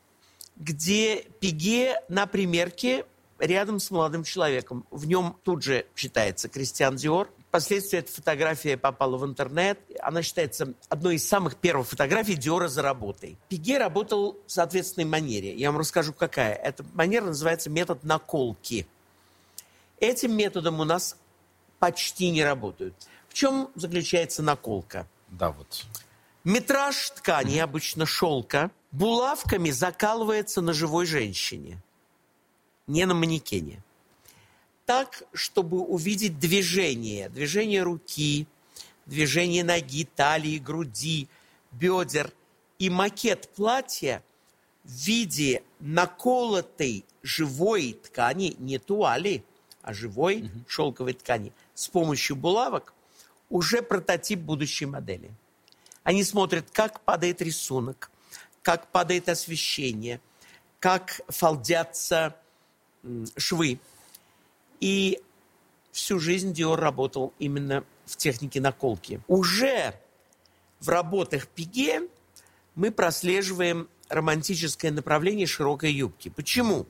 где 0.56 1.22
Пиге 1.40 2.00
на 2.08 2.26
примерке 2.26 3.06
рядом 3.38 3.80
с 3.80 3.90
молодым 3.90 4.24
человеком. 4.24 4.84
В 4.90 5.06
нем 5.06 5.36
тут 5.42 5.62
же 5.62 5.86
считается 5.96 6.48
Кристиан 6.48 6.96
Диор. 6.96 7.30
Впоследствии 7.48 8.00
эта 8.00 8.12
фотография 8.12 8.76
попала 8.76 9.16
в 9.16 9.24
интернет. 9.24 9.78
Она 10.00 10.22
считается 10.22 10.74
одной 10.88 11.16
из 11.16 11.26
самых 11.26 11.56
первых 11.56 11.88
фотографий 11.88 12.34
Диора 12.34 12.68
за 12.68 12.82
работой. 12.82 13.38
Пиге 13.48 13.78
работал 13.78 14.38
в 14.46 14.50
соответственной 14.50 15.04
манере. 15.04 15.54
Я 15.54 15.70
вам 15.70 15.80
расскажу, 15.80 16.12
какая. 16.12 16.54
Эта 16.54 16.84
манера 16.94 17.26
называется 17.26 17.70
метод 17.70 18.02
наколки. 18.04 18.86
Этим 20.00 20.36
методом 20.36 20.80
у 20.80 20.84
нас 20.84 21.16
почти 21.84 22.30
не 22.30 22.42
работают. 22.42 22.94
В 23.28 23.34
чем 23.34 23.68
заключается 23.74 24.42
наколка? 24.42 25.06
Да, 25.28 25.50
вот. 25.50 25.84
Метраж 26.42 27.10
ткани, 27.10 27.58
обычно 27.58 28.06
шелка, 28.06 28.70
булавками 28.90 29.70
закалывается 29.70 30.62
на 30.62 30.72
живой 30.72 31.04
женщине 31.04 31.82
не 32.86 33.04
на 33.04 33.12
манекене. 33.12 33.82
Так, 34.86 35.24
чтобы 35.34 35.80
увидеть 35.80 36.38
движение, 36.38 37.28
движение 37.28 37.82
руки, 37.82 38.46
движение 39.04 39.62
ноги, 39.62 40.06
талии, 40.06 40.56
груди, 40.56 41.28
бедер 41.70 42.32
и 42.78 42.88
макет 42.88 43.50
платья 43.54 44.22
в 44.84 44.90
виде 44.90 45.62
наколотой 45.80 47.04
живой 47.22 47.92
ткани, 48.02 48.56
не 48.58 48.78
туали, 48.78 49.44
а 49.84 49.92
живой 49.92 50.42
угу. 50.42 50.64
шелковой 50.66 51.12
ткани, 51.12 51.52
с 51.74 51.88
помощью 51.88 52.36
булавок, 52.36 52.94
уже 53.50 53.82
прототип 53.82 54.40
будущей 54.40 54.86
модели. 54.86 55.30
Они 56.02 56.24
смотрят, 56.24 56.70
как 56.72 57.00
падает 57.00 57.42
рисунок, 57.42 58.10
как 58.62 58.90
падает 58.90 59.28
освещение, 59.28 60.20
как 60.80 61.20
фалдятся 61.28 62.36
швы. 63.36 63.78
И 64.80 65.20
всю 65.92 66.18
жизнь 66.18 66.52
Диор 66.52 66.80
работал 66.80 67.34
именно 67.38 67.84
в 68.06 68.16
технике 68.16 68.60
наколки. 68.60 69.20
Уже 69.28 69.94
в 70.80 70.88
работах 70.88 71.46
Пиге 71.46 72.08
мы 72.74 72.90
прослеживаем 72.90 73.88
романтическое 74.08 74.90
направление 74.90 75.46
широкой 75.46 75.92
юбки. 75.92 76.30
Почему? 76.30 76.86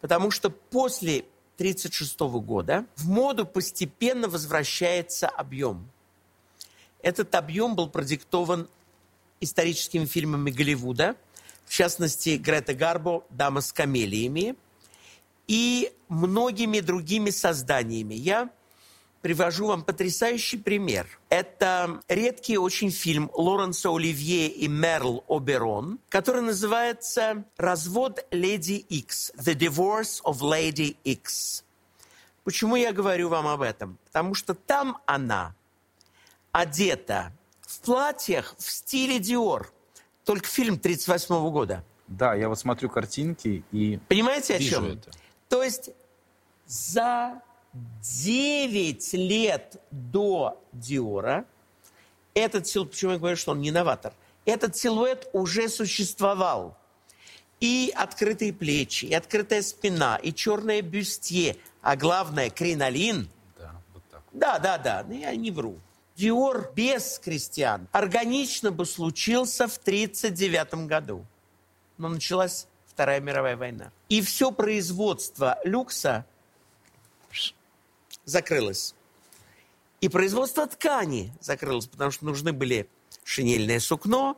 Потому 0.00 0.30
что 0.30 0.50
после 0.50 1.24
1936 1.56 2.20
года 2.44 2.86
в 2.96 3.08
моду 3.08 3.46
постепенно 3.46 4.28
возвращается 4.28 5.28
объем. 5.28 5.88
Этот 7.02 7.34
объем 7.34 7.74
был 7.74 7.88
продиктован 7.88 8.68
историческими 9.40 10.06
фильмами 10.06 10.50
Голливуда, 10.50 11.16
в 11.64 11.72
частности, 11.72 12.36
Грета 12.36 12.74
Гарбо 12.74 13.24
«Дама 13.30 13.60
с 13.60 13.72
камелиями», 13.72 14.56
и 15.48 15.92
многими 16.08 16.80
другими 16.80 17.30
созданиями. 17.30 18.14
Я 18.14 18.50
привожу 19.22 19.68
вам 19.68 19.82
потрясающий 19.82 20.58
пример. 20.58 21.06
Это 21.30 22.00
редкий 22.08 22.58
очень 22.58 22.90
фильм 22.90 23.30
Лоренса 23.32 23.88
Оливье 23.88 24.48
и 24.48 24.68
Мерл 24.68 25.24
Оберон, 25.28 25.98
который 26.08 26.42
называется 26.42 27.44
«Развод 27.56 28.26
Леди 28.30 28.84
Икс» 28.88 29.32
«The 29.36 29.54
Divorce 29.54 30.20
of 30.24 30.40
Lady 30.40 30.96
X». 31.04 31.64
Почему 32.44 32.74
я 32.76 32.92
говорю 32.92 33.28
вам 33.28 33.46
об 33.46 33.62
этом? 33.62 33.98
Потому 34.06 34.34
что 34.34 34.54
там 34.54 34.98
она 35.06 35.54
одета 36.50 37.32
в 37.60 37.80
платьях 37.80 38.54
в 38.58 38.70
стиле 38.70 39.20
Диор. 39.20 39.72
Только 40.24 40.46
фильм 40.46 40.74
1938 40.74 41.50
года. 41.50 41.84
Да, 42.08 42.34
я 42.34 42.48
вот 42.48 42.58
смотрю 42.58 42.90
картинки 42.90 43.64
и 43.70 43.98
Понимаете, 44.08 44.56
о 44.56 44.58
чем? 44.58 44.84
это. 44.86 45.10
То 45.48 45.62
есть 45.62 45.90
за 46.66 47.40
9 47.74 49.12
лет 49.14 49.80
до 49.90 50.62
Диора 50.72 51.46
этот 52.34 52.66
силуэт, 52.66 52.90
почему 52.90 53.12
я 53.12 53.18
говорю, 53.18 53.36
что 53.36 53.52
он 53.52 53.60
не 53.60 53.70
новатор, 53.70 54.12
этот 54.44 54.76
силуэт 54.76 55.28
уже 55.32 55.68
существовал. 55.68 56.76
И 57.60 57.92
открытые 57.94 58.52
плечи, 58.52 59.04
и 59.04 59.14
открытая 59.14 59.62
спина, 59.62 60.16
и 60.16 60.32
черное 60.32 60.82
бюстье, 60.82 61.56
а 61.80 61.94
главное, 61.94 62.50
кринолин. 62.50 63.30
Да, 63.56 63.72
вот 63.94 64.02
так. 64.10 64.22
Да, 64.32 64.58
да, 64.58 64.78
да, 64.78 65.06
я 65.14 65.36
не 65.36 65.52
вру. 65.52 65.78
Диор 66.16 66.72
без 66.74 67.20
крестьян 67.20 67.86
органично 67.92 68.72
бы 68.72 68.84
случился 68.84 69.68
в 69.68 69.76
1939 69.76 70.86
году. 70.86 71.24
Но 71.98 72.08
началась 72.08 72.66
Вторая 72.86 73.20
мировая 73.20 73.56
война. 73.56 73.92
И 74.08 74.20
все 74.20 74.50
производство 74.50 75.58
люкса 75.64 76.26
закрылось. 78.24 78.94
И 80.00 80.08
производство 80.08 80.66
ткани 80.66 81.32
закрылось, 81.40 81.86
потому 81.86 82.10
что 82.10 82.24
нужны 82.24 82.52
были 82.52 82.88
шинельное 83.24 83.78
сукно, 83.78 84.36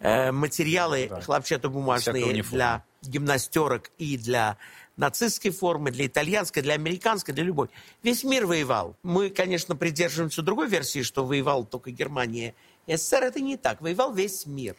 э, 0.00 0.32
материалы 0.32 1.06
да. 1.08 1.20
хлопчатобумажные 1.20 2.42
для 2.42 2.84
гимнастерок 3.02 3.90
и 3.98 4.16
для 4.16 4.56
нацистской 4.96 5.50
формы, 5.50 5.90
для 5.90 6.06
итальянской, 6.06 6.62
для 6.62 6.74
американской, 6.74 7.32
для 7.32 7.44
любой. 7.44 7.70
Весь 8.02 8.24
мир 8.24 8.46
воевал. 8.46 8.96
Мы, 9.02 9.30
конечно, 9.30 9.76
придерживаемся 9.76 10.42
другой 10.42 10.68
версии, 10.68 11.02
что 11.02 11.24
воевал 11.24 11.64
только 11.64 11.90
Германия 11.90 12.54
и 12.86 12.96
СССР. 12.96 13.22
Это 13.22 13.40
не 13.40 13.56
так. 13.56 13.80
Воевал 13.80 14.12
весь 14.12 14.46
мир. 14.46 14.76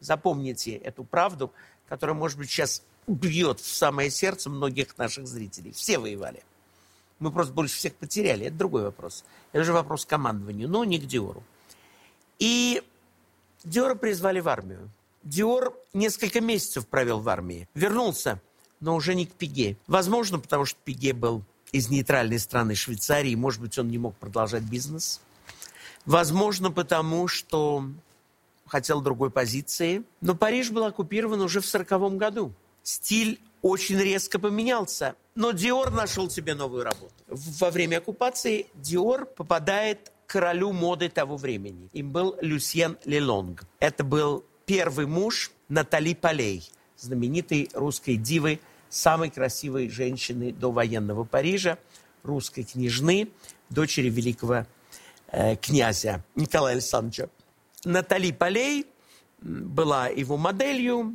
Запомните 0.00 0.74
эту 0.74 1.04
правду 1.04 1.52
которая, 1.88 2.16
может 2.16 2.38
быть, 2.38 2.50
сейчас 2.50 2.82
бьет 3.06 3.60
в 3.60 3.66
самое 3.66 4.10
сердце 4.10 4.50
многих 4.50 4.96
наших 4.98 5.26
зрителей. 5.26 5.72
Все 5.72 5.98
воевали. 5.98 6.42
Мы 7.18 7.30
просто 7.30 7.52
больше 7.52 7.76
всех 7.76 7.94
потеряли. 7.94 8.46
Это 8.46 8.56
другой 8.56 8.82
вопрос. 8.82 9.24
Это 9.52 9.62
уже 9.62 9.72
вопрос 9.72 10.04
командованию, 10.04 10.68
но 10.68 10.84
не 10.84 10.98
к 10.98 11.06
Диору. 11.06 11.42
И 12.38 12.82
Диора 13.64 13.94
призвали 13.94 14.40
в 14.40 14.48
армию. 14.48 14.90
Диор 15.22 15.74
несколько 15.92 16.40
месяцев 16.40 16.86
провел 16.86 17.20
в 17.20 17.28
армии. 17.28 17.68
Вернулся, 17.74 18.40
но 18.80 18.94
уже 18.94 19.14
не 19.14 19.26
к 19.26 19.32
Пиге. 19.32 19.76
Возможно, 19.86 20.38
потому 20.38 20.64
что 20.66 20.78
Пиге 20.84 21.12
был 21.12 21.42
из 21.72 21.88
нейтральной 21.88 22.38
страны 22.38 22.74
Швейцарии. 22.74 23.34
Может 23.34 23.60
быть, 23.60 23.78
он 23.78 23.88
не 23.88 23.98
мог 23.98 24.16
продолжать 24.16 24.62
бизнес. 24.62 25.20
Возможно, 26.04 26.70
потому 26.70 27.26
что 27.26 27.88
хотел 28.66 29.00
другой 29.00 29.30
позиции. 29.30 30.02
Но 30.20 30.34
Париж 30.34 30.70
был 30.70 30.84
оккупирован 30.84 31.40
уже 31.40 31.60
в 31.60 31.66
1940 31.68 32.16
году. 32.18 32.52
Стиль 32.82 33.40
очень 33.62 33.98
резко 33.98 34.38
поменялся. 34.38 35.16
Но 35.34 35.50
Диор 35.50 35.90
нашел 35.90 36.30
себе 36.30 36.54
новую 36.54 36.84
работу. 36.84 37.12
Во 37.26 37.70
время 37.70 37.98
оккупации 37.98 38.66
Диор 38.74 39.26
попадает 39.26 40.12
к 40.26 40.32
королю 40.32 40.72
моды 40.72 41.08
того 41.08 41.36
времени. 41.36 41.88
Им 41.92 42.12
был 42.12 42.36
Люсьен 42.40 42.96
Лелонг. 43.04 43.64
Это 43.80 44.04
был 44.04 44.44
первый 44.64 45.06
муж 45.06 45.50
Натали 45.68 46.14
Полей, 46.14 46.70
знаменитой 46.96 47.68
русской 47.74 48.16
дивы, 48.16 48.60
самой 48.88 49.30
красивой 49.30 49.88
женщины 49.88 50.52
до 50.52 50.70
военного 50.70 51.24
Парижа, 51.24 51.78
русской 52.22 52.62
княжны, 52.62 53.28
дочери 53.70 54.08
великого 54.08 54.66
э, 55.28 55.56
князя 55.56 56.24
Николая 56.36 56.74
Александровича. 56.74 57.28
Натали 57.84 58.30
Полей 58.30 58.86
была 59.40 60.06
его 60.06 60.36
моделью, 60.36 61.14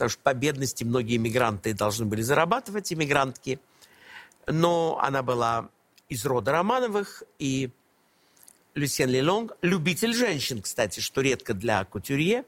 потому 0.00 0.12
что 0.12 0.22
по 0.22 0.32
бедности 0.32 0.82
многие 0.82 1.16
иммигранты 1.16 1.74
должны 1.74 2.06
были 2.06 2.22
зарабатывать, 2.22 2.90
иммигрантки. 2.90 3.60
Но 4.46 4.98
она 4.98 5.22
была 5.22 5.68
из 6.08 6.24
рода 6.24 6.52
Романовых, 6.52 7.22
и 7.38 7.68
Люсьен 8.72 9.10
Лелонг, 9.10 9.58
любитель 9.60 10.14
женщин, 10.14 10.62
кстати, 10.62 11.00
что 11.00 11.20
редко 11.20 11.52
для 11.52 11.84
кутюрье, 11.84 12.46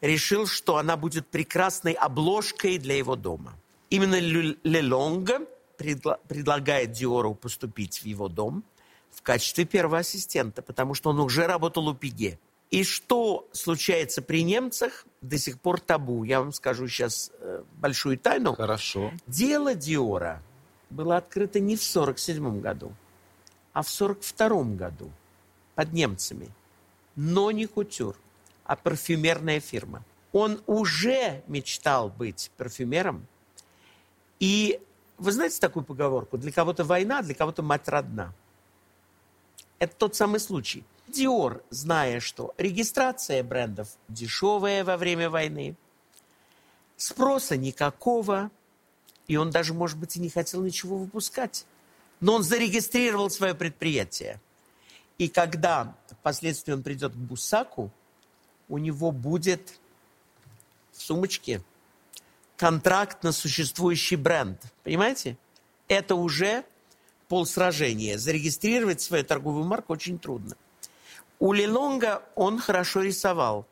решил, 0.00 0.46
что 0.46 0.78
она 0.78 0.96
будет 0.96 1.26
прекрасной 1.26 1.92
обложкой 1.92 2.78
для 2.78 2.96
его 2.96 3.16
дома. 3.16 3.52
Именно 3.90 4.18
Лелонг 4.18 5.42
предла- 5.76 6.18
предлагает 6.26 6.92
Диору 6.92 7.34
поступить 7.34 7.98
в 7.98 8.06
его 8.06 8.28
дом 8.28 8.64
в 9.10 9.20
качестве 9.20 9.66
первого 9.66 9.98
ассистента, 9.98 10.62
потому 10.62 10.94
что 10.94 11.10
он 11.10 11.20
уже 11.20 11.46
работал 11.46 11.86
у 11.86 11.94
Пиге. 11.94 12.38
И 12.70 12.84
что 12.84 13.48
случается 13.52 14.20
при 14.20 14.42
немцах, 14.42 15.06
до 15.20 15.38
сих 15.38 15.60
пор 15.60 15.80
табу. 15.80 16.24
Я 16.24 16.40
вам 16.40 16.52
скажу 16.52 16.86
сейчас 16.86 17.30
э, 17.40 17.62
большую 17.76 18.18
тайну. 18.18 18.54
Хорошо. 18.54 19.12
Дело 19.26 19.74
Диора 19.74 20.42
было 20.90 21.16
открыто 21.16 21.60
не 21.60 21.76
в 21.76 21.80
1947 21.80 22.60
году, 22.60 22.92
а 23.72 23.82
в 23.82 24.00
1942 24.00 24.76
году 24.76 25.10
под 25.74 25.92
немцами. 25.92 26.50
Но 27.16 27.50
не 27.50 27.66
кутюр, 27.66 28.16
а 28.64 28.76
парфюмерная 28.76 29.60
фирма. 29.60 30.04
Он 30.32 30.60
уже 30.66 31.42
мечтал 31.48 32.10
быть 32.10 32.50
парфюмером. 32.56 33.26
И 34.38 34.80
вы 35.16 35.32
знаете 35.32 35.58
такую 35.58 35.84
поговорку? 35.84 36.38
Для 36.38 36.52
кого-то 36.52 36.84
война, 36.84 37.22
для 37.22 37.34
кого-то 37.34 37.62
мать 37.62 37.88
родна. 37.88 38.32
Это 39.78 39.94
тот 39.96 40.14
самый 40.14 40.38
случай. 40.38 40.84
Диор, 41.10 41.62
зная, 41.70 42.20
что 42.20 42.54
регистрация 42.58 43.42
брендов 43.42 43.88
дешевая 44.08 44.84
во 44.84 44.96
время 44.96 45.30
войны, 45.30 45.76
спроса 46.96 47.56
никакого, 47.56 48.50
и 49.26 49.36
он 49.36 49.50
даже, 49.50 49.74
может 49.74 49.98
быть, 49.98 50.16
и 50.16 50.20
не 50.20 50.30
хотел 50.30 50.62
ничего 50.62 50.96
выпускать. 50.96 51.66
Но 52.20 52.34
он 52.34 52.42
зарегистрировал 52.42 53.30
свое 53.30 53.54
предприятие. 53.54 54.40
И 55.18 55.28
когда 55.28 55.96
впоследствии 56.10 56.72
он 56.72 56.82
придет 56.82 57.12
к 57.12 57.16
Бусаку, 57.16 57.90
у 58.68 58.78
него 58.78 59.10
будет 59.10 59.78
в 60.92 61.02
сумочке 61.02 61.62
контракт 62.56 63.22
на 63.22 63.32
существующий 63.32 64.16
бренд. 64.16 64.60
Понимаете? 64.82 65.36
Это 65.86 66.14
уже 66.14 66.64
полсражения. 67.28 68.18
Зарегистрировать 68.18 69.00
свою 69.00 69.24
торговую 69.24 69.64
марку 69.64 69.92
очень 69.92 70.18
трудно. 70.18 70.56
У 71.38 71.52
Лелонга 71.52 72.22
он 72.34 72.58
хорошо 72.58 73.02
рисовал. 73.02 73.66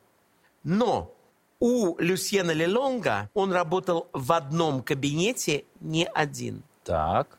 Но 0.63 1.13
у 1.59 1.99
Люсьена 1.99 2.53
Лелонга 2.53 3.31
он 3.35 3.53
работал 3.53 4.09
в 4.13 4.33
одном 4.33 4.83
кабинете 4.83 5.65
не 5.81 6.05
один, 6.07 6.63
Так. 6.85 7.39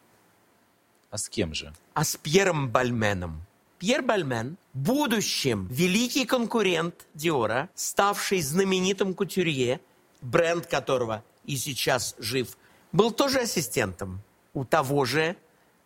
А 1.10 1.18
с 1.18 1.30
кем 1.30 1.54
же? 1.54 1.74
а 1.94 2.04
с 2.04 2.16
Пьером 2.18 2.70
Бальменом. 2.70 3.42
Пьер 3.80 4.02
Бальмен, 4.02 4.58
в 4.74 4.78
будущем 4.78 5.68
великий 5.72 6.26
конкурент 6.26 7.08
Диора, 7.14 7.70
ставший 7.76 8.42
знаменитым 8.42 9.14
кутюрье, 9.14 9.80
бренд 10.22 10.66
которого 10.68 11.24
и 11.46 11.56
сейчас 11.58 12.16
жив, 12.18 12.58
был 12.92 13.12
тоже 13.12 13.40
ассистентом 13.42 14.22
у 14.54 14.66
того 14.66 15.06
же 15.06 15.36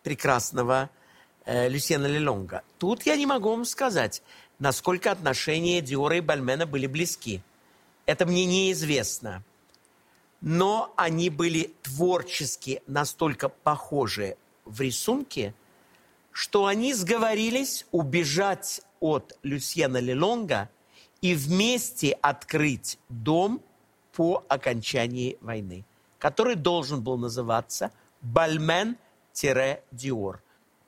прекрасного 0.03 0.89
э, 1.45 1.67
Люсьена 1.69 2.07
Лелонга. 2.07 2.63
Тут 2.79 3.03
я 3.05 3.15
не 3.15 3.25
могу 3.25 3.49
вам 3.49 3.65
сказать, 3.65 4.21
насколько 4.59 5.11
отношения 5.11 5.81
Диора 5.81 6.17
и 6.17 6.21
Бальмена 6.21 6.65
были 6.65 6.87
близки. 6.87 7.41
Это 8.05 8.25
мне 8.25 8.45
неизвестно. 8.45 9.43
Но 10.41 10.93
они 10.97 11.29
были 11.29 11.73
творчески 11.83 12.81
настолько 12.87 13.49
похожи 13.49 14.37
в 14.65 14.81
рисунке, 14.81 15.53
что 16.31 16.65
они 16.65 16.93
сговорились 16.93 17.85
убежать 17.91 18.81
от 18.99 19.37
Люсьена 19.43 19.97
Лелонга 19.97 20.69
и 21.21 21.35
вместе 21.35 22.17
открыть 22.21 22.97
дом 23.09 23.61
по 24.13 24.43
окончании 24.47 25.37
войны, 25.41 25.85
который 26.19 26.55
должен 26.55 27.01
был 27.01 27.17
называться 27.17 27.91
Бальмен-Диор. 28.21 28.97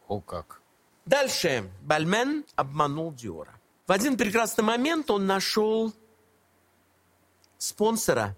О 0.07 0.19
как. 0.21 0.61
Дальше 1.05 1.69
Бальмен 1.81 2.45
обманул 2.55 3.13
Диора. 3.13 3.59
В 3.87 3.91
один 3.91 4.17
прекрасный 4.17 4.63
момент 4.63 5.11
он 5.11 5.25
нашел 5.25 5.93
спонсора, 7.57 8.35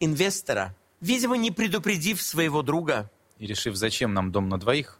инвестора, 0.00 0.74
видимо, 1.00 1.36
не 1.36 1.50
предупредив 1.50 2.20
своего 2.22 2.62
друга, 2.62 3.10
И 3.38 3.46
решив, 3.46 3.76
зачем 3.76 4.14
нам 4.14 4.32
дом 4.32 4.48
на 4.48 4.58
двоих? 4.58 4.98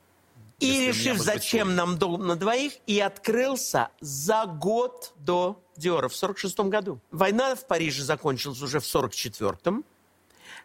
и 0.60 0.86
решив, 0.86 1.16
быть 1.18 1.26
зачем 1.26 1.74
нам 1.74 1.98
дом 1.98 2.26
на 2.26 2.36
двоих, 2.36 2.74
и 2.86 3.00
открылся 3.00 3.88
за 4.00 4.46
год 4.46 5.12
до 5.16 5.60
Диора, 5.76 6.08
в 6.08 6.14
46 6.14 6.60
году. 6.60 7.00
Война 7.10 7.54
в 7.56 7.66
Париже 7.66 8.02
закончилась 8.04 8.62
уже 8.62 8.78
в 8.78 8.84
44-м, 8.84 9.84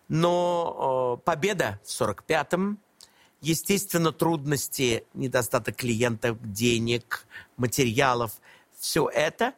но 0.07 1.17
э, 1.19 1.23
победа 1.25 1.79
в 1.83 1.89
45-м, 1.89 2.77
естественно, 3.41 4.11
трудности, 4.11 5.05
недостаток 5.13 5.75
клиентов, 5.75 6.37
денег, 6.41 7.25
материалов, 7.57 8.33
все 8.77 9.09
это, 9.09 9.53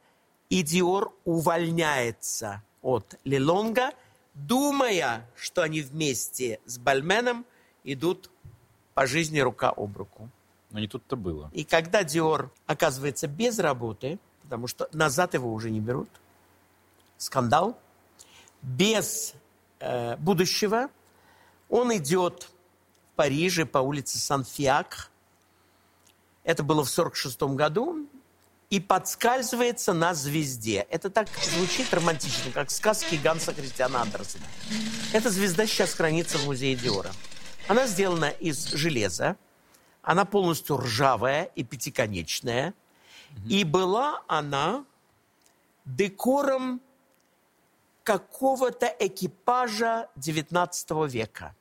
и 0.50 0.64
Диор 0.64 1.14
увольняется 1.26 2.64
от 2.82 3.16
Лелонга, 3.24 3.92
думая, 4.34 5.30
что 5.36 5.62
они 5.62 5.82
вместе 5.82 6.60
с 6.66 6.78
Бальменом 6.78 7.46
идут 7.84 8.30
по 8.94 9.06
жизни 9.06 9.40
рука 9.40 9.70
об 9.70 9.98
руку. 9.98 10.30
Но 10.72 10.80
не 10.80 10.88
тут-то 10.88 11.16
было. 11.16 11.50
И 11.54 11.64
когда 11.64 12.04
Диор 12.04 12.52
оказывается 12.66 13.28
без 13.28 13.60
работы, 13.60 14.20
потому 14.44 14.68
что 14.68 14.90
назад 14.94 15.34
его 15.34 15.52
уже 15.54 15.70
не 15.70 15.80
берут, 15.80 16.10
скандал, 17.18 17.78
без 18.62 19.34
э, 19.80 20.16
будущего, 20.18 20.90
он 21.70 21.96
идет 21.96 22.50
Париже 23.16 23.66
по 23.66 23.80
улице 23.80 24.18
Сан-Фиакр, 24.18 25.10
это 26.44 26.64
было 26.64 26.84
в 26.84 26.90
46 26.90 27.42
году, 27.42 28.08
и 28.72 28.80
подскальзывается 28.80 29.92
на 29.94 30.14
звезде. 30.14 30.88
Это 30.90 31.10
так 31.10 31.28
звучит 31.44 31.94
романтично, 31.94 32.52
как 32.54 32.72
сказки 32.72 33.16
Ганса 33.16 33.54
Кристиана 33.54 34.02
Андерсена. 34.02 34.46
Эта 35.12 35.30
звезда 35.30 35.68
сейчас 35.68 35.94
хранится 35.94 36.38
в 36.38 36.46
музее 36.46 36.76
Диора. 36.76 37.12
Она 37.68 37.86
сделана 37.86 38.30
из 38.30 38.66
железа, 38.68 39.36
она 40.02 40.24
полностью 40.24 40.78
ржавая 40.78 41.52
и 41.56 41.64
пятиконечная. 41.64 42.74
И 43.48 43.66
была 43.66 44.24
она 44.28 44.86
декором 45.86 46.82
какого-то 48.04 48.88
экипажа 49.00 50.10
XIX 50.18 51.10
века. 51.10 51.56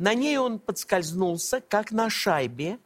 На 0.00 0.14
ней 0.14 0.38
он 0.38 0.58
подскользнулся, 0.58 1.60
как 1.60 1.92
на 1.92 2.08
шайбе, 2.08 2.78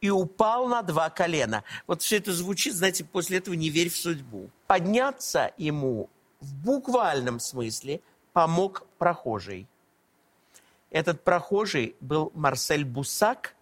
и 0.00 0.08
упал 0.08 0.68
на 0.68 0.82
два 0.82 1.10
колена. 1.10 1.64
Вот 1.88 2.00
все 2.00 2.18
это 2.18 2.32
звучит, 2.32 2.74
знаете, 2.74 3.04
после 3.04 3.38
этого 3.38 3.54
не 3.54 3.70
верь 3.70 3.90
в 3.90 3.96
судьбу. 3.96 4.50
Подняться 4.68 5.52
ему 5.58 6.08
в 6.40 6.54
буквальном 6.54 7.40
смысле 7.40 8.00
помог 8.32 8.86
прохожий. 8.98 9.66
Этот 10.90 11.24
прохожий 11.24 11.96
был 12.00 12.30
Марсель 12.36 12.84
Бусак, 12.84 13.56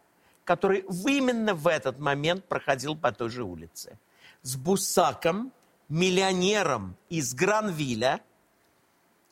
который 0.44 0.80
именно 0.80 1.54
в 1.54 1.66
этот 1.66 1.98
момент 1.98 2.44
проходил 2.44 2.94
по 2.94 3.10
той 3.10 3.30
же 3.30 3.42
улице. 3.42 3.98
С 4.42 4.56
Бусаком, 4.56 5.50
миллионером 5.88 6.94
из 7.08 7.32
Гранвиля, 7.32 8.20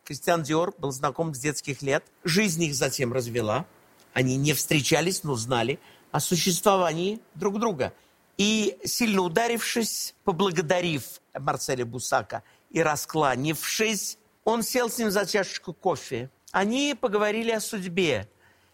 Кристиан 0.07 0.44
Диор 0.44 0.72
был 0.78 0.92
знаком 0.92 1.34
с 1.34 1.38
детских 1.40 1.82
лет. 1.82 2.04
Жизнь 2.22 2.62
их 2.62 2.76
затем 2.76 3.12
развела. 3.12 3.66
Они 4.14 4.36
не 4.36 4.52
встречались, 4.52 5.24
но 5.24 5.34
знали 5.34 5.80
о 6.12 6.20
существовании 6.20 7.20
друг 7.34 7.59
друга. 7.59 7.92
И, 8.38 8.78
сильно 8.84 9.22
ударившись, 9.22 10.14
поблагодарив 10.22 11.20
Марселя 11.36 11.84
Бусака 11.84 12.44
и 12.70 12.80
раскланившись, 12.82 14.18
он 14.44 14.62
сел 14.62 14.88
с 14.88 14.98
ним 14.98 15.11
за 15.11 15.26
чашечку 15.26 15.74
кофе. 15.74 16.30
Они 16.52 16.94
поговорили 16.94 17.50
о 17.50 17.61
судьбе. 17.61 18.28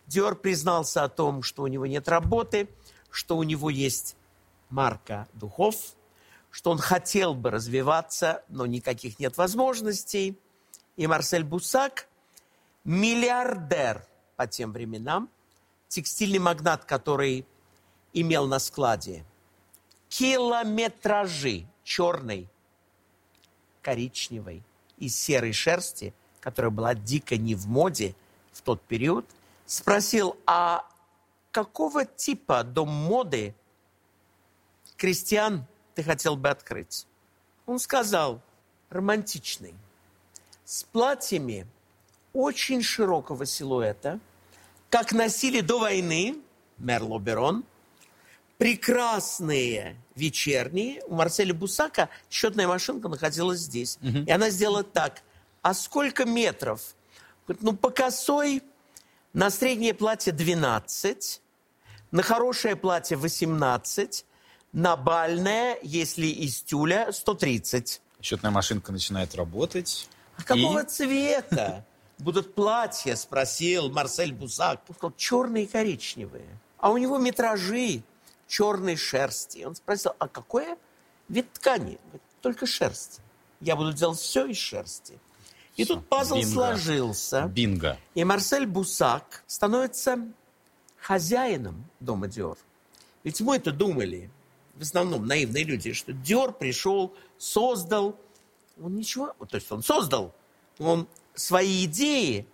Диор 0.07 0.37
признался 0.37 1.03
о 1.03 1.09
том, 1.09 1.43
что 1.43 1.63
у 1.63 1.67
него 1.67 1.87
нет 1.87 2.09
работы, 2.09 2.69
что 3.11 3.39
у 3.39 3.43
него 3.43 3.71
есть 3.71 4.17
марка 4.69 5.27
духов, 5.33 5.77
что 6.51 6.71
он 6.71 6.79
хотел 6.79 7.35
бы 7.35 7.51
развиваться, 7.51 8.45
но 8.49 8.67
никаких 8.67 9.19
нет 9.19 9.39
возможностей. 9.39 10.39
И 10.97 11.07
Марсель 11.07 11.45
Бусак, 11.45 12.09
миллиардер 12.85 14.07
по 14.37 14.47
тем 14.47 14.73
временам, 14.73 15.31
текстильный 15.89 16.39
магнат, 16.39 16.85
который 16.85 17.47
имел 18.13 18.47
на 18.47 18.59
складе 18.59 19.25
километражи 20.09 21.67
черной, 21.85 22.49
коричневой 23.81 24.63
и 24.99 25.09
серой 25.09 25.53
шерсти, 25.53 26.13
которая 26.41 26.71
была 26.71 26.95
дико 26.95 27.37
не 27.39 27.55
в 27.55 27.67
моде 27.67 28.15
в 28.53 28.61
тот 28.61 28.83
период, 28.83 29.25
спросил, 29.65 30.37
а 30.47 30.87
какого 31.51 32.05
типа 32.05 32.63
дом 32.63 32.91
моды 32.91 33.55
крестьян 34.99 35.65
ты 35.95 36.03
хотел 36.03 36.37
бы 36.37 36.51
открыть? 36.51 37.07
Он 37.65 37.79
сказал, 37.79 38.43
романтичный, 38.91 39.75
с 40.73 40.85
платьями 40.85 41.67
очень 42.33 42.83
широкого 42.83 43.45
силуэта, 43.45 44.19
как 44.89 45.13
носили 45.13 45.61
до 45.61 45.79
войны 45.79 46.39
Мерло 46.79 47.19
Берон, 47.19 47.63
прекрасные 48.57 49.97
вечерние. 50.15 51.03
У 51.09 51.15
Марселя 51.15 51.53
Бусака 51.53 52.09
счетная 52.31 52.67
машинка 52.67 53.11
находилась 53.11 53.61
здесь. 53.61 53.99
Угу. 54.01 54.21
И 54.27 54.31
она 54.31 54.49
сделала 54.49 54.83
так. 54.83 55.21
А 55.61 55.75
сколько 55.75 56.25
метров? 56.25 56.95
ну, 57.61 57.77
по 57.77 57.91
косой 57.91 58.63
на 59.35 59.51
среднее 59.51 59.93
платье 59.93 60.33
12, 60.33 61.43
на 62.13 62.23
хорошее 62.23 62.77
платье 62.77 63.19
18, 63.19 64.25
на 64.73 64.97
бальное, 64.97 65.77
если 65.83 66.29
из 66.29 66.63
тюля, 66.63 67.13
130. 67.13 68.01
Счетная 68.23 68.51
машинка 68.51 68.91
начинает 68.91 69.35
работать. 69.35 70.09
Какого 70.45 70.83
и... 70.83 70.87
цвета 70.87 71.85
будут 72.19 72.55
платья, 72.55 73.17
спросил 73.17 73.91
Марсель 73.91 74.33
Бусак. 74.33 74.81
Он 74.89 74.95
сказал, 74.95 75.15
черные 75.17 75.65
и 75.65 75.67
коричневые. 75.67 76.47
А 76.79 76.91
у 76.91 76.97
него 76.97 77.19
метражи 77.19 78.03
черной 78.49 78.97
шерсти. 78.97 79.65
Он 79.65 79.75
спросил, 79.75 80.13
а 80.19 80.29
какое 80.29 80.77
вид 81.29 81.53
ткани? 81.53 81.99
Говорит, 82.05 82.23
Только 82.41 82.67
шерсть. 82.67 83.21
Я 83.61 83.77
буду 83.77 83.93
делать 83.93 84.19
все 84.19 84.47
из 84.47 84.57
шерсти. 84.57 85.19
И 85.77 85.85
все. 85.85 85.95
тут 85.95 86.09
пазл 86.09 86.37
Бинго. 86.37 86.53
сложился. 86.53 87.47
Бинго. 87.47 87.99
И 88.15 88.25
Марсель 88.25 88.67
Бусак 88.67 89.43
становится 89.47 90.19
хозяином 90.99 91.85
дома 92.01 92.29
Диор. 92.29 92.59
Ведь 93.25 93.41
мы 93.41 93.57
это 93.57 93.73
думали, 93.73 94.31
в 94.75 94.83
основном 94.83 95.27
наивные 95.27 95.65
люди, 95.65 95.93
что 95.93 96.13
Диор 96.13 96.53
пришел, 96.53 97.15
создал. 97.39 98.17
Он 98.81 98.95
ничего, 98.95 99.35
то 99.49 99.55
есть 99.57 99.71
он 99.71 99.83
создал, 99.83 100.35
он 100.79 101.07
свои 101.35 101.85
идеи 101.85 102.47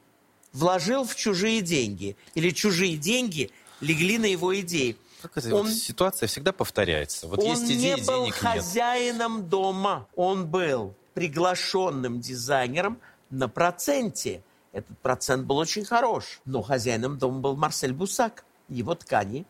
вложил 0.52 1.04
в 1.04 1.14
чужие 1.14 1.60
деньги. 1.60 2.16
Или 2.34 2.50
чужие 2.50 2.96
деньги 2.96 3.50
легли 3.80 4.18
на 4.18 4.26
его 4.26 4.58
идеи. 4.60 4.96
Как 5.22 5.36
это, 5.36 5.54
он, 5.54 5.66
вот 5.66 5.74
ситуация 5.74 6.26
всегда 6.26 6.52
повторяется. 6.52 7.26
Вот 7.26 7.40
он 7.40 7.46
есть 7.46 7.64
идея, 7.64 7.96
не 7.96 8.02
был 8.04 8.22
денег 8.24 8.34
хозяином 8.34 9.36
нет. 9.38 9.48
дома. 9.48 10.08
Он 10.14 10.46
был 10.46 10.94
приглашенным 11.14 12.20
дизайнером 12.20 12.98
на 13.30 13.48
проценте. 13.48 14.42
Этот 14.72 14.96
процент 14.98 15.44
был 15.46 15.56
очень 15.56 15.84
хорош. 15.84 16.40
Но 16.44 16.62
хозяином 16.62 17.18
дома 17.18 17.40
был 17.40 17.56
Марсель 17.56 17.92
Бусак. 17.92 18.44
Его 18.68 18.94
ткани. 18.94 19.44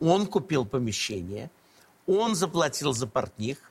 Он 0.00 0.26
купил 0.26 0.66
помещение. 0.66 1.50
Он 2.06 2.34
заплатил 2.34 2.92
за 2.92 3.06
портних. 3.06 3.67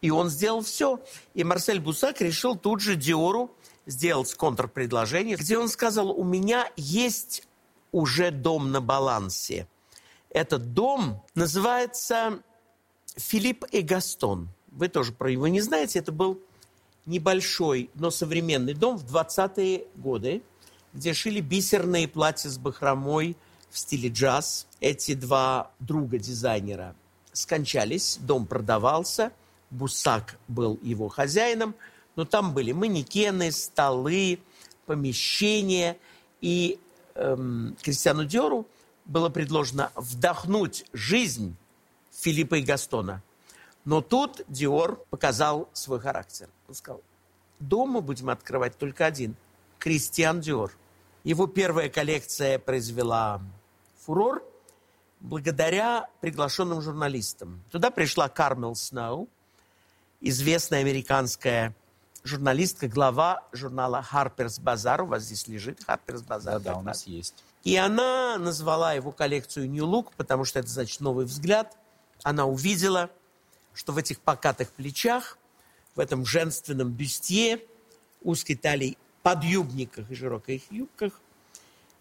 И 0.00 0.10
он 0.10 0.28
сделал 0.28 0.62
все. 0.62 1.00
И 1.34 1.44
Марсель 1.44 1.80
Бусак 1.80 2.20
решил 2.20 2.56
тут 2.56 2.80
же 2.80 2.96
Диору 2.96 3.50
сделать 3.86 4.34
контрпредложение, 4.34 5.36
где 5.36 5.58
он 5.58 5.68
сказал, 5.68 6.10
у 6.10 6.24
меня 6.24 6.68
есть 6.76 7.44
уже 7.92 8.30
дом 8.30 8.72
на 8.72 8.80
балансе. 8.80 9.66
Этот 10.30 10.74
дом 10.74 11.22
называется 11.34 12.40
Филипп 13.16 13.64
и 13.72 13.80
Гастон. 13.80 14.48
Вы 14.68 14.88
тоже 14.88 15.12
про 15.12 15.30
него 15.30 15.48
не 15.48 15.60
знаете. 15.60 16.00
Это 16.00 16.12
был 16.12 16.40
небольшой, 17.06 17.90
но 17.94 18.10
современный 18.10 18.74
дом 18.74 18.98
в 18.98 19.04
20-е 19.04 19.86
годы, 19.94 20.42
где 20.92 21.14
шили 21.14 21.40
бисерные 21.40 22.08
платья 22.08 22.50
с 22.50 22.58
бахромой 22.58 23.36
в 23.70 23.78
стиле 23.78 24.08
джаз. 24.10 24.66
Эти 24.80 25.14
два 25.14 25.70
друга 25.78 26.18
дизайнера 26.18 26.94
скончались, 27.32 28.18
дом 28.20 28.46
продавался, 28.46 29.32
Бусак 29.70 30.38
был 30.48 30.78
его 30.82 31.08
хозяином, 31.08 31.74
но 32.14 32.24
там 32.24 32.54
были 32.54 32.72
манекены, 32.72 33.52
столы, 33.52 34.40
помещения. 34.86 35.98
И 36.40 36.78
эм, 37.14 37.76
Кристиану 37.82 38.24
Диору 38.24 38.66
было 39.04 39.28
предложено 39.28 39.90
вдохнуть 39.94 40.84
жизнь 40.92 41.56
Филиппа 42.12 42.56
и 42.56 42.62
Гастона. 42.62 43.22
Но 43.84 44.00
тут 44.00 44.42
Диор 44.48 44.96
показал 45.10 45.68
свой 45.72 46.00
характер. 46.00 46.48
Он 46.68 46.74
сказал, 46.74 47.02
дома 47.60 48.00
будем 48.00 48.30
открывать 48.30 48.76
только 48.76 49.06
один– 49.06 49.36
Кристиан 49.78 50.40
Диор. 50.40 50.72
Его 51.22 51.46
первая 51.46 51.88
коллекция 51.88 52.58
произвела 52.58 53.40
фурор 54.04 54.42
благодаря 55.20 56.08
приглашенным 56.20 56.80
журналистам. 56.80 57.62
Туда 57.70 57.90
пришла 57.90 58.28
Кармел 58.28 58.74
Сноу, 58.74 59.28
известная 60.28 60.80
американская 60.80 61.72
журналистка, 62.24 62.88
глава 62.88 63.46
журнала 63.52 64.04
Harper's 64.12 64.60
Bazaar. 64.60 65.02
У 65.02 65.06
вас 65.06 65.22
здесь 65.22 65.46
лежит 65.46 65.80
Harper's 65.86 66.26
Bazaar. 66.26 66.58
Да, 66.58 66.58
да, 66.58 66.76
у 66.76 66.82
нас 66.82 67.06
есть. 67.06 67.44
И 67.62 67.76
она 67.76 68.36
назвала 68.36 68.92
его 68.92 69.12
коллекцию 69.12 69.70
New 69.70 69.86
Look, 69.86 70.12
потому 70.16 70.44
что 70.44 70.58
это 70.58 70.68
значит 70.68 71.00
новый 71.00 71.26
взгляд. 71.26 71.76
Она 72.24 72.44
увидела, 72.44 73.08
что 73.72 73.92
в 73.92 73.98
этих 73.98 74.18
покатых 74.18 74.70
плечах, 74.72 75.38
в 75.94 76.00
этом 76.00 76.26
женственном 76.26 76.90
бюстье, 76.90 77.62
узкой 78.22 78.56
талии, 78.56 78.98
подъюбниках 79.22 80.10
и 80.10 80.14
широких 80.16 80.70
юбках 80.72 81.20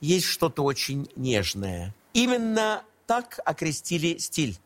есть 0.02 0.26
что-то 0.26 0.64
очень 0.64 1.10
нежное. 1.16 1.94
Именно 2.14 2.84
так 3.06 3.40
окрестили 3.46 4.18
стиль 4.18 4.60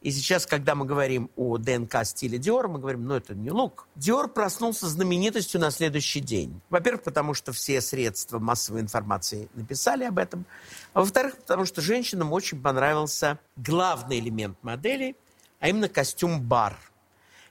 и 0.00 0.10
сейчас, 0.12 0.46
когда 0.46 0.74
мы 0.74 0.86
говорим 0.86 1.30
о 1.36 1.58
ДНК 1.58 2.04
стиля 2.04 2.38
Диор, 2.38 2.68
мы 2.68 2.78
говорим, 2.78 3.04
ну 3.04 3.14
это 3.14 3.34
не 3.34 3.50
лук. 3.50 3.86
Диор 3.96 4.28
проснулся 4.28 4.88
знаменитостью 4.88 5.60
на 5.60 5.70
следующий 5.70 6.20
день. 6.20 6.58
Во-первых, 6.70 7.02
потому 7.02 7.34
что 7.34 7.52
все 7.52 7.82
средства 7.82 8.38
массовой 8.38 8.80
информации 8.80 9.50
написали 9.54 10.04
об 10.04 10.18
этом. 10.18 10.46
А 10.94 11.00
во-вторых, 11.00 11.36
потому 11.36 11.66
что 11.66 11.82
женщинам 11.82 12.32
очень 12.32 12.62
понравился 12.62 13.38
главный 13.56 14.20
элемент 14.20 14.56
модели, 14.62 15.16
а 15.58 15.68
именно 15.68 15.88
костюм-бар. 15.90 16.78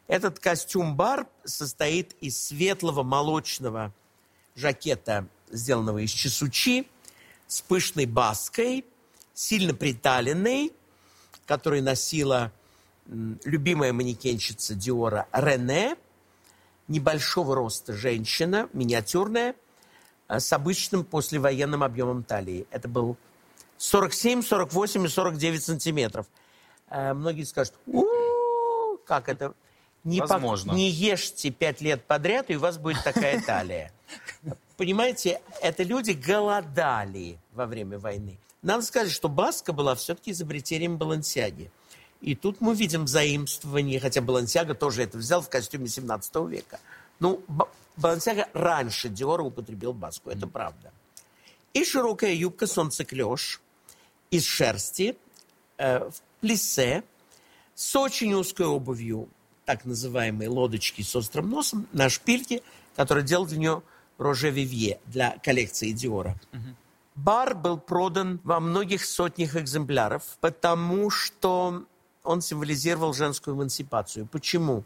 Этот 0.08 0.40
костюм-бар 0.40 1.28
состоит 1.44 2.16
из 2.20 2.48
светлого 2.48 3.04
молочного 3.04 3.94
жакета, 4.56 5.28
сделанного 5.52 6.00
из 6.00 6.10
чесучи, 6.10 6.88
с 7.46 7.62
пышной 7.62 8.08
баской, 8.08 8.86
сильно 9.36 9.76
приталенной, 9.76 10.72
который 11.50 11.82
носила 11.82 12.52
любимая 13.08 13.92
манекенщица 13.92 14.76
Диора 14.76 15.26
Рене, 15.34 15.96
небольшого 16.88 17.56
роста 17.56 17.92
женщина, 17.92 18.70
миниатюрная, 18.72 19.56
э, 20.28 20.40
с 20.40 20.54
обычным 20.54 21.04
послевоенным 21.04 21.82
объемом 21.82 22.24
талии. 22.24 22.68
Это 22.70 22.88
был 22.88 23.18
47, 23.78 24.44
48 24.44 25.06
и 25.06 25.08
49 25.08 25.64
сантиметров. 25.64 26.28
Э, 26.88 27.16
многие 27.16 27.46
скажут, 27.46 27.74
у 27.88 28.06
как 29.08 29.28
это? 29.28 29.56
Не, 30.04 30.22
Возможно. 30.22 30.74
По, 30.74 30.76
не 30.76 30.88
ешьте 30.88 31.50
пять 31.50 31.82
лет 31.82 32.06
подряд, 32.06 32.52
и 32.52 32.58
у 32.58 32.60
вас 32.60 32.78
будет 32.78 33.04
такая 33.04 33.42
талия. 33.46 33.92
Понимаете, 34.78 35.42
это 35.64 35.82
люди 35.82 36.12
голодали 36.12 37.40
во 37.54 37.66
время 37.66 37.98
войны. 37.98 38.38
Надо 38.62 38.84
сказать, 38.84 39.12
что 39.12 39.30
Баска 39.30 39.74
была 39.74 39.96
все-таки 39.96 40.32
изобретением 40.32 40.98
Балансиаги. 40.98 41.72
И 42.22 42.36
тут 42.36 42.60
мы 42.60 42.76
видим 42.76 43.08
заимствование, 43.08 44.00
хотя 44.00 44.22
Балансиага 44.22 44.74
тоже 44.74 45.04
это 45.04 45.18
взял 45.18 45.42
в 45.42 45.50
костюме 45.50 45.88
17 45.88 46.36
века. 46.48 46.80
Ну, 47.20 47.42
Балансиага 47.96 48.50
раньше 48.54 49.10
Диора 49.10 49.44
употребил 49.44 49.94
Баску, 49.94 50.30
это 50.30 50.46
правда. 50.48 50.92
И 51.74 51.86
широкая 51.86 52.34
юбка 52.34 52.68
солнцеклеш 52.68 53.62
из 54.32 54.44
шерсти 54.46 55.18
э, 55.78 56.10
в 56.10 56.22
плесе 56.42 57.04
с 57.76 57.96
очень 57.96 58.34
узкой 58.34 58.66
обувью, 58.66 59.30
так 59.66 59.86
называемой 59.86 60.48
лодочки 60.48 61.02
с 61.02 61.16
острым 61.16 61.50
носом, 61.50 61.88
на 61.94 62.10
шпильке, 62.10 62.62
который 62.96 63.24
делал 63.24 63.46
для 63.46 63.58
нее 63.58 63.84
Роже 64.18 64.50
Вивье 64.50 65.00
для 65.06 65.38
коллекции 65.38 65.92
Диора. 65.92 66.40
Угу. 66.52 66.76
Бар 67.24 67.54
был 67.54 67.78
продан 67.78 68.40
во 68.46 68.62
многих 68.62 69.04
сотнях 69.04 69.58
экземпляров, 69.58 70.24
потому 70.40 71.10
что 71.10 71.84
он 72.24 72.42
символизировал 72.42 73.14
женскую 73.14 73.58
эмансипацию. 73.58 74.26
Почему? 74.26 74.86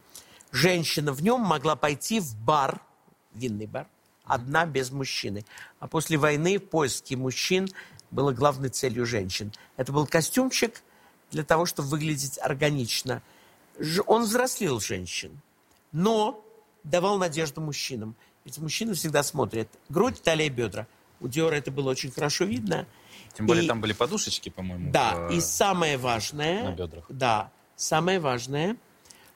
Женщина 0.51 1.13
в 1.13 1.21
нем 1.21 1.41
могла 1.41 1.75
пойти 1.75 2.19
в 2.19 2.35
бар, 2.37 2.81
винный 3.35 3.67
бар, 3.67 3.87
одна 4.23 4.65
без 4.65 4.89
мужчины. 4.89 5.45
А 5.79 5.87
после 5.87 6.17
войны 6.17 6.59
поиски 6.59 7.13
мужчин 7.13 7.69
было 8.09 8.31
главной 8.31 8.69
целью 8.69 9.05
женщин. 9.05 9.51
Это 9.77 9.91
был 9.91 10.07
костюмчик 10.07 10.81
для 11.29 11.43
того, 11.43 11.67
чтобы 11.67 11.89
выглядеть 11.89 12.39
органично. 12.39 13.21
Он 14.07 14.23
взрослил 14.23 14.79
женщин, 14.79 15.39
но 15.91 16.43
давал 16.83 17.19
надежду 17.19 17.61
мужчинам. 17.61 18.15
Ведь 18.43 18.57
мужчины 18.57 18.95
всегда 18.95 19.21
смотрят 19.21 19.67
грудь, 19.89 20.23
талия, 20.23 20.49
бедра. 20.49 20.87
У 21.23 21.27
Диора 21.27 21.55
это 21.55 21.71
было 21.71 21.89
очень 21.89 22.11
хорошо 22.11 22.43
видно. 22.45 22.85
Тем 23.35 23.47
более 23.47 23.63
И- 23.63 23.67
там 23.67 23.81
были 23.81 23.93
подушечки, 23.93 24.49
по-моему. 24.49 24.91
Да, 24.91 25.15
в- 25.15 25.31
и 25.31 25.39
самое 25.41 25.97
важное... 25.97 26.63
на 26.65 26.71
бедрах. 26.75 27.05
Да, 27.09 27.49
самое 27.75 28.19
важное, 28.19 28.75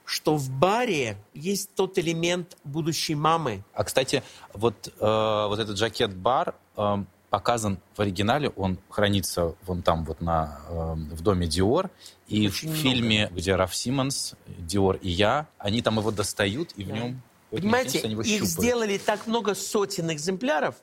что 0.05 0.35
в 0.35 0.49
баре 0.49 1.17
есть 1.33 1.73
тот 1.75 1.97
элемент 1.97 2.57
будущей 2.63 3.15
мамы. 3.15 3.63
А, 3.73 3.83
кстати, 3.83 4.21
вот, 4.53 4.93
э, 4.99 5.45
вот 5.47 5.57
этот 5.59 5.77
жакет-бар 5.77 6.55
э, 6.77 7.03
показан 7.29 7.79
в 7.95 8.01
оригинале, 8.01 8.49
он 8.49 8.77
хранится 8.89 9.55
вон 9.65 9.81
там 9.81 10.05
вот 10.05 10.21
на, 10.21 10.59
э, 10.69 10.93
в 11.15 11.21
доме 11.21 11.47
Диор. 11.47 11.89
И 12.27 12.47
Очень 12.47 12.69
в 12.69 12.71
много. 12.71 12.81
фильме, 12.83 13.29
где 13.33 13.55
Раф 13.55 13.73
Симмонс, 13.75 14.35
Диор 14.59 14.97
и 14.97 15.09
я, 15.09 15.47
они 15.57 15.81
там 15.81 15.97
его 15.99 16.11
достают, 16.11 16.71
и 16.75 16.83
в 16.83 16.89
Да. 16.89 16.93
нем... 16.95 17.21
Понимаете, 17.49 17.99
их 17.99 18.03
щупают. 18.25 18.45
сделали 18.49 18.97
так 18.97 19.25
много 19.25 19.55
сотен 19.55 20.11
экземпляров, 20.11 20.75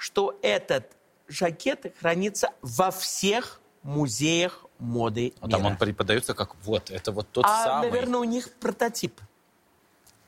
что 0.00 0.38
этот 0.40 0.96
жакет 1.28 1.94
хранится 2.00 2.48
во 2.62 2.90
всех 2.90 3.60
музеях 3.82 4.64
моды 4.78 5.34
А 5.40 5.48
там 5.48 5.60
мира. 5.60 5.72
он 5.72 5.76
преподается 5.76 6.32
как 6.32 6.56
вот, 6.64 6.90
это 6.90 7.12
вот 7.12 7.28
тот 7.30 7.44
а, 7.46 7.64
самый. 7.64 7.90
наверное, 7.90 8.20
у 8.20 8.24
них 8.24 8.50
прототип. 8.54 9.20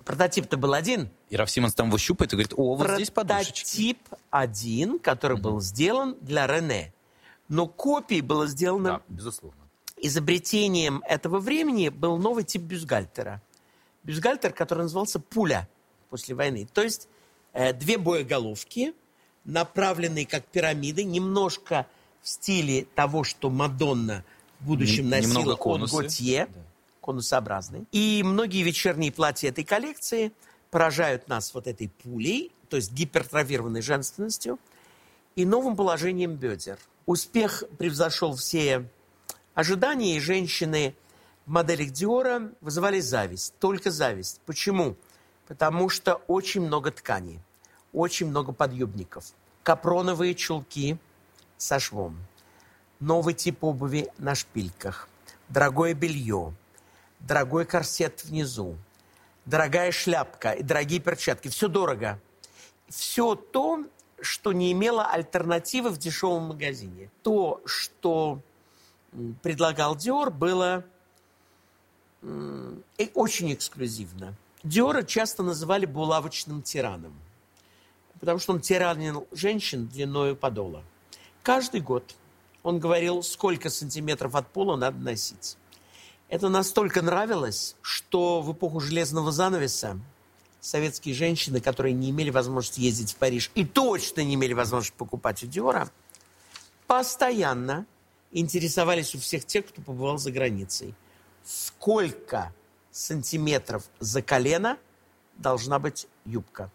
Прототип-то 0.05 0.59
был 0.59 0.75
один. 0.75 1.09
И 1.31 1.37
Раф 1.37 1.51
Симмонс 1.51 1.75
там 1.75 1.89
его 1.89 1.97
щупает 1.97 2.35
и 2.35 2.37
говорит, 2.37 2.53
о, 2.55 2.75
вот 2.75 2.91
здесь 2.91 3.11
подушечки. 3.11 3.55
Прототип 3.63 3.99
один, 4.29 4.99
который 4.99 5.39
был 5.39 5.61
сделан 5.63 6.17
для 6.21 6.47
Рене. 6.47 6.93
Но 7.49 7.67
копий 7.67 8.21
было 8.21 8.47
сделано 8.47 8.91
Да, 8.91 9.03
безусловно. 9.09 9.61
изобретением 9.97 11.03
этого 11.09 11.39
времени 11.39 11.89
был 11.89 12.19
новый 12.19 12.45
тип 12.45 12.61
бюстгальтера. 12.63 13.41
Бюстгальтер, 14.03 14.53
который 14.53 14.83
назывался 14.83 15.19
«пуля» 15.19 15.67
после 16.11 16.35
войны. 16.35 16.69
То 16.75 16.83
есть 16.83 17.09
э, 17.55 17.73
две 17.73 17.97
боеголовки, 17.97 18.93
направленные 19.45 20.27
как 20.27 20.45
пирамиды, 20.47 21.05
немножко 21.05 21.87
в 22.23 22.29
стиле 22.29 22.87
того, 22.95 23.25
что 23.25 23.51
Мадонна 23.51 24.25
в 24.61 24.67
будущем 24.67 25.09
носила 25.09 25.55
от. 25.55 25.91
Готье, 25.91 26.47
Да. 26.47 26.61
конусообразный. 27.03 27.85
И 27.91 28.23
многие 28.25 28.63
вечерние 28.63 29.11
платья 29.11 29.49
этой 29.49 29.65
коллекции 29.65 30.33
поражают 30.71 31.29
нас 31.29 31.53
вот 31.55 31.67
этой 31.67 31.89
пулей, 31.89 32.53
то 32.69 32.77
есть 32.77 32.93
гипертрофированной 32.93 33.83
женственностью, 33.83 34.59
и 35.37 35.45
новым 35.45 35.77
положением 35.77 36.35
бедер. 36.37 36.79
Успех 37.07 37.65
превзошел 37.79 38.37
все 38.37 38.89
ожидания, 39.55 40.17
и 40.17 40.21
женщины 40.21 40.95
в 41.47 41.51
моделях 41.51 41.91
Диора 41.91 42.53
вызывали 42.61 43.01
зависть, 43.01 43.55
только 43.59 43.91
зависть. 43.91 44.41
Почему? 44.47 44.97
Потому 45.49 45.89
что 45.89 46.15
очень 46.29 46.63
много 46.63 46.93
ткани, 46.93 47.41
очень 47.93 48.29
много 48.29 48.53
подъюбников, 48.53 49.33
капроновые 49.63 50.35
чулки 50.35 50.99
со 51.57 51.79
швом, 51.79 52.19
новый 53.01 53.35
тип 53.35 53.65
обуви 53.65 54.09
на 54.19 54.35
шпильках, 54.35 55.09
дорогое 55.49 55.95
белье, 55.95 56.55
дорогой 57.21 57.65
корсет 57.65 58.25
внизу, 58.25 58.77
дорогая 59.45 59.93
шляпка 59.93 60.53
и 60.53 60.63
дорогие 60.63 61.01
перчатки. 61.01 61.49
Все 61.49 61.69
дорого. 61.69 62.19
Все 62.89 63.35
то, 63.35 63.85
что 64.21 64.53
не 64.53 64.73
имело 64.73 65.07
альтернативы 65.07 65.91
в 65.91 65.99
дешевом 65.99 66.45
магазине. 66.45 67.11
То, 67.23 67.61
что 67.65 68.41
предлагал 69.43 69.97
Диор, 69.97 70.31
было 70.31 70.85
и 72.23 73.11
очень 73.15 73.53
эксклюзивно. 73.53 74.35
Диора 74.63 75.03
часто 75.03 75.43
называли 75.43 75.87
булавочным 75.87 76.63
тираном, 76.63 77.15
потому 78.23 78.39
что 78.39 78.53
он 78.53 78.61
тиранил 78.61 79.27
женщин 79.33 79.89
длиною 79.89 80.37
подола. 80.37 80.85
Каждый 81.43 81.81
год 81.81 82.15
он 82.63 82.79
говорил, 82.79 83.25
сколько 83.25 83.69
сантиметров 83.69 84.37
от 84.37 84.47
пола 84.47 84.77
надо 84.77 84.97
носить. 84.99 85.57
Это 86.29 86.49
настолько 86.49 87.03
нравилось, 87.03 87.75
что 87.83 88.41
в 88.41 88.53
эпоху 88.53 88.79
железного 88.79 89.33
занавеса 89.33 89.99
советские 90.61 91.17
женщины, 91.17 91.61
которые 91.61 91.95
не 91.95 92.11
имели 92.11 92.31
возможности 92.31 92.79
ездить 92.79 93.13
в 93.13 93.17
Париж 93.17 93.51
и 93.57 93.65
точно 93.65 94.21
не 94.21 94.37
имели 94.37 94.53
возможности 94.53 94.97
покупать 94.97 95.43
у 95.43 95.49
Диора, 95.49 95.91
постоянно 96.87 97.87
интересовались 98.31 99.17
у 99.17 99.19
всех 99.19 99.45
тех, 99.45 99.67
кто 99.67 99.83
побывал 99.83 100.19
за 100.19 100.31
границей. 100.31 100.95
Сколько 101.43 102.55
сантиметров 102.93 103.83
за 103.99 104.23
колено 104.23 104.79
должна 105.39 105.81
быть 105.81 106.07
юбка? 106.25 106.71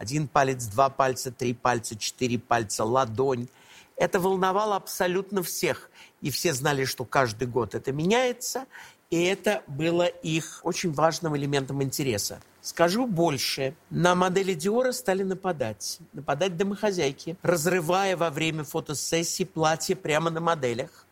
Один 0.00 0.28
палец, 0.28 0.64
два 0.64 0.88
пальца, 0.88 1.30
три 1.30 1.52
пальца, 1.52 1.94
четыре 1.94 2.38
пальца, 2.38 2.84
ладонь. 2.84 3.48
Это 3.96 4.18
волновало 4.18 4.76
абсолютно 4.76 5.42
всех. 5.42 5.90
И 6.22 6.30
все 6.30 6.54
знали, 6.54 6.86
что 6.86 7.04
каждый 7.04 7.46
год 7.46 7.74
это 7.74 7.92
меняется. 7.92 8.64
И 9.10 9.22
это 9.22 9.62
было 9.66 10.06
их 10.06 10.60
очень 10.62 10.90
важным 10.90 11.36
элементом 11.36 11.82
интереса. 11.82 12.40
Скажу 12.62 13.06
больше. 13.06 13.74
На 13.90 14.14
модели 14.14 14.54
Диора 14.54 14.92
стали 14.92 15.22
нападать. 15.22 15.98
Нападать 16.14 16.56
домохозяйки, 16.56 17.36
разрывая 17.42 18.16
во 18.16 18.30
время 18.30 18.64
фотосессии 18.64 19.44
платье 19.44 19.96
прямо 19.96 20.30
на 20.30 20.40
моделях, 20.40 21.04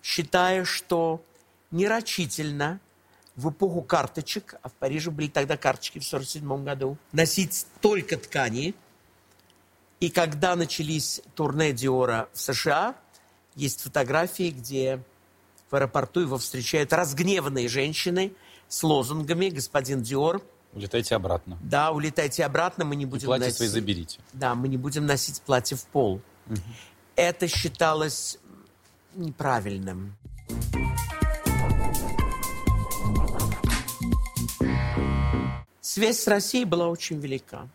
считая, 0.00 0.64
что 0.64 1.20
нерочительно 1.72 2.78
в 3.38 3.50
эпоху 3.50 3.82
карточек, 3.82 4.56
а 4.62 4.68
в 4.68 4.72
Париже 4.72 5.12
были 5.12 5.28
тогда 5.28 5.56
карточки 5.56 6.00
в 6.00 6.06
1947 6.06 6.64
году, 6.64 6.98
носить 7.12 7.66
только 7.80 8.16
ткани. 8.16 8.74
И 10.00 10.10
когда 10.10 10.56
начались 10.56 11.22
турне 11.36 11.72
Диора 11.72 12.28
в 12.32 12.40
США, 12.40 12.96
есть 13.54 13.80
фотографии, 13.80 14.50
где 14.50 15.00
в 15.70 15.76
аэропорту 15.76 16.20
его 16.20 16.36
встречают 16.36 16.92
разгневанные 16.92 17.68
женщины 17.68 18.32
с 18.66 18.82
лозунгами 18.82 19.50
«Господин 19.50 20.02
Диор, 20.02 20.42
Улетайте 20.72 21.14
обратно. 21.14 21.58
да, 21.62 21.92
улетайте 21.92 22.44
обратно, 22.44 22.84
мы 22.84 22.96
не 22.96 23.04
И 23.04 23.06
будем 23.06 23.26
платье 23.26 23.46
носить...» 23.46 23.56
свои 23.58 23.68
заберите. 23.68 24.18
Да, 24.32 24.56
мы 24.56 24.66
не 24.66 24.76
будем 24.76 25.06
носить 25.06 25.40
платье 25.42 25.76
в 25.76 25.84
пол. 25.84 26.20
Это 27.14 27.46
считалось 27.46 28.38
неправильным. 29.14 30.16
Связь 35.88 36.20
с 36.20 36.26
Россией 36.26 36.66
была 36.66 36.88
очень 36.88 37.18
велика. 37.18 37.66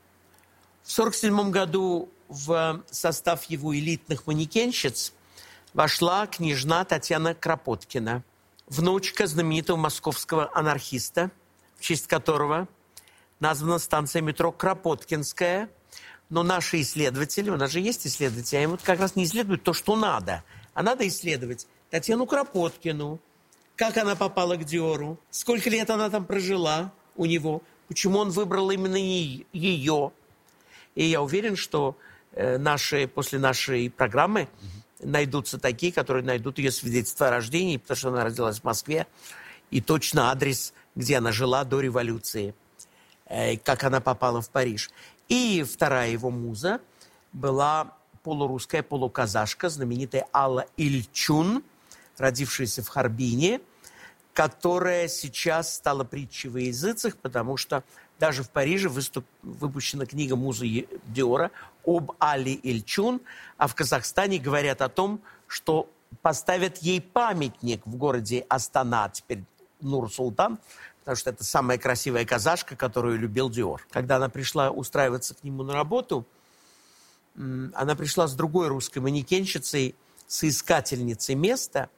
В 0.84 1.00
1947 1.00 1.50
году 1.50 2.12
в 2.30 2.84
состав 2.92 3.46
его 3.46 3.76
элитных 3.76 4.28
манекенщиц 4.28 5.14
вошла 5.74 6.28
княжна 6.28 6.86
Татьяна 6.86 7.34
Кропоткина, 7.34 8.24
внучка 8.68 9.26
знаменитого 9.26 9.78
московского 9.78 10.56
анархиста, 10.56 11.32
в 11.76 11.82
честь 11.82 12.06
которого 12.06 12.68
названа 13.40 13.80
станция 13.80 14.22
метро 14.22 14.52
Кропоткинская. 14.52 15.72
Но 16.30 16.44
наши 16.44 16.82
исследователи, 16.82 17.50
у 17.50 17.58
нас 17.58 17.72
же 17.72 17.80
есть 17.80 18.06
исследователи, 18.06 18.58
они 18.58 18.68
вот 18.68 18.84
как 18.84 19.00
раз 19.00 19.16
не 19.16 19.24
исследуют 19.24 19.64
то, 19.64 19.74
что 19.74 19.96
надо, 19.96 20.44
а 20.76 20.84
надо 20.84 21.08
исследовать 21.08 21.66
Татьяну 21.90 22.28
Кропоткину, 22.28 23.20
как 23.76 23.98
она 23.98 24.16
попала 24.16 24.56
к 24.56 24.66
Диору, 24.66 25.18
сколько 25.32 25.68
лет 25.72 25.90
она 25.90 26.12
там 26.12 26.26
прожила 26.26 26.94
у 27.16 27.26
него, 27.26 27.64
почему 27.88 28.20
он 28.20 28.30
выбрал 28.30 28.72
именно 28.72 28.96
ее. 28.96 30.12
И 30.96 31.06
я 31.06 31.22
уверен, 31.22 31.56
что 31.56 31.98
э, 32.32 32.58
наши, 32.58 33.08
после 33.08 33.40
нашей 33.40 33.90
программы 33.90 34.48
найдутся 35.00 35.58
такие, 35.58 35.92
которые 35.92 36.24
найдут 36.24 36.58
ее 36.58 36.72
свидетельство 36.72 37.28
о 37.28 37.32
рождении, 37.32 37.78
потому 37.78 37.98
что 37.98 38.10
она 38.10 38.26
родилась 38.26 38.60
в 38.60 38.64
Москве, 38.64 39.08
и 39.72 39.82
точно 39.82 40.32
адрес, 40.32 40.74
где 40.96 41.18
она 41.18 41.32
жила 41.32 41.64
до 41.64 41.80
революции, 41.80 42.54
э, 43.26 43.58
как 43.58 43.84
она 43.84 44.00
попала 44.02 44.42
в 44.42 44.50
Париж. 44.50 44.92
И 45.30 45.64
вторая 45.64 46.12
его 46.12 46.30
муза 46.30 46.80
была 47.32 47.98
полурусская, 48.24 48.84
полуказашка, 48.84 49.70
знаменитая 49.70 50.28
Алла 50.34 50.66
Ильчун, 50.78 51.64
родившаяся 52.18 52.84
в 52.84 52.88
Харбине, 52.88 53.62
которая 54.34 55.08
сейчас 55.08 55.76
стала 55.76 56.04
притчей 56.04 56.50
во 56.50 56.60
языцах, 56.60 57.18
потому 57.18 57.56
что 57.58 57.84
даже 58.20 58.44
в 58.44 58.50
Париже 58.50 58.90
выступ- 58.90 59.26
выпущена 59.42 60.06
книга 60.06 60.36
Музы 60.36 60.88
Диора 61.08 61.52
об 61.86 62.14
Али 62.20 62.60
Ильчун, 62.64 63.22
а 63.58 63.68
в 63.68 63.76
Казахстане 63.76 64.40
говорят 64.40 64.82
о 64.82 64.90
том, 64.90 65.22
что 65.48 65.90
поставят 66.22 66.78
ей 66.78 67.02
памятник 67.02 67.86
в 67.86 67.96
городе 67.96 68.46
Астана, 68.50 69.10
теперь 69.10 69.44
Нур 69.82 70.12
Султан, 70.12 70.60
потому 71.00 71.18
что 71.18 71.30
это 71.32 71.44
самая 71.44 71.78
красивая 71.78 72.26
казашка, 72.26 72.76
которую 72.76 73.20
любил 73.20 73.50
Диор. 73.50 73.86
Когда 73.92 74.16
она 74.16 74.30
пришла 74.30 74.72
устраиваться 74.72 75.36
к 75.36 75.44
нему 75.44 75.64
на 75.64 75.74
работу, 75.74 76.26
она 77.36 77.96
пришла 77.96 78.28
с 78.28 78.34
другой 78.36 78.68
русской 78.68 79.00
манекенщицей, 79.00 79.96
соискательницей 80.28 81.36
места, 81.36 81.90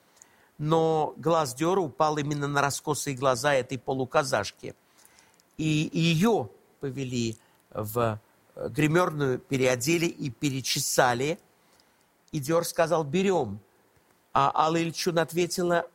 но 0.57 1.13
глаз 1.17 1.53
Диора 1.53 1.81
упал 1.81 2.17
именно 2.17 2.47
на 2.47 2.61
раскосые 2.61 3.15
глаза 3.15 3.53
этой 3.53 3.77
полуказашки. 3.77 4.75
И 5.57 5.89
ее 5.91 6.49
повели 6.79 7.37
в 7.71 8.19
э, 8.55 8.69
гримерную, 8.69 9.39
переодели 9.39 10.05
и 10.05 10.29
перечесали. 10.29 11.39
И 12.31 12.39
Диор 12.39 12.65
сказал, 12.65 13.03
берем. 13.03 13.59
А 14.33 14.51
Алла 14.53 14.77
Ильчун 14.77 15.19
ответила, 15.19 15.87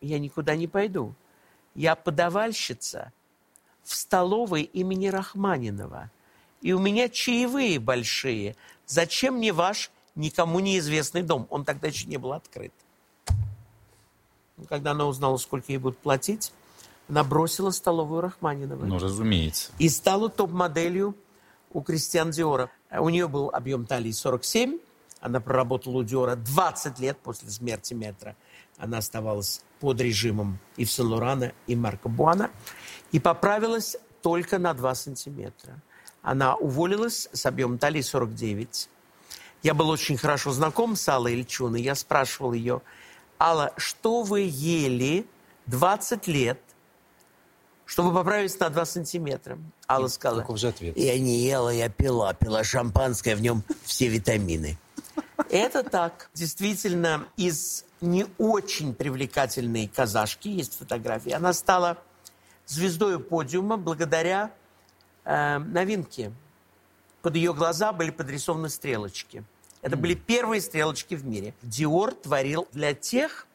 я 0.00 0.18
никуда 0.18 0.56
не 0.56 0.66
пойду. 0.66 1.14
Я 1.74 1.94
подавальщица 1.94 3.12
в 3.82 3.94
столовой 3.94 4.62
имени 4.62 5.08
Рахманинова. 5.08 6.10
И 6.60 6.72
у 6.72 6.78
меня 6.78 7.08
чаевые 7.08 7.78
большие. 7.78 8.56
Зачем 8.86 9.36
мне 9.36 9.52
ваш 9.52 9.90
никому 10.14 10.60
неизвестный 10.60 11.22
дом? 11.22 11.46
Он 11.50 11.64
тогда 11.64 11.88
еще 11.88 12.06
не 12.06 12.18
был 12.18 12.32
открыт. 12.32 12.72
Когда 14.68 14.92
она 14.92 15.06
узнала, 15.06 15.36
сколько 15.36 15.72
ей 15.72 15.78
будут 15.78 15.98
платить, 15.98 16.52
она 17.08 17.24
бросила 17.24 17.70
столовую 17.70 18.20
Рахманинова. 18.22 18.84
Ну, 18.84 18.98
разумеется. 18.98 19.72
И 19.78 19.88
стала 19.88 20.28
топ-моделью 20.28 21.14
у 21.72 21.82
Кристиан 21.82 22.30
Диора. 22.30 22.70
У 22.90 23.08
нее 23.08 23.28
был 23.28 23.50
объем 23.50 23.86
талии 23.86 24.12
47. 24.12 24.78
Она 25.20 25.40
проработала 25.40 25.98
у 25.98 26.02
Диора 26.02 26.36
20 26.36 26.98
лет 27.00 27.18
после 27.18 27.50
смерти 27.50 27.94
метра. 27.94 28.36
Она 28.78 28.98
оставалась 28.98 29.62
под 29.80 30.00
режимом 30.00 30.58
и 30.76 30.84
в 30.84 30.90
Сен-Лорана, 30.90 31.52
и 31.66 31.76
Марка 31.76 32.08
Буана. 32.08 32.50
И 33.12 33.20
поправилась 33.20 33.96
только 34.22 34.58
на 34.58 34.74
2 34.74 34.94
сантиметра. 34.94 35.80
Она 36.22 36.54
уволилась 36.54 37.28
с 37.32 37.46
объемом 37.46 37.78
талии 37.78 38.00
49. 38.00 38.88
Я 39.62 39.74
был 39.74 39.88
очень 39.90 40.16
хорошо 40.16 40.52
знаком 40.52 40.96
с 40.96 41.08
Аллой 41.08 41.34
Ильчун, 41.34 41.76
и 41.76 41.82
я 41.82 41.94
спрашивал 41.94 42.52
ее, 42.52 42.82
Алла, 43.42 43.72
что 43.76 44.22
вы 44.22 44.42
ели 44.48 45.26
20 45.66 46.28
лет, 46.28 46.60
чтобы 47.84 48.14
поправиться 48.14 48.60
на 48.60 48.70
2 48.70 48.84
сантиметра? 48.84 49.58
Алла 49.88 50.06
сказала, 50.06 50.42
каков 50.42 50.58
же 50.58 50.68
ответ? 50.68 50.96
я 50.96 51.18
не 51.18 51.40
ела, 51.40 51.70
я 51.70 51.88
пила, 51.88 52.32
пила 52.34 52.62
шампанское, 52.62 53.34
в 53.34 53.40
нем 53.40 53.64
все 53.82 54.06
витамины. 54.06 54.78
Это 55.50 55.82
так. 55.82 56.30
Действительно, 56.34 57.26
из 57.36 57.84
не 58.00 58.26
очень 58.38 58.94
привлекательной 58.94 59.88
казашки, 59.88 60.48
есть 60.48 60.78
фотографии, 60.78 61.32
она 61.32 61.52
стала 61.52 61.98
звездой 62.66 63.18
подиума 63.18 63.76
благодаря 63.76 64.52
э, 65.24 65.58
новинке. 65.58 66.32
Под 67.22 67.34
ее 67.34 67.52
глаза 67.54 67.92
были 67.92 68.10
подрисованы 68.10 68.68
стрелочки. 68.68 69.44
Это 69.82 69.96
были 69.96 70.14
первые 70.14 70.60
стрелочки 70.60 71.14
в 71.14 71.24
мире. 71.24 71.54
Диор 71.62 72.14
творил 72.14 72.68
для 72.72 72.94
тех, 72.94 73.46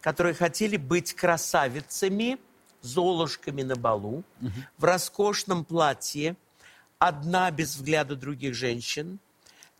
которые 0.00 0.34
хотели 0.34 0.76
быть 0.76 1.14
красавицами, 1.14 2.38
золушками 2.82 3.62
на 3.62 3.76
балу, 3.76 4.22
в 4.78 4.84
роскошном 4.84 5.64
платье, 5.64 6.36
одна 6.98 7.50
без 7.50 7.74
взгляда 7.76 8.14
других 8.14 8.54
женщин, 8.54 9.18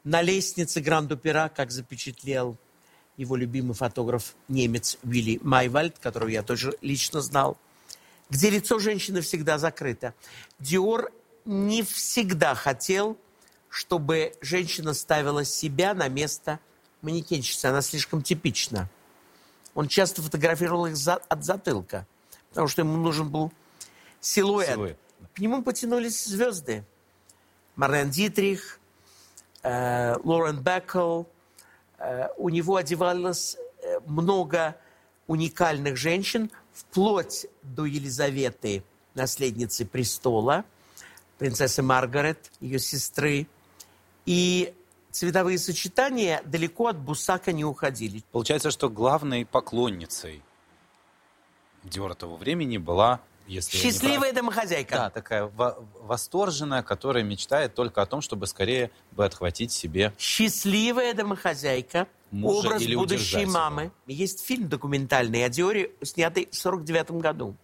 на 0.02 0.22
лестнице 0.22 0.80
Гранд-Опера, 0.80 1.50
как 1.54 1.70
запечатлел 1.70 2.56
его 3.18 3.36
любимый 3.36 3.74
фотограф 3.74 4.34
немец 4.48 4.96
Вилли 5.02 5.38
Майвальд, 5.42 5.98
которого 5.98 6.28
я 6.28 6.42
тоже 6.42 6.74
лично 6.80 7.20
знал, 7.20 7.58
где 8.30 8.48
лицо 8.48 8.78
женщины 8.78 9.20
всегда 9.20 9.58
закрыто. 9.58 10.14
Диор 10.58 11.12
не 11.44 11.82
всегда 11.82 12.54
хотел, 12.54 13.18
чтобы 13.70 14.34
женщина 14.42 14.92
ставила 14.92 15.44
себя 15.44 15.94
на 15.94 16.08
место 16.08 16.60
манекенщицы. 17.00 17.66
Она 17.66 17.80
слишком 17.80 18.22
типична. 18.22 18.90
Он 19.74 19.88
часто 19.88 20.20
фотографировал 20.20 20.86
их 20.86 20.96
за, 20.96 21.14
от 21.14 21.44
затылка, 21.44 22.06
потому 22.50 22.68
что 22.68 22.82
ему 22.82 22.96
нужен 22.96 23.30
был 23.30 23.52
силуэт. 24.20 24.72
силуэт. 24.72 24.98
К 25.34 25.38
нему 25.38 25.62
потянулись 25.62 26.24
звезды. 26.24 26.84
Марлен 27.76 28.10
Дитрих, 28.10 28.78
э, 29.62 30.16
Лорен 30.24 30.60
Беккел. 30.60 31.26
Э, 31.98 32.28
у 32.36 32.48
него 32.48 32.76
одевалось 32.76 33.56
э, 33.82 34.00
много 34.06 34.76
уникальных 35.28 35.96
женщин, 35.96 36.50
вплоть 36.72 37.46
до 37.62 37.86
Елизаветы, 37.86 38.82
наследницы 39.14 39.86
престола– 39.86 40.64
принцессы 41.40 41.82
Маргарет, 41.82 42.52
ее 42.60 42.78
сестры. 42.78 43.46
И 44.26 44.74
цветовые 45.10 45.58
сочетания 45.58 46.42
далеко 46.44 46.88
от 46.88 46.98
Бусака 46.98 47.52
не 47.52 47.64
уходили. 47.64 48.22
Получается, 48.32 48.70
что 48.70 48.88
главной 48.88 49.44
поклонницей 49.44 50.42
Диора 51.82 52.14
того 52.14 52.36
времени 52.36 52.78
была 52.78 53.20
если 53.50 53.78
Счастливая 53.78 54.32
домохозяйка. 54.32 54.94
Да, 54.94 55.10
такая 55.10 55.50
восторженная, 55.56 56.84
которая 56.84 57.24
мечтает 57.24 57.74
только 57.74 58.00
о 58.00 58.06
том, 58.06 58.20
чтобы 58.20 58.46
скорее 58.46 58.92
бы 59.10 59.24
отхватить 59.24 59.72
себе... 59.72 60.14
Счастливая 60.18 61.14
домохозяйка. 61.14 62.06
Мужа 62.30 62.68
образ 62.68 62.82
или 62.82 62.94
будущей 62.94 63.46
мамы. 63.46 63.82
Его. 63.82 63.92
Есть 64.06 64.44
фильм 64.44 64.68
документальный 64.68 65.44
о 65.44 65.48
Диоре, 65.48 65.90
снятый 66.02 66.48
в 66.48 66.54
49 66.54 67.10
году, 67.12 67.56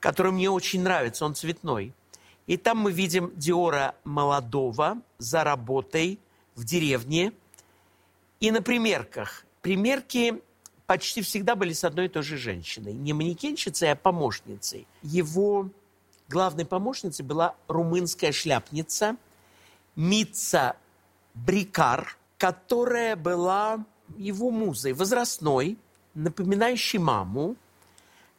который 0.00 0.32
мне 0.32 0.50
очень 0.50 0.82
нравится. 0.82 1.24
Он 1.24 1.34
цветной. 1.34 1.94
И 2.50 2.56
там 2.56 2.78
мы 2.78 2.90
видим 2.90 3.30
Диора 3.36 3.94
молодого 4.02 5.00
за 5.18 5.44
работой 5.44 6.18
в 6.56 6.64
деревне. 6.64 7.32
И 8.40 8.50
на 8.50 8.60
примерках. 8.60 9.44
Примерки 9.62 10.42
почти 10.84 11.22
всегда 11.22 11.54
были 11.54 11.72
с 11.72 11.84
одной 11.84 12.06
и 12.06 12.08
той 12.08 12.24
же 12.24 12.36
женщиной. 12.36 12.92
Не 12.92 13.12
манекенщицей, 13.12 13.92
а 13.92 13.94
помощницей. 13.94 14.88
Его 15.02 15.70
главной 16.28 16.66
помощницей 16.66 17.24
была 17.24 17.54
румынская 17.68 18.32
шляпница 18.32 19.14
Мица 19.94 20.74
Брикар, 21.34 22.18
которая 22.36 23.14
была 23.14 23.84
его 24.16 24.50
музой, 24.50 24.92
возрастной, 24.92 25.78
напоминающей 26.14 26.98
маму, 26.98 27.54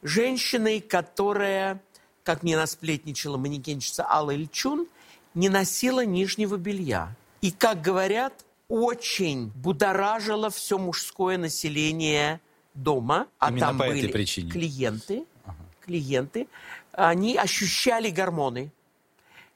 женщиной, 0.02 0.82
которая 0.82 1.80
как 2.22 2.42
мне 2.42 2.56
насплетничала 2.56 3.36
манекенщица 3.36 4.06
Алла 4.08 4.34
Ильчун, 4.34 4.86
не 5.34 5.48
носила 5.48 6.04
нижнего 6.04 6.56
белья. 6.56 7.14
И, 7.40 7.50
как 7.50 7.80
говорят, 7.80 8.32
очень 8.68 9.50
будоражило 9.54 10.50
все 10.50 10.78
мужское 10.78 11.38
население 11.38 12.40
дома. 12.74 13.26
А 13.38 13.50
Именно 13.50 13.66
там 13.66 13.78
по 13.78 13.86
были 13.86 14.00
этой 14.00 14.12
причине. 14.12 14.50
клиенты, 14.50 15.24
ага. 15.44 15.56
клиенты, 15.80 16.48
они 16.92 17.36
ощущали 17.36 18.10
гормоны. 18.10 18.70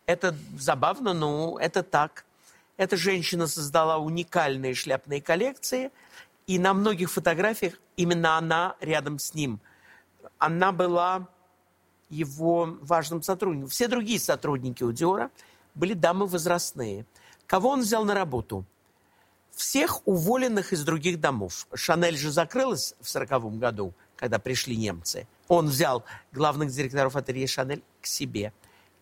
Это 0.06 0.36
забавно, 0.58 1.12
но 1.12 1.58
это 1.60 1.82
так. 1.82 2.24
Эта 2.76 2.96
женщина 2.96 3.46
создала 3.46 3.98
уникальные 3.98 4.74
шляпные 4.74 5.22
коллекции, 5.22 5.90
и 6.46 6.58
на 6.58 6.74
многих 6.74 7.10
фотографиях 7.10 7.74
именно 7.96 8.36
она 8.36 8.76
рядом 8.80 9.18
с 9.18 9.34
ним. 9.34 9.60
Она 10.38 10.72
была 10.72 11.28
его 12.09 12.76
важным 12.80 13.22
сотрудником. 13.22 13.68
Все 13.68 13.88
другие 13.88 14.20
сотрудники 14.20 14.82
у 14.82 14.92
Диора 14.92 15.30
были 15.74 15.92
дамы 15.92 16.26
возрастные. 16.26 17.04
Кого 17.46 17.70
он 17.70 17.80
взял 17.80 18.04
на 18.04 18.14
работу? 18.14 18.64
Всех 19.52 20.07
уволенных 20.07 20.72
из 20.72 20.84
других 20.84 21.20
домов. 21.20 21.66
Шанель 21.74 22.16
же 22.16 22.30
закрылась 22.30 22.94
в 23.00 23.09
сороковом 23.09 23.59
году, 23.59 23.94
когда 24.16 24.38
пришли 24.38 24.76
немцы. 24.76 25.26
Он 25.48 25.68
взял 25.68 26.04
главных 26.32 26.70
директоров 26.70 27.16
ателье 27.16 27.46
Шанель 27.46 27.82
к 28.00 28.07
себе. 28.07 28.52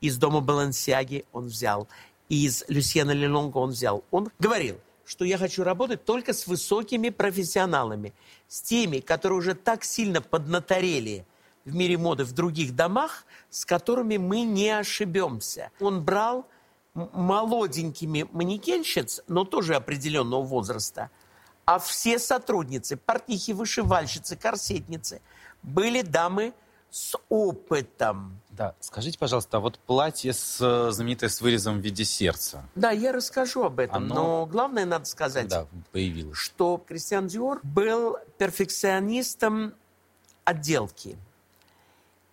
Из 0.01 0.17
дома 0.17 0.41
Балансиаги 0.41 1.25
он 1.33 1.47
взял. 1.47 1.89
Из 2.29 2.65
Люсьена 2.69 3.11
Лелонга 3.11 3.59
он 3.59 3.71
взял. 3.71 4.05
Он 4.11 4.31
говорил, 4.39 4.79
что 5.05 5.25
я 5.25 5.39
хочу 5.39 5.65
работать 5.65 6.05
только 6.05 6.33
с 6.33 6.47
высокими 6.47 7.09
профессионалами, 7.09 8.15
с 8.49 8.63
теми, 8.63 9.01
которые 9.01 9.39
уже 9.39 9.55
так 9.55 9.85
сильно 9.85 10.21
поднаторели– 10.23 11.27
в 11.65 11.75
мире 11.75 11.97
моды 11.99 12.25
в 12.25 12.33
других 12.33 12.75
домах, 12.75 13.25
с 13.51 13.65
которыми 13.65 14.17
мы 14.17 14.43
не 14.43 14.71
ошибемся. 14.71 15.71
Он 15.81 16.05
брал 16.05 16.47
молоденькими 16.95 18.27
манекенщиц, 18.33 19.23
но 19.27 19.45
тоже 19.45 19.75
определенного 19.75 20.43
возраста, 20.43 21.11
а 21.65 21.79
все 21.79 22.19
сотрудницы, 22.19 22.97
портнихи, 22.97 23.53
вышивальщицы, 23.53 24.37
корсетницы 24.37 25.21
были 25.63 26.03
дамы 26.03 26.53
с 26.91 27.17
опытом. 27.29 28.41
Да, 28.51 28.77
скажите, 28.79 29.19
пожалуйста, 29.19 29.57
а 29.57 29.61
вот 29.61 29.81
платье 29.81 30.33
с 30.33 30.61
э, 30.61 30.93
знаменитое 30.93 31.29
с 31.29 31.41
вырезом 31.41 31.81
в 31.81 31.85
виде 31.85 32.05
сердца. 32.05 32.63
Да, 32.77 32.93
я 32.93 33.11
расскажу 33.11 33.65
об 33.65 33.81
этом, 33.81 33.97
Оно... 33.97 34.15
но 34.15 34.47
главное 34.47 34.85
надо 34.85 35.07
сказать, 35.07 35.49
да, 35.49 35.67
появилось. 35.91 36.39
что 36.39 36.77
Кристиан 36.87 37.27
Диор 37.27 37.59
был 37.65 38.19
перфекционистом 38.39 39.75
отделки. 40.45 41.19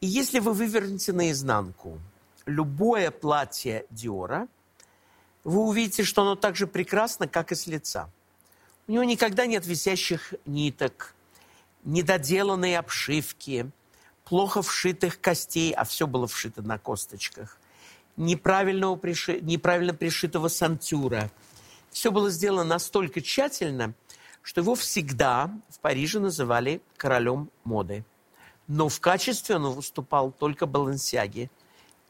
И 0.01 0.07
если 0.07 0.39
вы 0.39 0.53
вывернете 0.53 1.13
наизнанку 1.13 1.99
любое 2.47 3.11
платье 3.11 3.85
Диора, 3.91 4.47
вы 5.43 5.61
увидите, 5.61 6.03
что 6.03 6.23
оно 6.23 6.35
так 6.35 6.55
же 6.55 6.65
прекрасно, 6.65 7.27
как 7.27 7.51
и 7.51 7.55
с 7.55 7.67
лица. 7.67 8.09
У 8.87 8.93
него 8.93 9.03
никогда 9.03 9.45
нет 9.45 9.65
висящих 9.67 10.33
ниток, 10.47 11.13
недоделанной 11.83 12.77
обшивки, 12.77 13.69
плохо 14.25 14.63
вшитых 14.63 15.21
костей, 15.21 15.71
а 15.71 15.83
все 15.83 16.07
было 16.07 16.27
вшито 16.27 16.63
на 16.63 16.79
косточках, 16.79 17.59
неправильного 18.17 18.95
приши... 18.95 19.39
неправильно 19.41 19.93
пришитого 19.93 20.47
сантюра. 20.47 21.29
Все 21.91 22.11
было 22.11 22.31
сделано 22.31 22.63
настолько 22.63 23.21
тщательно, 23.21 23.93
что 24.41 24.61
его 24.61 24.73
всегда 24.73 25.51
в 25.69 25.79
Париже 25.79 26.19
называли 26.19 26.81
королем 26.97 27.51
моды. 27.63 28.03
Но 28.71 28.87
в 28.87 29.01
качестве 29.01 29.57
он 29.57 29.69
выступал 29.71 30.31
только 30.31 30.65
Балансиаги. 30.65 31.51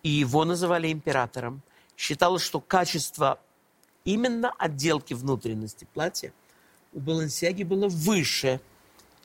И 0.04 0.10
его 0.10 0.46
называли 0.46 0.92
императором. 0.92 1.64
Считалось, 1.98 2.44
что 2.44 2.60
качество 2.62 3.40
именно 4.06 4.52
отделки 4.60 5.16
внутренности 5.16 5.88
платья 5.92 6.32
у 6.94 7.00
Балансиаги 7.00 7.64
было 7.64 7.88
выше, 7.88 8.62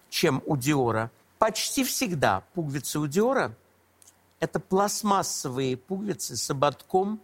чем 0.09 0.43
у 0.47 0.57
Диора. 0.57 1.11
Почти 1.39 1.85
всегда 1.85 2.43
пуговицы 2.55 2.99
у 2.99 3.07
Диора– 3.07 3.55
это 4.41 4.59
пластмассовые 4.59 5.77
пуговицы 5.77 6.39
с 6.39 6.51
ободком 6.51 7.21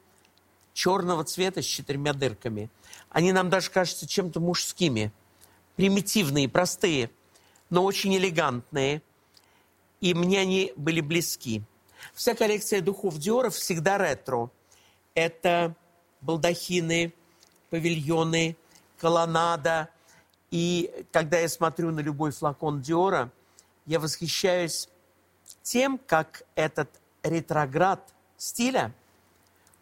черного 0.74 1.24
цвета 1.24 1.62
с 1.62 1.66
четырьмя 1.66 2.12
дырками. 2.12 2.68
Они 3.08 3.32
нам 3.32 3.48
даже 3.48 3.70
кажутся 3.70 4.06
чем-то 4.06 4.40
мужскими. 4.40 5.10
Примитивные, 5.76 6.50
простые, 6.50 7.10
но 7.70 7.82
очень 7.82 8.14
элегантные. 8.14 9.00
И 10.03 10.12
мне 10.12 10.40
они 10.40 10.74
были 10.76 11.00
близки. 11.00 11.62
Вся 12.12 12.34
коллекция 12.34 12.82
духов 12.82 13.16
Диора 13.16 13.48
всегда 13.48 13.96
ретро. 13.96 14.50
Это 15.14 15.74
балдахины, 16.20 17.14
павильоны, 17.70 18.59
колоннада– 18.98 19.88
и 20.53 21.07
когда 21.12 21.38
я 21.38 21.48
смотрю 21.48 21.90
на 21.92 22.00
любой 22.00 22.30
флакон 22.30 22.82
Диора, 22.82 23.30
я 23.86 23.98
восхищаюсь 23.98 24.88
тем, 25.62 25.98
как 25.98 26.42
этот 26.55 26.90
ретроград 27.22 28.14
стиля 28.36 28.92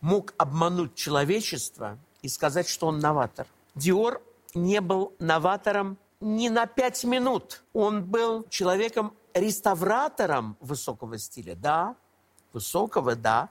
мог 0.01 0.33
обмануть 0.39 0.95
человечество 0.95 1.99
и 2.23 2.29
сказать, 2.29 2.68
что 2.68 2.87
он 2.87 3.01
новатор. 3.01 3.49
Диор 3.75 4.23
не 4.55 4.81
был 4.81 5.12
новатором 5.18 5.99
ни 6.21 6.49
на 6.49 6.66
пять 6.66 7.03
минут. 7.03 7.64
Он 7.73 8.05
был 8.05 8.47
человеком-реставратором 9.33 10.57
высокого 10.61 11.18
стиля. 11.18 11.55
Да, 11.57 11.97
высокого, 12.53 13.16
да. 13.16 13.49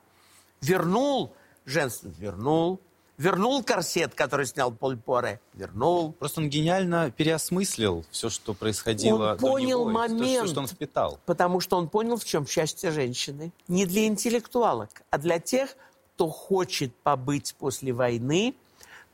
Вернул 0.61 1.33
женственность, 1.65 2.19
вернул 2.19 2.79
Вернул 3.17 3.61
корсет, 3.63 4.15
который 4.15 4.45
снял 4.45 4.71
Поль 4.71 4.95
Поре. 4.95 5.41
Вернул. 5.53 6.13
Просто 6.13 6.39
он 6.39 6.49
гениально 6.49 7.11
переосмыслил 7.11 8.05
все, 8.11 8.29
что 8.29 8.53
происходило 8.53 9.31
Он 9.33 9.37
понял 9.37 9.79
него, 9.81 9.89
момент. 9.89 10.45
Все, 10.45 10.47
что 10.47 10.61
он 10.61 10.67
впитал. 10.67 11.19
Потому 11.25 11.59
что 11.59 11.75
он 11.75 11.89
понял, 11.89 12.15
в 12.15 12.23
чем 12.23 12.47
счастье 12.47 12.91
женщины. 12.91 13.51
Не 13.67 13.85
для 13.85 14.07
интеллектуалок, 14.07 15.01
а 15.09 15.17
для 15.17 15.39
тех, 15.39 15.75
кто 16.15 16.29
хочет 16.29 16.95
побыть 16.95 17.55
после 17.59 17.91
войны 17.91 18.55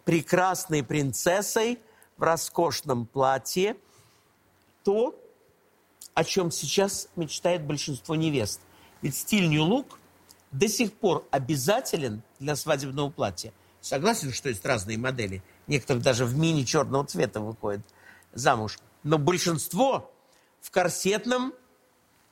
прекрасной 0.03 0.83
принцессой 0.83 1.79
в 2.17 2.21
роскошном 2.21 3.07
платье. 3.07 3.75
То, 4.83 5.15
о 6.15 6.23
чем 6.23 6.49
сейчас 6.49 7.09
мечтает 7.15 7.63
большинство 7.63 8.15
невест. 8.15 8.61
Ведь 9.03 9.15
стиль 9.15 9.47
New 9.47 9.63
Look 9.63 9.97
до 10.51 10.67
сих 10.67 10.93
пор 10.93 11.27
обязателен 11.29 12.23
для 12.39 12.55
свадебного 12.55 13.11
платья– 13.11 13.53
Согласен, 13.85 14.33
что 14.33 14.49
есть 14.49 14.65
разные 14.65 14.97
модели. 14.97 15.43
Некоторые 15.67 16.01
даже 16.01 16.25
в 16.25 16.35
мини 16.35 16.63
черного 16.63 17.05
цвета 17.05 17.39
выходят 17.39 17.81
замуж. 18.33 18.79
Но 19.03 19.19
большинство 19.19 20.11
в 20.59 20.71
корсетном 20.71 21.53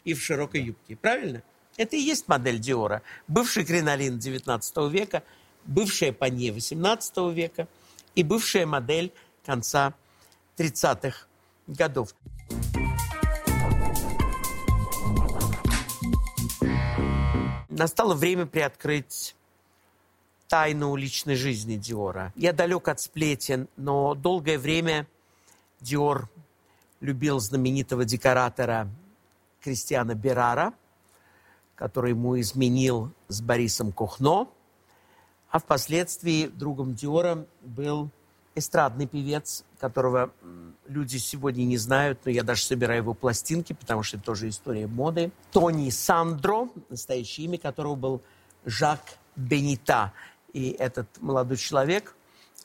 и 0.03 0.15
в 0.15 0.19
широкой 0.19 0.63
юбке. 0.63 0.95
Правильно? 0.95 1.43
Это 1.77 1.95
и 1.95 1.99
есть 1.99 2.27
модель 2.27 2.57
Диора. 2.57 3.03
Бывший 3.27 3.65
кринолин 3.65 4.17
19 4.17 4.77
века, 4.91 5.21
бывшая 5.65 6.11
панье 6.11 6.51
18 6.51 7.17
века 7.31 7.67
и 8.15 8.23
бывшая 8.23 8.65
модель 8.65 9.13
конца 9.45 9.93
30-х 10.57 11.27
годов. 11.67 12.15
Настало 17.75 18.13
время 18.13 18.45
приоткрыть 18.45 19.35
тайну 20.47 20.95
личной 20.95 21.35
жизни 21.35 21.75
Диора. 21.75 22.31
Я 22.35 22.53
далек 22.53 22.87
от 22.87 22.99
сплетен, 22.99 23.67
но 23.77 24.13
долгое 24.13 24.59
время 24.59 25.07
Диор 25.81 26.29
любил 26.99 27.39
знаменитого 27.39 28.05
декоратора 28.05 28.87
Кристиана 29.59 30.13
Берара, 30.13 30.73
который 31.73 32.11
ему 32.11 32.39
изменил 32.39 33.11
с 33.27 33.41
Борисом 33.41 33.91
Кухно, 33.91 34.47
а 35.49 35.57
впоследствии 35.57 36.45
другом 36.45 36.93
Диора 36.93 37.47
был 37.61 38.11
эстрадный 38.55 39.07
певец, 39.07 39.63
которого 39.79 40.31
люди 40.87 41.17
сегодня 41.17 41.63
не 41.63 41.77
знают, 41.77 42.19
но 42.25 42.31
я 42.31 42.43
даже 42.43 42.63
собираю 42.63 43.01
его 43.01 43.13
пластинки, 43.13 43.73
потому 43.73 44.03
что 44.03 44.17
это 44.17 44.25
тоже 44.25 44.49
история 44.49 44.87
моды. 44.87 45.31
Тони 45.51 45.89
Сандро, 45.89 46.69
настоящее 46.89 47.45
имя 47.45 47.57
которого 47.57 47.95
был 47.95 48.21
Жак 48.65 49.01
Бенита. 49.35 50.13
И 50.53 50.69
этот 50.69 51.07
молодой 51.19 51.57
человек, 51.57 52.15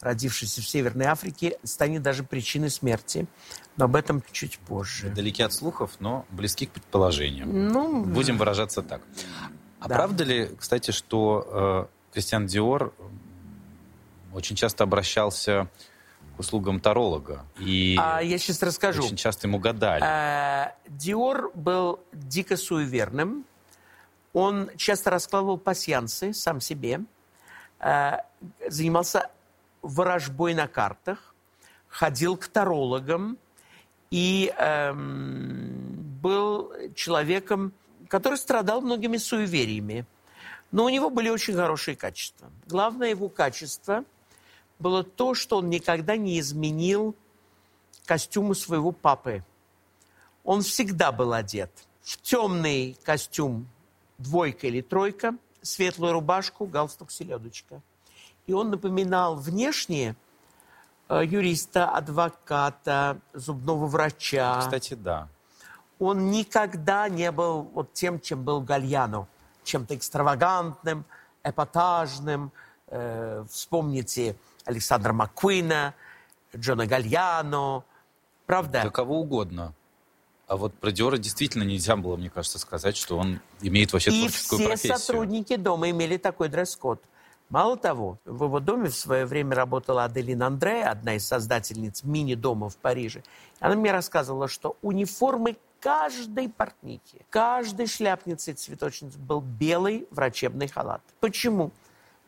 родившийся 0.00 0.60
в 0.60 0.68
Северной 0.68 1.06
Африке, 1.06 1.58
станет 1.64 2.02
даже 2.02 2.22
причиной 2.22 2.70
смерти. 2.70 3.26
Но 3.76 3.86
об 3.86 3.96
этом 3.96 4.22
чуть 4.32 4.58
позже. 4.58 5.08
Далеки 5.10 5.42
от 5.42 5.52
слухов, 5.54 5.92
но 6.00 6.26
близки 6.30 6.66
к 6.66 6.70
предположениям. 6.72 7.68
Ну, 7.72 8.04
Будем 8.04 8.36
выражаться 8.36 8.82
так. 8.82 9.00
А 9.80 9.88
Да. 9.88 9.94
правда 9.94 10.24
ли, 10.24 10.50
кстати, 10.58 10.90
что 10.90 11.88
э, 12.10 12.12
Кристиан 12.14 12.46
Диор 12.46 12.92
очень 14.32 14.56
часто 14.56 14.84
обращался 14.84 15.68
к 16.36 16.40
услугам 16.40 16.80
таролога? 16.80 17.44
И 17.58 17.96
а 17.98 18.20
я 18.20 18.38
сейчас 18.38 18.62
расскажу. 18.62 19.04
очень 19.04 19.16
часто 19.16 19.46
ему 19.46 19.58
гадали. 19.58 20.04
Э, 20.04 20.72
Диор 20.88 21.50
был 21.54 22.00
дико 22.12 22.56
суеверным. 22.56 23.44
Он 24.32 24.70
часто 24.76 25.10
раскладывал 25.10 25.58
пасьянсы 25.58 26.32
сам 26.32 26.60
себе, 26.60 27.00
э, 27.80 28.18
занимался 28.68 29.30
ворожбой 29.82 30.54
на 30.54 30.68
картах, 30.68 31.34
ходил 31.88 32.36
к 32.36 32.48
тарологам 32.48 33.38
и 34.10 34.52
эм, 34.56 36.18
был 36.22 36.72
человеком, 36.94 37.72
который 38.08 38.38
страдал 38.38 38.80
многими 38.80 39.16
суевериями. 39.16 40.06
Но 40.70 40.84
у 40.84 40.88
него 40.88 41.10
были 41.10 41.28
очень 41.28 41.54
хорошие 41.54 41.96
качества. 41.96 42.50
Главное 42.66 43.10
его 43.10 43.28
качество 43.28 44.04
было 44.78 45.02
то, 45.02 45.34
что 45.34 45.58
он 45.58 45.70
никогда 45.70 46.16
не 46.16 46.38
изменил 46.40 47.14
костюму 48.06 48.54
своего 48.54 48.92
папы. 48.92 49.44
Он 50.44 50.62
всегда 50.62 51.12
был 51.12 51.32
одет 51.32 51.70
в 52.02 52.16
темный 52.22 52.96
костюм 53.04 53.68
двойка 54.16 54.66
или 54.66 54.80
тройка, 54.80 55.34
светлую 55.60 56.14
рубашку, 56.14 56.64
галстук, 56.64 57.10
селедочка. 57.10 57.82
И 58.46 58.54
он 58.54 58.70
напоминал 58.70 59.36
внешне 59.36 60.16
э, 61.10 61.22
юриста, 61.24 61.90
адвоката, 61.90 63.20
зубного 63.34 63.86
врача. 63.86 64.60
Кстати, 64.60 64.94
да. 64.94 65.28
Он 65.98 66.30
никогда 66.30 67.10
не 67.10 67.30
был 67.30 67.62
вот 67.74 67.92
тем, 67.92 68.20
чем 68.20 68.42
был 68.42 68.62
Гальяно. 68.62 69.28
Чем-то 69.64 69.96
экстравагантным, 69.96 71.04
эпатажным. 71.42 72.52
Э, 72.86 73.44
вспомните 73.50 74.34
Александра 74.68 75.12
Маккуина, 75.12 75.94
Джона 76.54 76.86
Гальяно. 76.86 77.84
Правда? 78.46 78.82
Да 78.84 78.90
кого 78.90 79.20
угодно. 79.20 79.74
А 80.46 80.56
вот 80.56 80.74
про 80.74 80.90
Диора 80.90 81.18
действительно 81.18 81.62
нельзя 81.62 81.96
было, 81.96 82.16
мне 82.16 82.30
кажется, 82.30 82.58
сказать, 82.58 82.96
что 82.96 83.18
он 83.18 83.40
имеет 83.60 83.92
вообще 83.92 84.10
И 84.10 84.20
творческую 84.20 84.58
все 84.60 84.68
профессию. 84.68 84.98
сотрудники 84.98 85.56
дома 85.56 85.90
имели 85.90 86.16
такой 86.16 86.48
дресс-код. 86.48 87.02
Мало 87.50 87.76
того, 87.78 88.18
в 88.24 88.44
его 88.44 88.60
доме 88.60 88.90
в 88.90 88.94
свое 88.94 89.24
время 89.24 89.56
работала 89.56 90.04
Аделина 90.04 90.46
Андре, 90.46 90.84
одна 90.84 91.14
из 91.14 91.26
создательниц 91.26 92.02
мини-дома 92.02 92.68
в 92.68 92.76
Париже. 92.76 93.22
Она 93.60 93.74
мне 93.74 93.90
рассказывала, 93.90 94.48
что 94.48 94.76
униформы 94.82 95.56
каждой 95.80 96.48
портнихи, 96.50 97.24
каждой 97.30 97.86
шляпницы 97.86 98.50
и 98.50 98.54
цветочницы 98.54 99.18
был 99.18 99.40
белый 99.40 100.06
врачебный 100.10 100.68
халат. 100.68 101.00
Почему? 101.20 101.72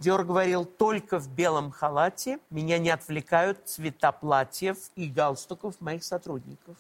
Диор 0.01 0.25
говорил, 0.25 0.65
только 0.65 1.19
в 1.21 1.29
белом 1.29 1.71
халате 1.71 2.39
меня 2.49 2.79
не 2.79 2.89
отвлекают 2.89 3.69
цвета 3.69 4.13
платьев 4.13 4.79
и 4.97 5.09
галстуков 5.09 5.79
моих 5.81 6.03
сотрудников. 6.05 6.77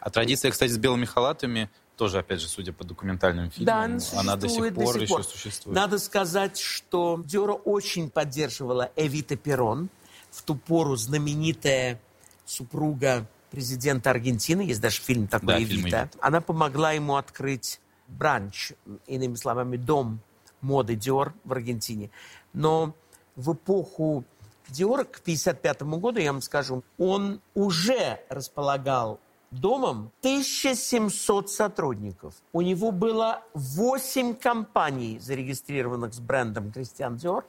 А 0.00 0.10
традиция, 0.10 0.50
кстати, 0.50 0.72
с 0.72 0.78
белыми 0.78 1.04
халатами 1.04 1.70
тоже, 1.96 2.18
опять 2.18 2.40
же, 2.40 2.48
судя 2.48 2.72
по 2.72 2.82
документальным 2.82 3.50
фильмам, 3.50 3.66
Да, 3.66 3.84
она, 3.84 3.98
она 4.20 4.36
до 4.36 4.48
сих 4.48 4.74
пор 4.74 4.94
сих 4.94 5.02
еще 5.02 5.14
пор. 5.14 5.24
существует. 5.24 5.76
Надо 5.76 5.98
сказать, 5.98 6.58
что 6.58 7.22
Диора 7.24 7.52
очень 7.52 8.10
поддерживала 8.10 8.90
Эвита 8.96 9.36
Перон, 9.36 9.90
в 10.30 10.42
ту 10.42 10.56
пору 10.56 10.96
знаменитая 10.96 12.00
супруга 12.46 13.26
президента 13.50 14.10
Аргентины, 14.10 14.62
есть 14.62 14.80
даже 14.80 15.00
фильм 15.00 15.28
такой 15.28 15.46
Да, 15.46 15.58
фильм 15.58 15.82
Эвита. 15.82 15.98
«Эвита». 16.04 16.18
Она 16.20 16.40
помогла 16.40 16.92
ему 16.92 17.16
открыть 17.16 17.78
бранч, 18.08 18.72
иными 19.06 19.36
словами, 19.36 19.76
дом 19.76 20.18
моды 20.64 20.96
Диор 20.96 21.34
в 21.44 21.52
Аргентине. 21.52 22.10
Но 22.52 22.94
в 23.36 23.52
эпоху 23.52 24.24
Диора 24.68 25.04
к 25.04 25.20
1955 25.20 25.82
году, 26.00 26.18
я 26.20 26.32
вам 26.32 26.42
скажу, 26.42 26.82
он 26.98 27.40
уже 27.54 28.20
располагал 28.28 29.20
домом 29.50 30.10
1700 30.20 31.50
сотрудников. 31.50 32.34
У 32.52 32.62
него 32.62 32.90
было 32.90 33.42
8 33.54 34.34
компаний, 34.34 35.18
зарегистрированных 35.20 36.14
с 36.14 36.18
брендом 36.18 36.72
Кристиан 36.72 37.16
Диор, 37.16 37.44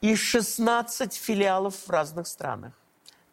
и 0.00 0.16
16 0.16 1.14
филиалов 1.14 1.74
в 1.86 1.90
разных 1.90 2.26
странах. 2.26 2.72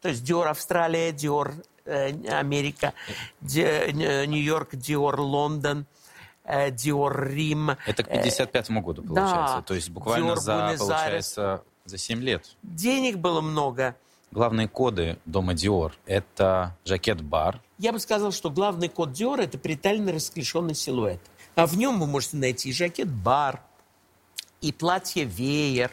То 0.01 0.09
есть 0.09 0.24
Диор 0.24 0.47
Австралия, 0.47 1.12
Диор 1.12 1.53
э, 1.86 2.12
Америка, 2.30 2.93
Нью-Йорк, 3.41 4.76
Диор 4.76 5.20
Лондон, 5.20 5.86
Диор 6.72 7.28
Рим. 7.28 7.72
Это 7.86 8.04
к 8.04 8.10
55 8.10 8.72
году, 8.82 9.04
получается. 9.04 9.56
да. 9.58 9.62
То 9.62 9.74
есть 9.74 9.89
буквально 9.89 10.28
Диор 10.36 10.39
за, 10.39 10.76
получается, 10.78 11.64
за 11.86 11.98
7 11.98 12.22
лет. 12.22 12.56
Денег 12.64 13.18
было 13.18 13.42
много. 13.42 13.96
Главные 14.32 14.70
коды 14.70 15.18
дома 15.26 15.54
Диор– 15.54 15.94
это 16.06 16.78
жакет-бар, 16.86 17.60
Я 17.78 17.92
бы 17.92 18.00
сказал, 18.00 18.32
что 18.32 18.50
главный 18.50 18.88
код 18.88 19.12
Диор– 19.12 19.39
это 19.42 19.58
притальный 19.58 20.14
расклешенный 20.14 20.74
силуэт. 20.74 21.20
А 21.56 21.66
в 21.66 21.76
нем 21.76 22.00
вы 22.00 22.08
можете 22.08 22.38
найти 22.38 22.70
и 22.70 22.74
жакет-бар, 22.74 23.62
и 24.62 24.72
платье-веер, 24.72 25.92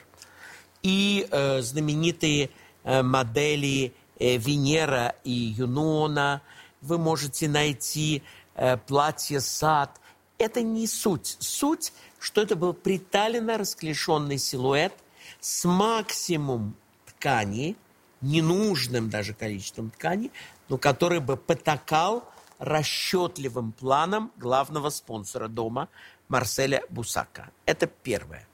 и 0.82 1.26
э, 1.28 1.62
знаменитые 1.62 2.50
э, 2.84 3.02
модели 3.02 3.92
э, 4.20 4.36
Венера 4.36 5.16
и 5.24 5.32
Юнона. 5.32 6.42
Вы 6.80 6.98
можете 6.98 7.48
найти 7.48 8.22
э, 8.54 8.76
платье-сад. 8.76 10.00
Это 10.38 10.62
не 10.62 10.86
суть. 10.86 11.36
Суть, 11.40 11.92
что 12.18 12.40
это 12.40 12.54
был 12.54 12.72
приталенно 12.72 13.58
расклешенный 13.58 14.38
силуэт 14.38 14.94
с 15.40 15.64
максимум 15.64 16.76
ткани, 17.06 17.76
ненужным 18.20 19.10
даже 19.10 19.34
количеством 19.34 19.90
ткани, 19.90 20.30
но 20.68 20.78
который 20.78 21.20
бы 21.20 21.36
потакал 21.36 22.24
расчетливым 22.58 23.72
планом 23.72 24.32
главного 24.36 24.90
спонсора 24.90 25.48
дома 25.48 25.88
Марселя 26.28 26.82
Бусака. 26.88 27.50
Это 27.66 27.86
первое. 27.86 28.46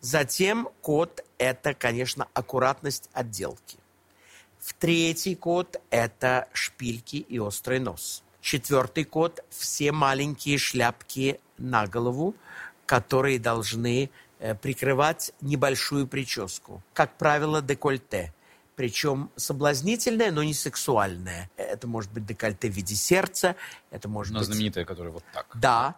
Затем 0.00 0.68
код– 0.80 1.24
это, 1.38 1.74
конечно, 1.74 2.28
аккуратность 2.32 3.10
отделки. 3.12 3.78
В 4.58 4.72
третий 4.74 5.34
код– 5.34 5.80
это 5.90 6.48
шпильки 6.52 7.16
и 7.16 7.38
острый 7.38 7.80
нос. 7.80 8.22
Четвертый 8.40 9.04
код– 9.04 9.44
все 9.50 9.92
маленькие 9.92 10.58
шляпки 10.58 11.40
на 11.58 11.86
голову, 11.86 12.34
которые 12.86 13.38
должны 13.38 14.10
э, 14.38 14.54
прикрывать 14.54 15.32
небольшую 15.40 16.06
прическу. 16.06 16.82
Как 16.94 17.16
правило, 17.18 17.60
декольте. 17.60 18.32
Причем 18.76 19.30
соблазнительное, 19.36 20.32
но 20.32 20.42
не 20.42 20.54
сексуальное. 20.54 21.50
Это 21.56 21.86
может 21.86 22.10
быть 22.12 22.24
декольте 22.24 22.70
в 22.70 22.74
виде 22.74 22.94
сердца, 22.94 23.56
это 23.90 24.08
может 24.08 24.32
но 24.32 24.38
быть... 24.38 24.48
знаменитая, 24.48 24.86
которая 24.86 25.12
вот 25.12 25.24
так. 25.34 25.46
Да, 25.54 25.96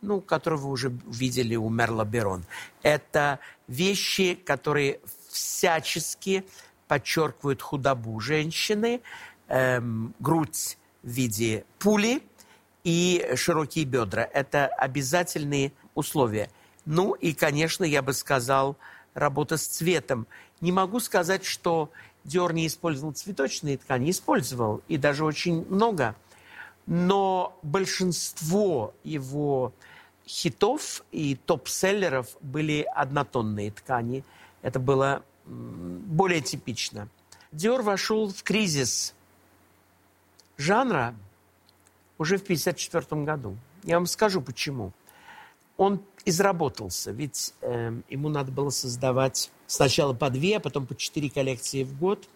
ну, 0.00 0.20
которую 0.20 0.60
вы 0.60 0.70
уже 0.70 0.92
видели 1.06 1.54
у 1.54 1.68
Мерла 1.70 2.04
Берон. 2.04 2.44
Это 2.82 3.38
вещи, 3.68 4.34
которые 4.34 5.00
всячески 5.28 6.44
подчеркивают 6.88 7.62
худобу 7.62 8.18
женщины, 8.20 9.00
эм, 9.48 10.14
грудь 10.18 10.76
в 11.04 11.08
виде 11.08 11.64
пули 11.78 12.22
и 12.82 13.32
широкие 13.36 13.84
бедра. 13.84 14.28
Это 14.32 14.66
обязательные 14.66 15.72
условия. 15.94 16.50
Ну 16.86 17.12
и, 17.12 17.32
конечно, 17.32 17.84
я 17.84 18.02
бы 18.02 18.12
сказал, 18.12 18.76
работа 19.14 19.56
с 19.56 19.66
цветом. 19.66 20.26
Не 20.60 20.72
могу 20.72 21.00
сказать, 21.00 21.44
что 21.44 21.90
Диор 22.24 22.52
не 22.52 22.66
использовал 22.66 23.12
цветочные 23.12 23.78
ткани. 23.78 24.10
Использовал, 24.10 24.82
и 24.88 24.96
даже 24.96 25.24
очень 25.24 25.64
много. 25.68 26.16
Но 26.86 27.58
большинство 27.62 28.94
его 29.04 29.72
хитов 30.26 31.04
и 31.12 31.36
топ-селлеров 31.36 32.36
были 32.40 32.86
однотонные 32.94 33.70
ткани. 33.70 34.24
Это 34.62 34.78
было 34.78 35.22
более 35.46 36.40
типично. 36.40 37.08
Диор 37.52 37.82
вошел 37.82 38.30
в 38.30 38.42
кризис 38.42 39.14
жанра 40.56 41.14
уже 42.18 42.38
в 42.38 42.42
1954 42.42 43.22
году. 43.22 43.56
Я 43.82 43.96
вам 43.96 44.06
скажу, 44.06 44.40
почему. 44.40 44.92
Он 45.76 46.00
изработался, 46.24 47.10
ведь 47.10 47.52
э, 47.60 48.00
ему 48.08 48.28
надо 48.28 48.52
было 48.52 48.70
создавать 48.70 49.50
сначала 49.66 50.14
по 50.14 50.30
две, 50.30 50.56
а 50.56 50.60
потом 50.60 50.86
по 50.86 50.94
четыре 50.94 51.28
коллекции 51.28 51.82
в 51.82 51.98
год, 51.98 52.28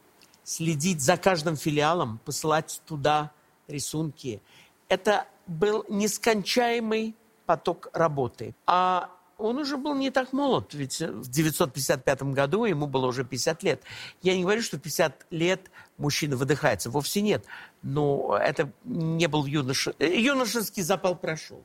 следить 0.42 1.00
за 1.00 1.16
каждым 1.16 1.56
филиалом, 1.56 2.18
посылать 2.24 2.82
туда 2.86 3.30
рисунки. 3.68 4.42
Это 4.88 5.26
был 5.46 5.84
нескончаемый 5.88 7.14
поток 7.46 7.88
работы. 7.92 8.54
А 8.66 9.10
он 9.38 9.58
уже 9.58 9.76
был 9.76 9.94
не 9.94 10.10
так 10.10 10.32
молод, 10.32 10.74
ведь 10.74 11.00
в 11.00 11.30
955 11.30 12.22
году 12.24 12.64
ему 12.64 12.86
было 12.86 13.06
уже 13.06 13.24
50 13.24 13.62
лет. 13.62 13.82
Я 14.20 14.36
не 14.36 14.42
говорю, 14.42 14.62
что 14.62 14.78
в 14.78 14.80
50 14.80 15.26
лет 15.30 15.70
мужчина 15.98 16.36
выдыхается, 16.36 16.90
вовсе 16.90 17.20
нет. 17.20 17.44
Но 17.82 18.38
это 18.40 18.72
не 18.84 19.26
был 19.26 19.44
юноша... 19.44 19.94
э, 19.98 20.18
Юношеский 20.18 20.82
запал 20.82 21.16
прошел. 21.16 21.62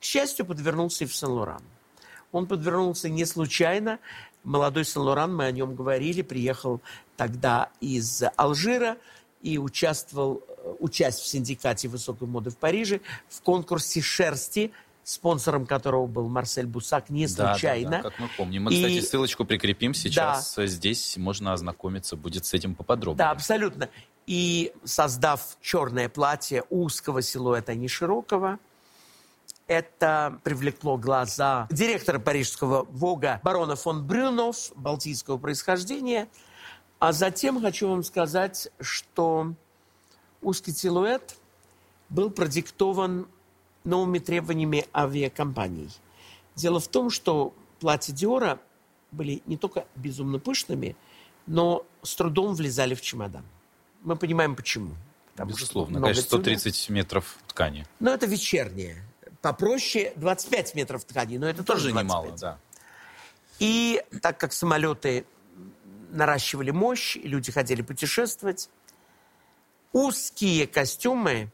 К 0.00 0.04
счастью, 0.04 0.44
подвернулся 0.44 1.04
и 1.04 1.06
в 1.06 1.14
Сен-Лоран. 1.14 1.62
Он 2.32 2.46
подвернулся 2.46 3.08
не 3.08 3.24
случайно. 3.24 3.98
Молодой 4.44 4.84
Сен-Лоран, 4.84 5.34
мы 5.34 5.44
о 5.46 5.52
нем 5.52 5.74
говорили, 5.74 6.22
приехал 6.22 6.80
тогда 7.16 7.70
из 7.80 8.22
Алжира 8.36 8.96
и 9.42 9.58
участвовал, 9.58 10.42
э, 10.48 10.74
участь 10.80 11.20
в 11.20 11.26
синдикате 11.26 11.88
высокой 11.88 12.28
моды 12.28 12.50
в 12.50 12.56
Париже, 12.56 13.00
в 13.28 13.40
конкурсе 13.42 14.00
шерсти, 14.00 14.72
спонсором 15.06 15.66
которого 15.66 16.08
был 16.08 16.28
Марсель 16.28 16.66
Бусак, 16.66 17.10
не 17.10 17.28
Да, 17.28 17.34
да, 17.36 17.52
случайно. 17.52 17.90
да, 17.90 18.02
как 18.02 18.18
мы 18.18 18.28
помним. 18.36 18.64
Мы, 18.64 18.72
И- 18.72 18.76
кстати, 18.76 19.00
ссылочку 19.00 19.44
прикрепим 19.44 19.94
сейчас. 19.94 20.56
Здесь 20.56 21.16
можно 21.16 21.52
ознакомиться 21.52 22.16
будет 22.16 22.44
с 22.44 22.52
этим 22.52 22.74
поподробнее. 22.74 23.18
Да, 23.18 23.30
абсолютно. 23.30 23.88
И 24.26 24.72
создав 24.82 25.58
черное 25.62 26.08
платье 26.08 26.64
узкого 26.70 27.22
силуэта, 27.22 27.70
а 27.70 27.74
не 27.76 27.86
широкого, 27.86 28.58
это 29.68 30.40
привлекло 30.42 30.96
глаза 30.96 31.68
директора 31.70 32.18
парижского 32.18 32.82
ВОГа 32.90 33.40
барона 33.44 33.76
фон 33.76 34.04
Брюнов, 34.04 34.72
балтийского 34.74 35.38
происхождения. 35.38 36.26
А 36.98 37.12
затем 37.12 37.60
хочу 37.62 37.88
вам 37.88 38.02
сказать, 38.02 38.70
что 38.80 39.52
узкий 40.42 40.72
силуэт 40.72 41.36
был 42.08 42.30
продиктован 42.30 43.28
новыми 43.86 44.18
требованиями 44.18 44.86
авиакомпаний. 44.94 45.90
Дело 46.54 46.80
в 46.80 46.88
том, 46.88 47.10
что 47.10 47.54
платья 47.80 48.12
Диора 48.12 48.60
были 49.12 49.42
не 49.46 49.56
только 49.56 49.86
безумно 49.94 50.38
пышными, 50.38 50.96
но 51.46 51.86
с 52.02 52.14
трудом 52.16 52.54
влезали 52.54 52.94
в 52.94 53.00
чемодан. 53.00 53.44
Мы 54.02 54.16
понимаем, 54.16 54.54
почему. 54.56 54.94
Потому 55.32 55.52
Безусловно. 55.52 56.00
Конечно, 56.00 56.22
тюля. 56.22 56.56
130 56.56 56.90
метров 56.90 57.38
ткани. 57.46 57.86
Но 58.00 58.12
это 58.12 58.26
вечернее. 58.26 59.02
Попроще 59.42 60.12
25 60.16 60.74
метров 60.74 61.04
ткани, 61.04 61.36
но 61.36 61.46
это 61.46 61.62
тоже, 61.62 61.82
Тоже 61.82 61.92
25. 61.92 62.04
немало, 62.04 62.38
да. 62.38 62.58
И 63.58 64.02
так 64.22 64.38
как 64.38 64.52
самолеты 64.52 65.26
наращивали 66.10 66.70
мощь, 66.70 67.16
люди 67.16 67.52
хотели 67.52 67.82
путешествовать, 67.82 68.70
узкие 69.92 70.66
костюмы, 70.66 71.50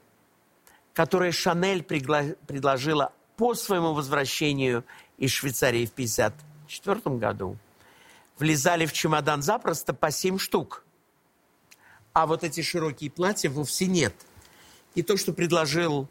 которые 0.94 1.32
Шанель 1.32 1.80
пригла- 1.82 2.36
предложила 2.46 3.12
по 3.36 3.54
своему 3.54 3.92
возвращению 3.94 4.84
из 5.18 5.30
Швейцарии 5.30 5.86
в 5.86 5.92
1954 5.92 7.18
году, 7.18 7.56
влезали 8.38 8.86
в 8.86 8.92
чемодан 8.92 9.42
запросто 9.42 9.94
по 9.94 10.10
7 10.10 10.38
штук. 10.38 10.84
А 12.12 12.26
вот 12.26 12.44
эти 12.44 12.60
широкие 12.60 13.10
платья 13.10 13.48
вовсе 13.50 13.86
нет. 13.86 14.14
И 14.94 15.02
то, 15.02 15.16
что 15.16 15.32
предложил 15.32 16.08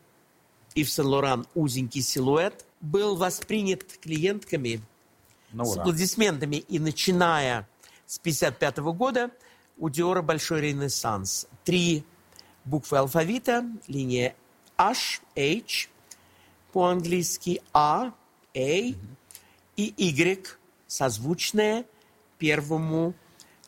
Ив 0.73 0.89
Сен-Лоран 0.89 1.45
узенький 1.53 2.01
силуэт, 2.01 2.65
был 2.79 3.15
воспринят 3.15 3.83
клиентками 4.01 4.81
Ну, 5.51 5.65
с 5.65 5.77
аплодисментами. 5.77 6.55
И 6.55 6.79
начиная 6.79 7.67
с 8.07 8.17
1955 8.17 8.77
года 8.95 9.29
у 9.77 9.89
Диора 9.89 10.21
большой 10.23 10.61
ренессанс. 10.61 11.47
Три 11.63 12.03
буквы 12.65 12.97
алфавита, 12.97 13.65
линия 13.87 14.35
H, 14.81 15.21
H 15.35 15.89
по-английски, 16.71 17.61
A, 17.73 18.13
A 18.55 18.93
и 19.77 19.93
Y, 19.97 20.57
созвучное 20.87 21.85
первому 22.37 23.13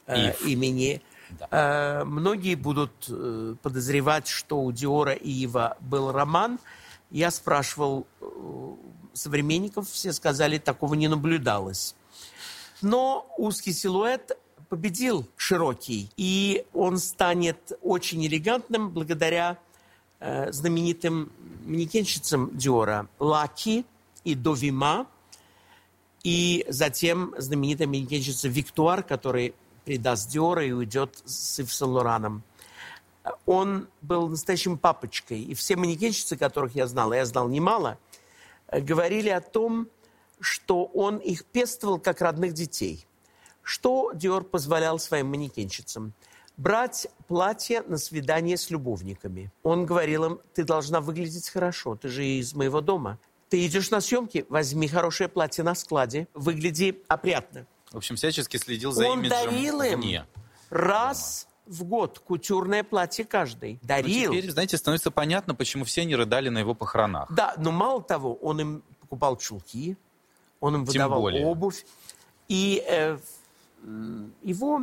э, 0.08 0.34
имени. 0.46 1.02
Да. 1.40 1.48
Э, 1.52 2.04
многие 2.04 2.56
будут 2.56 2.92
э, 3.10 3.56
подозревать, 3.62 4.28
что 4.28 4.62
у 4.62 4.72
Диора 4.72 5.14
и 5.14 5.30
Ива 5.30 5.78
был 5.80 6.12
роман. 6.12 6.60
Я 7.12 7.30
спрашивал 7.30 8.08
э, 8.20 8.26
современников, 9.14 9.90
все 9.90 10.14
сказали, 10.14 10.58
такого 10.58 10.96
не 10.96 11.08
наблюдалось. 11.08 11.96
Но 12.82 13.32
узкий 13.38 13.74
силуэт 13.74 14.38
победил 14.70 15.28
широкий, 15.38 16.10
и 16.18 16.66
он 16.74 16.98
станет 16.98 17.78
очень 17.82 18.26
элегантным 18.26 18.90
благодаря 18.90 19.60
знаменитым 20.50 21.32
манекенщицам 21.66 22.56
Диора 22.58 23.08
Лаки 23.20 23.86
и 24.24 24.36
Довима, 24.36 25.08
и 26.24 26.66
затем 26.70 27.36
знаменитая 27.38 27.88
манекенщица 27.88 28.48
Виктуар, 28.48 29.04
который 29.04 29.54
предаст 29.86 30.30
Диора 30.30 30.66
и 30.66 30.72
уйдет 30.72 31.22
с 31.26 31.60
Ив 31.60 31.74
Сен-Лораном. 31.74 32.44
Он 33.46 33.88
был 34.02 34.30
настоящим 34.30 34.78
папочкой, 34.78 35.42
и 35.42 35.54
все 35.54 35.76
манекенщицы, 35.76 36.38
которых 36.38 36.76
я 36.76 36.88
знал, 36.88 37.12
а 37.12 37.16
я 37.18 37.26
знал 37.26 37.48
немало, 37.48 37.98
э, 38.68 38.82
говорили 38.82 39.30
о 39.30 39.42
том, 39.42 39.88
что 40.40 40.86
он 40.86 41.18
их 41.18 41.46
пестовал 41.46 42.00
как 42.00 42.22
родных 42.22 42.54
детей. 42.54 43.06
Что 43.62 44.12
Диор 44.14 44.44
позволял 44.44 45.00
своим 45.00 45.28
манекенщицам? 45.28 46.14
Брать 46.58 47.08
платье 47.28 47.82
на 47.82 47.98
свидание 47.98 48.58
с 48.58 48.70
любовниками. 48.70 49.52
Он 49.64 49.86
говорил 49.86 50.26
им, 50.26 50.40
ты 50.54 50.64
должна 50.64 51.02
выглядеть 51.02 51.50
хорошо, 51.50 51.96
ты 51.96 52.10
же 52.10 52.24
из 52.26 52.54
моего 52.54 52.80
дома. 52.82 53.18
Ты 53.50 53.66
идешь 53.66 53.90
на 53.92 54.02
съемки, 54.02 54.46
возьми 54.50 54.88
хорошее 54.88 55.30
платье 55.30 55.64
на 55.64 55.76
складе, 55.76 56.28
выгляди 56.34 57.02
опрятно. 57.08 57.66
В 57.92 57.98
общем, 57.98 58.16
всячески 58.16 58.58
следил 58.58 58.92
за 58.92 59.06
Он 59.08 59.20
имиджем 59.20 59.30
дарил 59.30 59.82
им 59.82 60.00
вне. 60.02 60.26
раз 60.70 61.48
в 61.66 61.84
год 61.84 62.20
кутюрное 62.20 62.84
платье 62.84 63.26
каждый. 63.26 63.80
Но 63.82 63.88
Дарил. 63.88 64.32
теперь, 64.34 64.52
знаете, 64.52 64.78
становится 64.78 65.12
понятно, 65.12 65.56
почему 65.56 65.86
все 65.86 66.04
не 66.06 66.16
рыдали 66.16 66.50
на 66.50 66.60
его 66.60 66.74
похоронах. 66.76 67.32
Да, 67.32 67.54
но 67.58 67.72
мало 67.72 68.02
того, 68.04 68.36
он 68.36 68.60
им 68.62 68.84
покупал 69.02 69.38
чулки, 69.38 69.98
он 70.60 70.76
им 70.76 70.82
Тем 70.86 70.94
выдавал 70.94 71.22
более. 71.22 71.46
обувь. 71.46 71.86
И 72.48 72.84
э, 72.88 73.18
его 74.42 74.82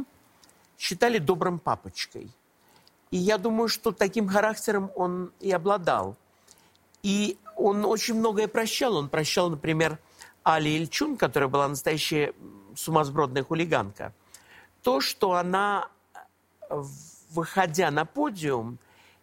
считали 0.80 1.18
добрым 1.18 1.58
папочкой. 1.58 2.30
И 3.10 3.18
я 3.18 3.36
думаю, 3.36 3.68
что 3.68 3.92
таким 3.92 4.26
характером 4.28 4.90
он 4.96 5.30
и 5.38 5.52
обладал. 5.52 6.16
И 7.02 7.36
он 7.56 7.84
очень 7.84 8.14
многое 8.14 8.48
прощал. 8.48 8.96
Он 8.96 9.10
прощал, 9.10 9.50
например, 9.50 9.98
Али 10.42 10.78
Ильчун, 10.78 11.18
которая 11.18 11.50
была 11.50 11.68
настоящая 11.68 12.32
сумасбродная 12.74 13.44
хулиганка. 13.44 14.14
То, 14.82 15.02
что 15.02 15.34
она, 15.34 15.90
э, 16.70 16.82
выходя 17.30 17.90
на 17.90 18.06
подиум, 18.06 18.78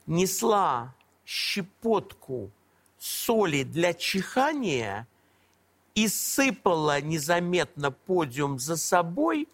несла 0.05 0.93
щепотку 1.26 2.51
соли 2.99 3.64
для 3.64 3.95
чихания 3.95 5.08
и 5.95 6.08
сыпала 6.08 7.01
незаметно 7.01 7.89
подиум 7.89 8.60
за 8.60 8.78
собой, 8.78 9.47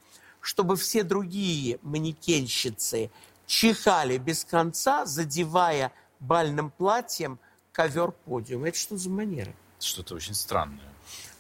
чтобы 0.44 0.76
все 0.76 1.04
другие 1.04 1.80
манекенщицы 1.82 3.10
чихали 3.48 4.18
без 4.18 4.44
конца, 4.44 5.06
задевая 5.06 5.91
бальным 6.20 6.70
платьем 6.70 7.39
ковер 7.72 8.12
подиума. 8.12 8.68
Это 8.68 8.78
что 8.78 8.98
за 8.98 9.10
манера? 9.10 9.54
Что-то 9.80 10.16
очень 10.16 10.34
странное. 10.34 10.84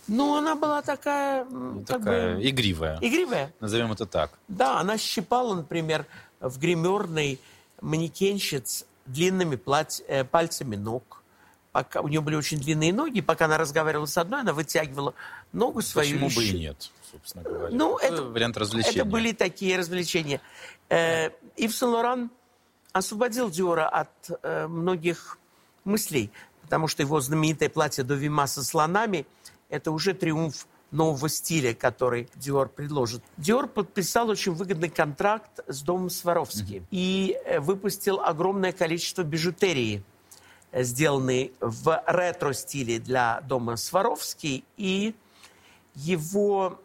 Ну, 0.07 0.35
она 0.37 0.55
была 0.55 0.81
такая, 0.81 1.43
Ну, 1.45 1.83
такая 1.83 2.35
бы, 2.37 2.49
игривая. 2.49 2.97
игривая. 3.01 3.53
Назовем 3.59 3.91
это 3.91 4.05
так. 4.05 4.31
Да, 4.47 4.79
она 4.79 4.97
щипала, 4.97 5.53
например, 5.55 6.05
в 6.39 6.57
гримерной 6.57 7.39
манекенщиц 7.81 8.85
длинными 9.05 9.57
плать- 9.57 10.01
э, 10.07 10.23
пальцами 10.23 10.77
ног. 10.77 11.22
Пока, 11.73 12.01
у 12.01 12.07
нее 12.07 12.21
были 12.21 12.35
очень 12.35 12.59
длинные 12.59 12.93
ноги, 12.93 13.19
пока 13.21 13.45
она 13.45 13.57
разговаривала 13.57 14.05
с 14.05 14.15
одной, 14.17 14.41
она 14.41 14.53
вытягивала 14.53 15.15
ногу 15.53 15.81
свою. 15.81 16.19
Почему 16.19 16.29
бы 16.29 16.45
и 16.45 16.59
нет, 16.59 16.91
собственно 17.11 17.43
говоря. 17.43 17.75
Ну, 17.75 17.97
Такой 17.97 18.15
это, 18.15 18.23
вариант 18.23 18.57
развлечения. 18.57 19.01
это 19.01 19.05
были 19.05 19.31
такие 19.31 19.75
развлечения. 19.77 20.39
Э, 20.89 21.31
Ив 21.57 21.75
Сен-Лоран 21.75 22.29
освободил 22.91 23.49
Диора 23.49 23.89
от 23.89 24.09
э, 24.43 24.67
многих 24.67 25.39
мыслей, 25.83 26.31
потому 26.61 26.87
что 26.87 27.01
его 27.01 27.19
знаменитое 27.19 27.69
платье 27.69 28.03
Довима 28.03 28.45
со 28.45 28.63
слонами– 28.63 29.25
это 29.69 29.89
уже 29.89 30.13
триумф 30.13 30.67
нового 30.91 31.27
стиля, 31.27 31.73
который 31.73 32.29
Диор 32.35 32.69
предложит. 32.69 33.23
Диор 33.37 33.67
подписал 33.67 34.29
очень 34.29 34.53
выгодный 34.53 34.89
контракт 34.89 35.59
с 35.67 35.81
домом 35.81 36.11
Сваровски 36.11 36.83
и 36.91 37.35
э, 37.45 37.59
выпустил 37.59 38.21
огромное 38.21 38.71
количество 38.71 39.23
бижутерии, 39.23 40.03
сделанной 40.73 41.53
в 41.59 42.03
ретро-стиле 42.07 42.99
для 42.99 43.41
дома 43.41 43.77
Сваровски, 43.77 44.63
и 44.77 45.15
его 45.95 46.79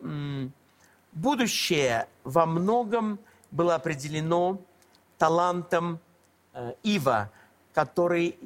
будущее 1.12 2.06
во 2.24 2.46
многом 2.46 3.18
было 3.50 3.74
определено 3.74 4.60
талантом 5.16 6.00
э, 6.52 6.74
Ива, 6.82 7.30
который 7.72 8.38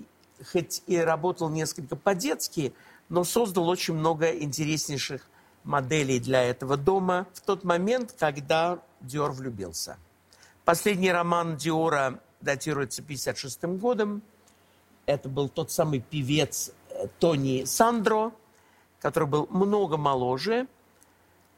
хоть 0.50 0.82
и 0.86 0.96
работал 0.96 1.48
несколько 1.48 1.96
по-детски, 1.96 2.72
но 3.08 3.24
создал 3.24 3.68
очень 3.68 3.94
много 3.94 4.30
интереснейших 4.30 5.28
моделей 5.64 6.18
для 6.18 6.42
этого 6.42 6.76
дома 6.76 7.26
в 7.34 7.40
тот 7.40 7.64
момент, 7.64 8.14
когда 8.18 8.78
Диор 9.00 9.32
влюбился. 9.32 9.96
Последний 10.64 11.12
роман 11.12 11.56
Диора 11.56 12.20
датируется 12.40 13.02
56 13.02 13.64
годом. 13.64 14.22
Это 15.06 15.28
был 15.28 15.48
тот 15.48 15.70
самый 15.70 16.00
певец 16.00 16.72
э, 16.90 17.06
Тони 17.18 17.64
Сандро, 17.64 18.32
который 19.00 19.28
был 19.28 19.46
много 19.50 19.96
моложе, 19.96 20.68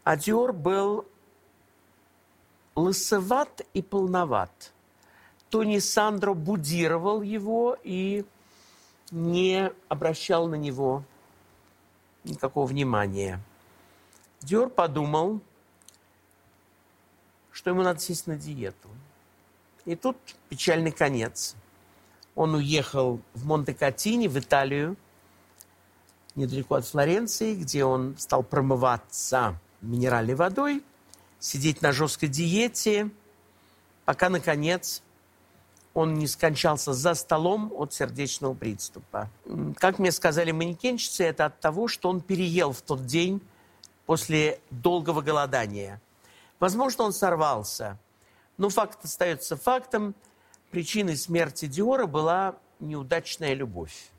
а 0.03 0.17
Диор 0.17 0.53
был 0.53 1.07
лысоват 2.75 3.63
и 3.75 3.83
полноват. 3.83 4.73
Тони 5.51 5.79
Сандро 5.79 6.35
будировал 6.35 7.23
его 7.23 7.77
и 7.83 8.25
не 9.11 9.71
обращал 9.89 10.49
на 10.49 10.57
него 10.57 11.05
никакого 12.25 12.67
внимания. 12.67 13.41
Диор 14.41 14.69
подумал, 14.69 15.41
что 17.53 17.71
ему 17.71 17.83
надо 17.83 18.01
сесть 18.01 18.27
на 18.27 18.37
диету. 18.37 18.89
И 19.85 19.95
тут 19.95 20.17
печальный 20.49 20.91
конец. 20.91 21.55
Он 22.35 22.55
уехал 22.55 23.21
в 23.35 23.47
Монте-Катини, 23.47 24.27
в 24.29 24.39
Италию, 24.39 24.97
недалеко 26.35 26.77
от 26.77 26.87
Флоренции, 26.87 27.55
где 27.55 27.85
он 27.85 28.17
стал 28.19 28.43
промываться 28.43 29.61
минеральной 29.81 30.35
водой, 30.35 30.83
сидеть 31.39 31.83
на 31.83 31.93
жесткой 31.93 32.29
диете, 32.29 33.11
пока, 34.05 34.29
наконец, 34.29 35.03
он 35.93 36.15
не 36.15 36.27
скончался 36.27 36.93
за 36.93 37.15
столом 37.15 37.73
от 37.73 37.93
сердечного 37.93 38.55
приступа. 38.55 39.31
Как 39.77 40.01
мне 40.01 40.11
сказали 40.11 40.51
манекенщицы, 40.51 41.25
это 41.25 41.47
от 41.47 41.61
того, 41.61 41.87
что 41.87 42.09
он 42.09 42.21
переел 42.21 42.73
в 42.73 42.83
тот 42.83 43.07
день 43.07 43.41
после 44.05 44.61
долгого 44.71 45.23
голодания. 45.23 46.01
Возможно, 46.59 47.05
он 47.05 47.13
сорвался. 47.13 47.99
Но 48.57 48.69
факт 48.71 49.05
остается 49.05 49.57
фактом. 49.57 50.15
Причиной 50.75 51.17
смерти 51.17 51.67
Диора 51.67 52.07
была 52.07 52.57
неудачная 52.81 53.55
любовь. 53.55 54.11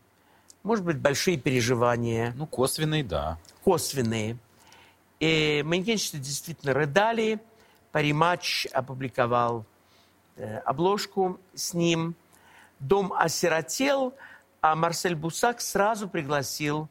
Может 0.64 0.86
быть, 0.86 0.98
большие 0.98 1.36
переживания 1.36 2.34
Ну, 2.38 2.48
косвенный, 2.48 3.04
да. 3.04 3.38
косвенные. 3.66 4.38
И 5.20 5.64
манекенщицы 5.66 6.18
действительно 6.18 6.74
рыдали. 6.74 7.42
Пари 7.92 8.14
Матч 8.14 8.68
опубликовал 8.68 9.66
э, 10.38 10.60
обложку 10.60 11.42
с 11.54 11.74
ним. 11.74 12.16
Дом 12.80 13.12
осиротел, 13.12 14.14
а 14.62 14.78
Марсель 14.78 15.16
Бусак 15.16 15.60
сразу 15.60 16.08
пригласил 16.08 16.88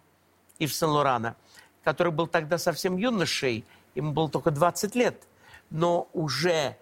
Ив 0.59 0.75
Сен-Лорана, 0.75 1.37
который 1.85 2.13
был 2.13 2.27
тогда 2.27 2.59
совсем 2.59 2.99
юношей, 2.99 3.65
ему 3.95 4.13
было 4.13 4.29
только 4.29 4.51
20 4.51 4.95
лет, 4.95 5.27
но 5.71 6.07
уже 6.13 6.77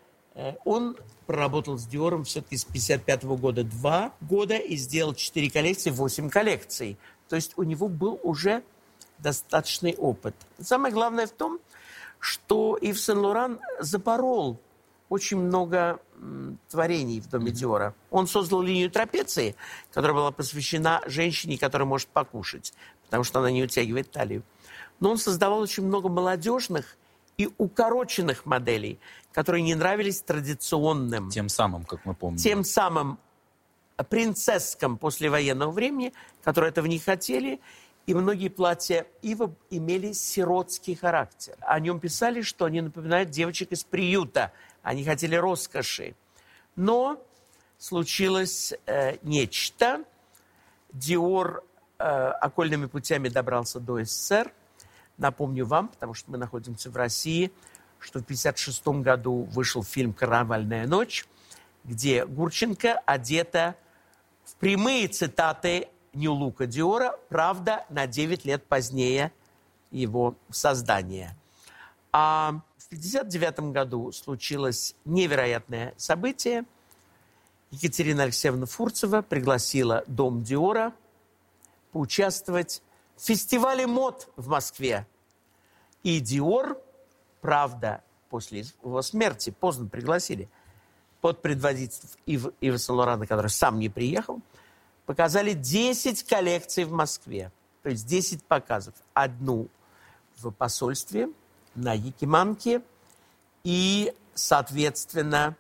он 0.64 0.97
проработал 1.26 1.78
с 1.78 1.87
Диором 1.87 2.24
все-таки 2.24 2.57
с 2.57 2.64
55 2.64 3.24
года 3.24 3.64
два 3.64 4.12
года 4.20 4.57
и 4.57 4.76
сделал 4.76 5.14
4 5.14 5.51
коллекции, 5.51 5.91
8 5.91 6.30
коллекций. 6.30 6.97
То 7.28 7.37
есть 7.37 7.53
у 7.57 7.62
него 7.62 7.89
был 7.89 8.18
уже 8.22 8.62
достаточный 9.18 9.95
опыт. 9.95 10.35
Самое 10.61 10.93
главное 10.93 11.26
в 11.26 11.33
том, 11.33 11.61
что 12.18 12.76
Ив 12.76 12.99
Сен-Лоран 13.01 13.61
запорол 13.80 14.59
очень 15.09 15.39
много 15.39 16.01
творений 16.70 17.20
в 17.20 17.28
доме 17.28 17.51
Диора. 17.51 17.95
Он 18.11 18.26
создал 18.26 18.62
линию 18.62 18.91
трапеции, 18.91 19.57
которая 19.93 20.16
была 20.16 20.30
посвящена 20.30 21.03
женщине, 21.07 21.59
которая 21.59 21.87
может 21.87 22.09
покушать, 22.09 22.72
потому 23.05 23.24
что 23.24 23.41
она 23.41 23.51
не 23.51 23.62
утягивает 23.62 24.11
талию. 24.11 24.43
Но 25.01 25.11
он 25.11 25.18
создавал 25.18 25.61
очень 25.61 25.85
много 25.85 26.09
молодежных 26.09 26.97
и 27.39 27.49
укороченных 27.59 28.47
моделей, 28.47 28.99
которые 29.33 29.62
не 29.62 29.74
нравились 29.74 30.20
традиционным 30.22 31.30
Тем 31.30 31.49
самым, 31.49 31.85
как 31.85 32.05
мы 32.05 32.14
помним. 32.14 32.39
тем 32.39 32.64
самым 32.64 33.18
принцесскам 34.09 34.99
послевоенного 34.99 35.70
времени, 35.70 36.12
которые 36.43 36.70
этого 36.70 36.87
не 36.87 36.99
хотели, 36.99 37.61
и 38.07 38.14
многие 38.14 38.49
платья 38.49 39.07
Ива 39.22 39.55
имели 39.70 40.12
сиротский 40.12 40.97
характер. 40.97 41.57
О 41.61 41.78
нем 41.78 42.01
писали, 42.01 42.43
что 42.43 42.64
они 42.64 42.80
напоминают 42.80 43.30
девочек 43.30 43.70
из 43.70 43.85
приюта. 43.85 44.53
Они 44.83 45.05
хотели 45.05 45.37
роскоши. 45.37 46.16
Но 46.74 47.22
случилось 47.78 48.74
э, 48.87 49.18
нечто. 49.22 50.05
Диор 50.93 51.62
э, 51.99 52.03
окольными 52.05 52.87
путями 52.87 53.28
добрался 53.28 53.78
до 53.78 54.03
СССР. 54.03 54.53
Напомню 55.23 55.64
вам, 55.64 55.87
потому 55.87 56.14
что 56.14 56.33
мы 56.33 56.37
находимся 56.37 56.91
в 56.91 56.97
России, 56.97 57.53
что 58.01 58.18
в 58.18 58.23
1956 58.23 59.05
году 59.05 59.45
вышел 59.53 59.85
фильм 59.85 60.12
«Карнавальная 60.12 60.85
ночь», 60.89 61.27
где 61.85 62.27
Гурченко 62.27 62.99
одета 63.07 63.77
в 64.45 64.57
прямые 64.57 65.07
цитаты 65.07 65.91
Нью 66.12 66.33
Лука 66.33 66.66
Диора, 66.66 67.20
правда, 67.29 67.87
на 67.89 68.09
9 68.09 68.45
лет 68.45 68.64
позднее 68.66 69.31
его 69.93 70.35
создания. 70.51 71.39
А 72.11 72.61
в 72.79 72.87
1959 72.89 73.73
году 73.73 74.11
случилось 74.11 74.97
невероятное 75.05 75.95
событие. 75.99 76.64
Екатерина 77.70 78.25
Алексеевна 78.25 78.66
Фурцева 78.66 79.23
пригласила 79.23 80.03
Дом 80.09 80.43
Диора 80.43 80.93
поучаствовать 81.93 82.83
в 83.16 83.23
фестивале 83.25 83.87
мод 83.87 84.29
в 84.35 84.49
Москве. 84.49 85.07
И 86.03 86.20
Диор, 86.20 86.78
правда, 87.40 88.03
после 88.28 88.64
его 88.82 89.03
смерти 89.03 89.50
поздно 89.50 89.88
пригласили, 89.88 90.48
под 91.20 91.40
предводительством 91.40 92.20
Ив, 92.26 92.48
Ива 92.61 92.78
Сен-Лорана, 92.78 93.26
который 93.26 93.48
сам 93.48 93.78
не 93.78 93.88
приехал, 93.88 94.40
показали 95.07 95.53
10 95.53 96.24
коллекций 96.24 96.84
в 96.84 96.92
Москве. 96.92 97.53
То 97.82 97.90
есть 97.90 98.07
10 98.07 98.42
показов. 98.44 98.94
Одну 99.14 99.68
в 100.36 100.50
посольстве 100.50 101.28
на 101.74 101.92
Якиманке 101.92 102.82
и, 103.62 104.12
соответственно, 104.34 105.57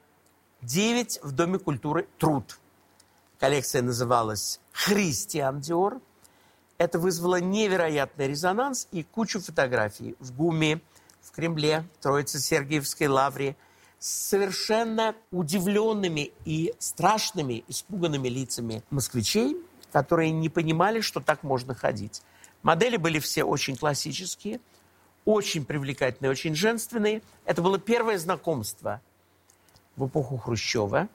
9 0.62 1.20
в 1.22 1.32
Доме 1.32 1.58
культуры 1.58 2.08
«Труд». 2.18 2.58
Коллекция 3.38 3.82
называлась 3.82 4.60
«Христиан 4.72 5.60
Диор». 5.60 6.00
Это 6.82 6.98
вызвало 6.98 7.36
невероятный 7.36 8.26
резонанс 8.26 8.88
и 8.90 9.04
кучу 9.04 9.38
фотографий 9.38 10.16
в 10.18 10.34
ГУМе, 10.34 10.80
в 11.20 11.30
Кремле, 11.30 11.84
Троице-Сергиевской 12.00 13.06
лавре 13.06 13.54
с 14.00 14.08
совершенно 14.08 15.14
удивленными 15.30 16.32
и 16.44 16.74
страшными, 16.80 17.62
испуганными 17.68 18.26
лицами 18.26 18.82
москвичей, 18.90 19.56
которые 19.92 20.32
не 20.32 20.48
понимали, 20.48 21.02
что 21.02 21.20
так 21.20 21.44
можно 21.44 21.72
ходить. 21.72 22.20
Модели 22.64 22.96
были 22.96 23.20
все 23.20 23.44
очень 23.44 23.76
классические, 23.76 24.58
очень 25.24 25.64
привлекательные, 25.64 26.32
очень 26.32 26.56
женственные. 26.56 27.22
Это 27.44 27.62
было 27.62 27.78
первое 27.78 28.18
знакомство 28.18 29.00
в 29.94 30.08
эпоху 30.08 30.36
Хрущева 30.36 31.08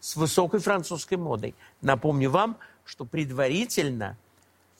с 0.00 0.16
высокой 0.16 0.58
французской 0.58 1.14
модой. 1.14 1.54
Напомню 1.80 2.28
вам, 2.28 2.56
что 2.84 3.04
предварительно 3.04 4.18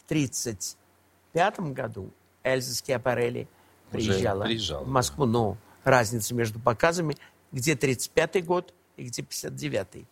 1935 0.06 1.60
году 1.72 2.10
Эльза 2.42 2.74
Скиапарелли 2.74 3.48
приезжала, 3.90 4.44
приезжала, 4.44 4.84
в 4.84 4.88
Москву. 4.88 5.26
Но 5.26 5.56
разница 5.84 6.34
между 6.34 6.58
показами, 6.58 7.16
где 7.52 7.76
35 7.76 8.44
год 8.44 8.74
и 8.96 9.04
где 9.04 9.22
59 9.22 10.06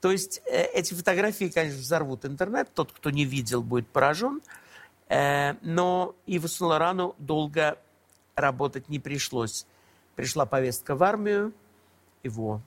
То 0.00 0.10
есть 0.10 0.42
э, 0.46 0.64
эти 0.74 0.94
фотографии, 0.94 1.48
конечно, 1.48 1.80
взорвут 1.80 2.24
интернет. 2.24 2.68
Тот, 2.74 2.92
кто 2.92 3.10
не 3.10 3.24
видел, 3.24 3.62
будет 3.62 3.88
поражен. 3.88 4.40
Э, 5.08 5.54
но 5.62 6.14
Иву 6.26 6.48
Сен-Лорану 6.48 7.14
долго 7.18 7.78
работать 8.34 8.88
не 8.88 8.98
пришлось. 8.98 9.66
Пришла 10.16 10.46
повестка 10.46 10.94
в 10.94 11.02
армию, 11.02 11.52
его 12.22 12.60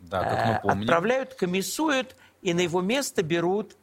Да, 0.00 0.22
как 0.22 0.46
мы 0.46 0.52
э, 0.52 0.60
помним. 0.62 0.80
отправляют, 0.82 1.34
комиссуют, 1.34 2.16
и 2.42 2.54
на 2.54 2.60
его 2.60 2.80
место 2.80 3.22
берут 3.22 3.76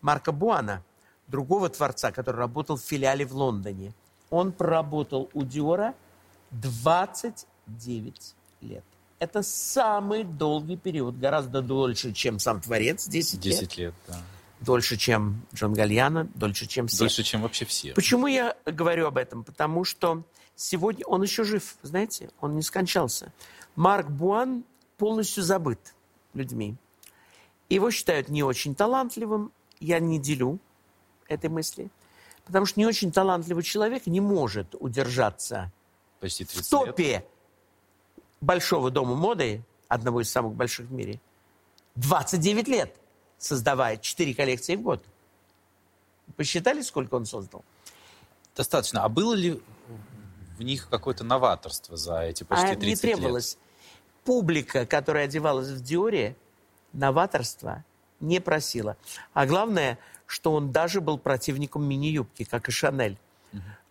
Марка 0.00 0.32
Буана, 0.32 0.82
другого 1.30 1.68
творца, 1.68 2.10
который 2.12 2.36
работал 2.36 2.76
в 2.76 2.82
филиале 2.82 3.24
в 3.24 3.34
Лондоне. 3.34 3.92
Он 4.30 4.52
проработал 4.52 5.30
у 5.32 5.44
Диора 5.44 5.94
29 6.50 8.34
лет. 8.62 8.84
Это 9.18 9.42
самый 9.42 10.24
долгий 10.24 10.76
период, 10.76 11.18
гораздо 11.18 11.62
дольше, 11.62 12.12
чем 12.12 12.38
сам 12.38 12.60
творец, 12.60 13.06
10, 13.06 13.44
лет. 13.44 13.60
10 13.60 13.76
лет, 13.78 13.94
да. 14.08 14.18
Дольше, 14.60 14.96
чем 14.96 15.46
Джон 15.54 15.72
Гальяно, 15.72 16.28
дольше, 16.34 16.66
чем 16.66 16.86
все. 16.86 16.98
Дольше, 16.98 17.22
чем 17.22 17.42
вообще 17.42 17.64
все. 17.64 17.94
Почему 17.94 18.26
я 18.26 18.56
говорю 18.66 19.06
об 19.06 19.16
этом? 19.16 19.42
Потому 19.42 19.84
что 19.84 20.22
сегодня 20.54 21.06
он 21.06 21.22
еще 21.22 21.44
жив, 21.44 21.76
знаете, 21.82 22.30
он 22.40 22.56
не 22.56 22.62
скончался. 22.62 23.32
Марк 23.74 24.08
Буан 24.08 24.64
полностью 24.98 25.42
забыт 25.42 25.94
людьми. 26.34 26.76
Его 27.70 27.90
считают 27.90 28.28
не 28.28 28.42
очень 28.42 28.74
талантливым. 28.74 29.52
Я 29.80 29.98
не 29.98 30.18
делю 30.18 30.58
этой 31.30 31.48
мысли. 31.48 31.88
Потому 32.44 32.66
что 32.66 32.80
не 32.80 32.86
очень 32.86 33.12
талантливый 33.12 33.62
человек 33.62 34.06
не 34.06 34.20
может 34.20 34.74
удержаться 34.78 35.72
Почти 36.20 36.44
в 36.44 36.48
30 36.48 36.72
лет. 36.72 36.86
топе 36.86 37.26
большого 38.40 38.90
дома 38.90 39.14
моды, 39.14 39.62
одного 39.88 40.20
из 40.20 40.30
самых 40.30 40.54
больших 40.54 40.86
в 40.88 40.92
мире, 40.92 41.20
29 41.94 42.68
лет, 42.68 42.96
создавая 43.38 43.96
4 43.96 44.34
коллекции 44.34 44.76
в 44.76 44.82
год. 44.82 45.04
Посчитали, 46.36 46.82
сколько 46.82 47.14
он 47.14 47.26
создал? 47.26 47.64
Достаточно. 48.56 49.04
А 49.04 49.08
было 49.08 49.34
ли 49.34 49.60
в 50.58 50.62
них 50.62 50.88
какое-то 50.88 51.24
новаторство 51.24 51.96
за 51.96 52.20
эти 52.20 52.44
почти 52.44 52.66
а 52.66 52.76
30 52.76 52.82
не 52.82 52.88
лет? 52.88 53.00
требовалось. 53.00 53.58
Публика, 54.24 54.86
которая 54.86 55.24
одевалась 55.24 55.68
в 55.68 55.82
Диоре, 55.82 56.36
новаторства 56.92 57.84
не 58.20 58.40
просила. 58.40 58.96
А 59.32 59.46
главное, 59.46 59.98
что 60.30 60.52
он 60.52 60.70
даже 60.70 61.00
был 61.00 61.18
противником 61.18 61.84
мини-юбки, 61.84 62.44
как 62.44 62.68
и 62.68 62.70
Шанель. 62.70 63.18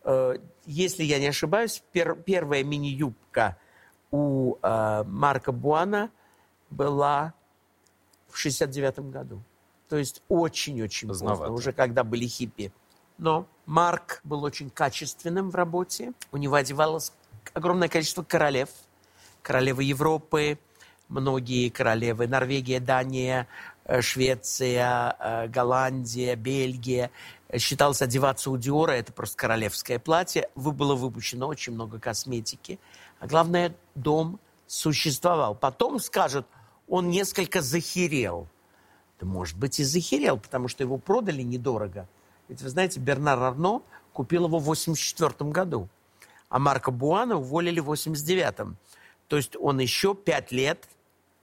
Э, 0.05 0.35
Если 0.65 1.03
я 1.03 1.19
не 1.19 1.27
ошибаюсь, 1.27 1.83
пер- 1.93 2.15
первая 2.23 2.63
мини-юбка 2.63 3.57
у 4.09 4.55
э, 4.61 5.03
Марка 5.03 5.51
Буана 5.51 6.09
была 6.69 7.33
в 8.29 8.37
69 8.37 8.99
году. 9.11 9.43
То 9.89 9.97
есть 9.97 10.21
очень-очень 10.29 11.09
поздно, 11.09 11.51
уже 11.51 11.73
когда 11.73 12.05
были 12.05 12.25
хиппи. 12.25 12.71
Но 13.17 13.45
Марк 13.65 14.21
был 14.23 14.43
очень 14.45 14.69
качественным 14.69 15.49
в 15.49 15.55
работе. 15.55 16.13
У 16.31 16.37
него 16.37 16.55
одевалось 16.55 17.11
огромное 17.53 17.89
количество 17.89 18.23
королев. 18.23 18.69
Королевы 19.41 19.83
Европы, 19.83 20.57
многие 21.09 21.67
королевы. 21.69 22.27
Норвегия, 22.27 22.79
Дания, 22.79 23.47
Швеция, 24.01 25.15
э, 25.19 25.47
Голландия, 25.47 26.35
Бельгия. 26.35 27.11
Э, 27.47 27.57
Считалось 27.57 28.01
одеваться 28.01 28.51
у 28.51 28.57
Диора, 28.57 28.91
это 28.91 29.11
просто 29.11 29.35
королевское 29.37 29.99
платье. 29.99 30.49
Вы- 30.55 30.71
Было 30.71 30.95
выпущено 30.95 31.47
очень 31.47 31.73
много 31.73 31.99
косметики. 31.99 32.79
А 33.19 33.27
главное, 33.27 33.75
дом 33.95 34.39
существовал. 34.67 35.55
Потом 35.55 35.99
скажут, 35.99 36.45
он 36.87 37.09
несколько 37.09 37.61
захерел. 37.61 38.47
Да, 39.19 39.25
может 39.25 39.57
быть, 39.57 39.79
и 39.79 39.83
захерел, 39.83 40.37
потому 40.37 40.67
что 40.67 40.83
его 40.83 40.97
продали 40.97 41.41
недорого. 41.41 42.07
Ведь 42.47 42.61
вы 42.61 42.69
знаете, 42.69 42.99
Бернар 42.99 43.37
Арно 43.41 43.81
купил 44.13 44.45
его 44.47 44.59
в 44.59 44.63
84 44.63 45.51
году, 45.51 45.89
а 46.49 46.59
Марка 46.59 46.91
Буана 46.91 47.35
уволили 47.37 47.79
в 47.79 47.85
89 47.85 48.75
То 49.27 49.37
есть 49.37 49.55
он 49.59 49.79
еще 49.79 50.15
пять 50.15 50.51
лет, 50.51 50.87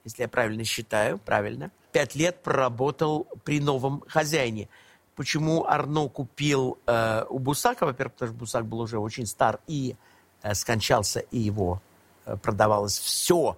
если 0.07 0.21
я 0.21 0.29
правильно 0.29 0.63
считаю, 0.63 1.17
правильно, 1.17 1.69
пять 1.91 2.15
лет 2.15 2.41
проработал 2.41 3.27
при 3.43 3.59
новом 3.59 4.03
хозяине. 4.07 4.69
Почему 5.15 5.65
Арно 5.65 6.07
купил 6.07 6.77
э, 6.85 7.25
у 7.29 7.39
Бусака? 7.39 7.85
Во-первых, 7.85 8.13
потому 8.13 8.31
что 8.31 8.39
Бусак 8.39 8.65
был 8.65 8.79
уже 8.79 8.99
очень 8.99 9.25
стар 9.25 9.59
и 9.67 9.95
э, 10.43 10.53
скончался, 10.53 11.19
и 11.19 11.39
его 11.39 11.81
э, 12.25 12.37
продавалось 12.37 12.97
все 12.97 13.57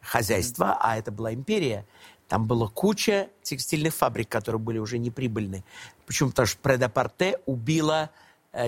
хозяйство, 0.00 0.78
а 0.80 0.96
это 0.96 1.10
была 1.12 1.34
империя. 1.34 1.84
Там 2.28 2.46
была 2.46 2.68
куча 2.68 3.28
текстильных 3.42 3.94
фабрик, 3.94 4.28
которые 4.28 4.60
были 4.60 4.78
уже 4.78 4.98
неприбыльны. 4.98 5.64
Почему? 6.06 6.30
Потому 6.30 6.46
что 6.46 6.58
Предапорте 6.60 7.40
убила 7.44 8.10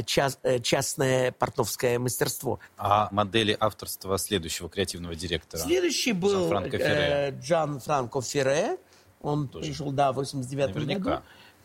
час- 0.04 0.38
э, 0.42 0.58
частное 0.60 1.32
портновское 1.32 1.98
мастерство. 1.98 2.60
А 2.76 3.08
модели 3.10 3.56
авторства 3.58 4.16
следующего 4.18 4.68
креативного 4.68 5.14
директора? 5.14 5.60
Следующий 5.62 6.12
был 6.12 6.52
э, 6.52 6.70
Ферре. 6.70 7.38
Джан 7.40 7.80
Франко 7.80 8.22
Ферре. 8.22 8.78
Он 9.20 9.48
Тоже. 9.48 9.66
пришел, 9.68 9.90
да, 9.92 10.12
в 10.12 10.16
89 10.16 10.74
Наверняка. 10.74 11.00
году. 11.00 11.22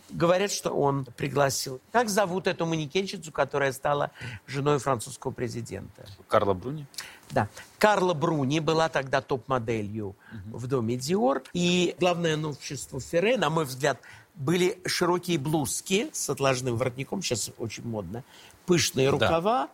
Говорят, 0.09 0.51
что 0.53 0.69
он 0.71 1.05
пригласил. 1.17 1.81
Как 1.91 2.07
зовут 2.07 2.47
эту 2.47 2.65
манекенщицу, 2.65 3.31
которая 3.31 3.73
стала 3.73 4.11
женой 4.45 4.79
французского 4.79 5.31
президента? 5.31 6.05
Карла 6.29 6.53
Бруни? 6.53 6.85
Да. 7.29 7.49
Карла 7.77 8.13
Бруни 8.13 8.61
была 8.61 8.87
тогда 8.87 9.19
топ-моделью 9.19 10.15
в 10.45 10.65
доме 10.67 10.95
Диор. 10.95 11.43
И 11.51 11.93
главное 11.99 12.37
новшество 12.37 13.01
Ферре, 13.01 13.37
на 13.37 13.49
мой 13.49 13.65
взгляд, 13.65 13.99
были 14.37 14.79
широкие 14.85 15.37
блузки 15.37 16.09
с 16.13 16.29
отложным 16.29 16.77
воротником, 16.77 17.21
сейчас 17.21 17.51
очень 17.57 17.85
модно, 17.85 18.23
пышные 18.65 19.09
рукава, 19.09 19.69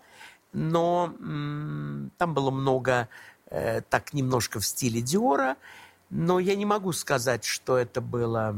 но 0.54 1.14
м, 1.20 2.12
там 2.18 2.34
было 2.34 2.50
много, 2.50 3.10
э, 3.48 3.82
так 3.82 4.14
немножко 4.14 4.60
в 4.60 4.66
стиле 4.66 5.02
Диора, 5.02 5.58
но 6.10 6.40
я 6.40 6.56
не 6.56 6.66
могу 6.66 6.94
сказать, 6.94 7.44
что 7.44 7.78
это 7.78 8.00
было 8.00 8.56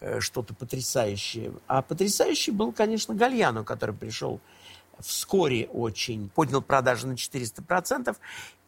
э, 0.00 0.20
что-то 0.20 0.54
потрясающее. 0.54 1.52
А 1.66 1.82
потрясающий 1.82 2.52
был, 2.52 2.72
конечно, 2.72 3.14
Гальяно, 3.14 3.64
который 3.64 3.94
пришел 3.94 4.40
вскоре 5.00 5.66
очень, 5.66 6.28
поднял 6.28 6.62
продажи 6.62 7.06
на 7.06 7.14
400%, 7.14 8.16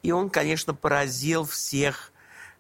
и 0.03 0.13
он, 0.13 0.31
конечно, 0.31 0.75
поразил 0.75 1.45
всех 1.45 2.13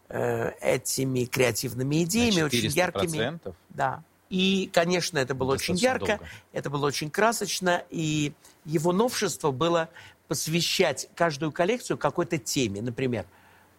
этими 0.08 1.24
креативными 1.24 2.04
идеями, 2.04 2.42
очень 2.42 2.68
яркими. 2.68 3.18
400%? 3.18 3.54
Да. 3.70 4.04
И, 4.28 4.70
конечно, 4.72 5.18
это 5.18 5.34
было 5.34 5.52
очень 5.52 5.74
Достаточно 5.74 6.06
ярко, 6.06 6.18
долго. 6.18 6.32
это 6.52 6.70
было 6.70 6.86
очень 6.86 7.10
красочно, 7.10 7.82
и 7.90 8.32
его 8.64 8.92
новшество 8.92 9.52
было 9.52 9.88
посвящать 10.26 11.08
каждую 11.14 11.52
коллекцию 11.52 11.98
какой-то 11.98 12.38
теме. 12.38 12.82
Например, 12.82 13.26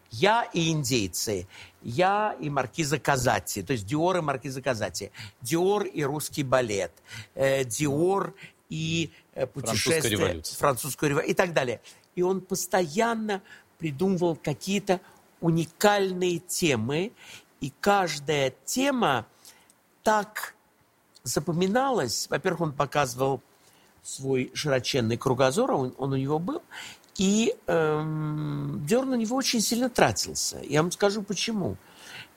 «Я 0.10 0.44
и 0.54 0.72
индейцы», 0.72 1.48
«Я 1.82 2.36
и 2.40 2.50
маркиза 2.50 2.98
Казати», 2.98 3.62
то 3.62 3.74
есть 3.74 3.86
«Диор 3.86 4.18
и 4.18 4.22
маркиза 4.22 4.62
Казати», 4.62 5.12
«Диор 5.42 5.84
и 5.84 6.04
русский 6.04 6.44
балет», 6.44 6.94
э, 7.36 7.66
«Диор 7.66 8.34
и 8.70 9.12
э, 9.34 9.46
путешествие...» 9.48 10.42
французскую 10.58 11.10
революцию 11.10 11.32
и 11.32 11.36
так 11.36 11.54
далее. 11.54 11.82
И 12.16 12.22
он 12.22 12.40
постоянно 12.40 13.42
придумывал 13.78 14.38
какие-то 14.38 15.02
уникальные 15.42 16.40
темы, 16.40 17.12
и 17.60 17.72
каждая 17.80 18.54
тема 18.66 19.26
так 20.04 20.56
запоминалась. 21.24 22.28
Во-первых, 22.30 22.62
он 22.62 22.74
показывал 22.74 23.42
свой 24.04 24.52
широченный 24.54 25.18
кругозор, 25.18 25.72
он, 25.72 25.94
он 25.98 26.14
у 26.14 26.16
него 26.16 26.40
был, 26.40 26.62
и 27.18 27.56
эм, 27.66 28.86
Диор 28.86 29.06
на 29.06 29.16
него 29.16 29.36
очень 29.36 29.60
сильно 29.60 29.90
тратился. 29.90 30.60
Я 30.64 30.82
вам 30.82 30.92
скажу 30.92 31.24
почему. 31.24 31.78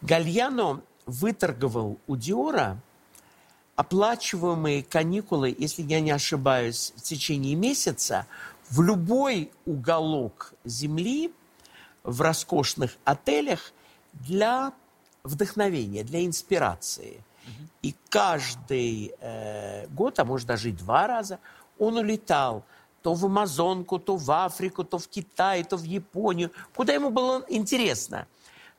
Гальяно 0.01 0.81
выторговал 1.06 1.98
у 2.06 2.16
Диора 2.16 2.81
оплачиваемые 3.77 4.82
каникулы, 4.82 5.55
если 5.56 5.82
я 5.82 6.01
не 6.01 6.10
ошибаюсь, 6.10 6.93
в 6.97 7.02
течение 7.02 7.55
месяца 7.55 8.27
в 8.68 8.82
любой 8.82 9.51
уголок 9.64 10.52
земли 10.64 11.32
в 12.02 12.20
роскошных 12.20 12.97
отелях 13.05 13.72
для 14.12 14.72
вдохновения, 15.22 16.02
для 16.02 16.24
инспирации. 16.24 17.22
И 17.82 17.94
каждый 18.09 19.14
э, 19.20 19.86
год, 19.89 20.18
а 20.18 20.24
может 20.24 20.47
даже 20.47 20.68
и 20.68 20.72
два 20.72 21.06
раза, 21.06 21.39
он 21.78 21.97
улетал 21.97 22.64
то 23.02 23.14
в 23.14 23.24
Амазонку, 23.24 23.98
то 23.98 24.16
в 24.16 24.31
Африку, 24.31 24.85
то 24.85 24.98
в 24.98 25.09
Китай, 25.09 25.64
то 25.64 25.78
в 25.78 25.85
Японию, 25.85 26.51
куда 26.74 26.93
ему 26.93 27.10
было 27.10 27.44
интересно, 27.48 28.27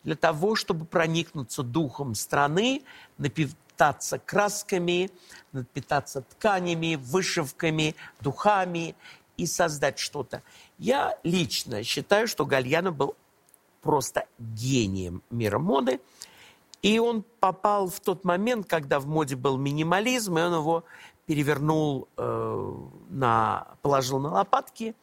для 0.04 0.16
того, 0.16 0.56
чтобы 0.56 0.86
проникнуться 0.86 1.64
духом 1.64 2.14
страны, 2.14 2.84
напитаться 3.18 4.20
красками, 4.20 5.10
напитаться 5.52 6.22
тканями, 6.22 6.96
вышивками, 6.96 7.96
духами 8.20 8.96
и 9.42 9.48
создать 9.48 9.98
что-то. 9.98 10.44
Я 10.78 11.18
лично 11.24 11.84
считаю, 11.84 12.28
что 12.28 12.46
Гальяно 12.46 12.92
был 12.92 13.16
просто 13.82 14.28
гением 14.38 15.24
мира 15.32 15.58
моды. 15.58 16.00
И 16.84 17.00
он 17.00 17.24
попал 17.40 17.90
в 17.90 18.00
тот 18.00 18.24
момент, 18.24 18.68
когда 18.68 19.00
в 19.00 19.08
моде 19.08 19.36
был 19.36 19.58
минимализм, 19.58 20.38
и 20.38 20.42
он 20.42 20.54
его 20.54 20.84
перевернул, 21.26 22.08
э, 22.18 22.76
на, 23.10 23.68
положил 23.82 24.20
на 24.20 24.30
лопатки 24.30 24.94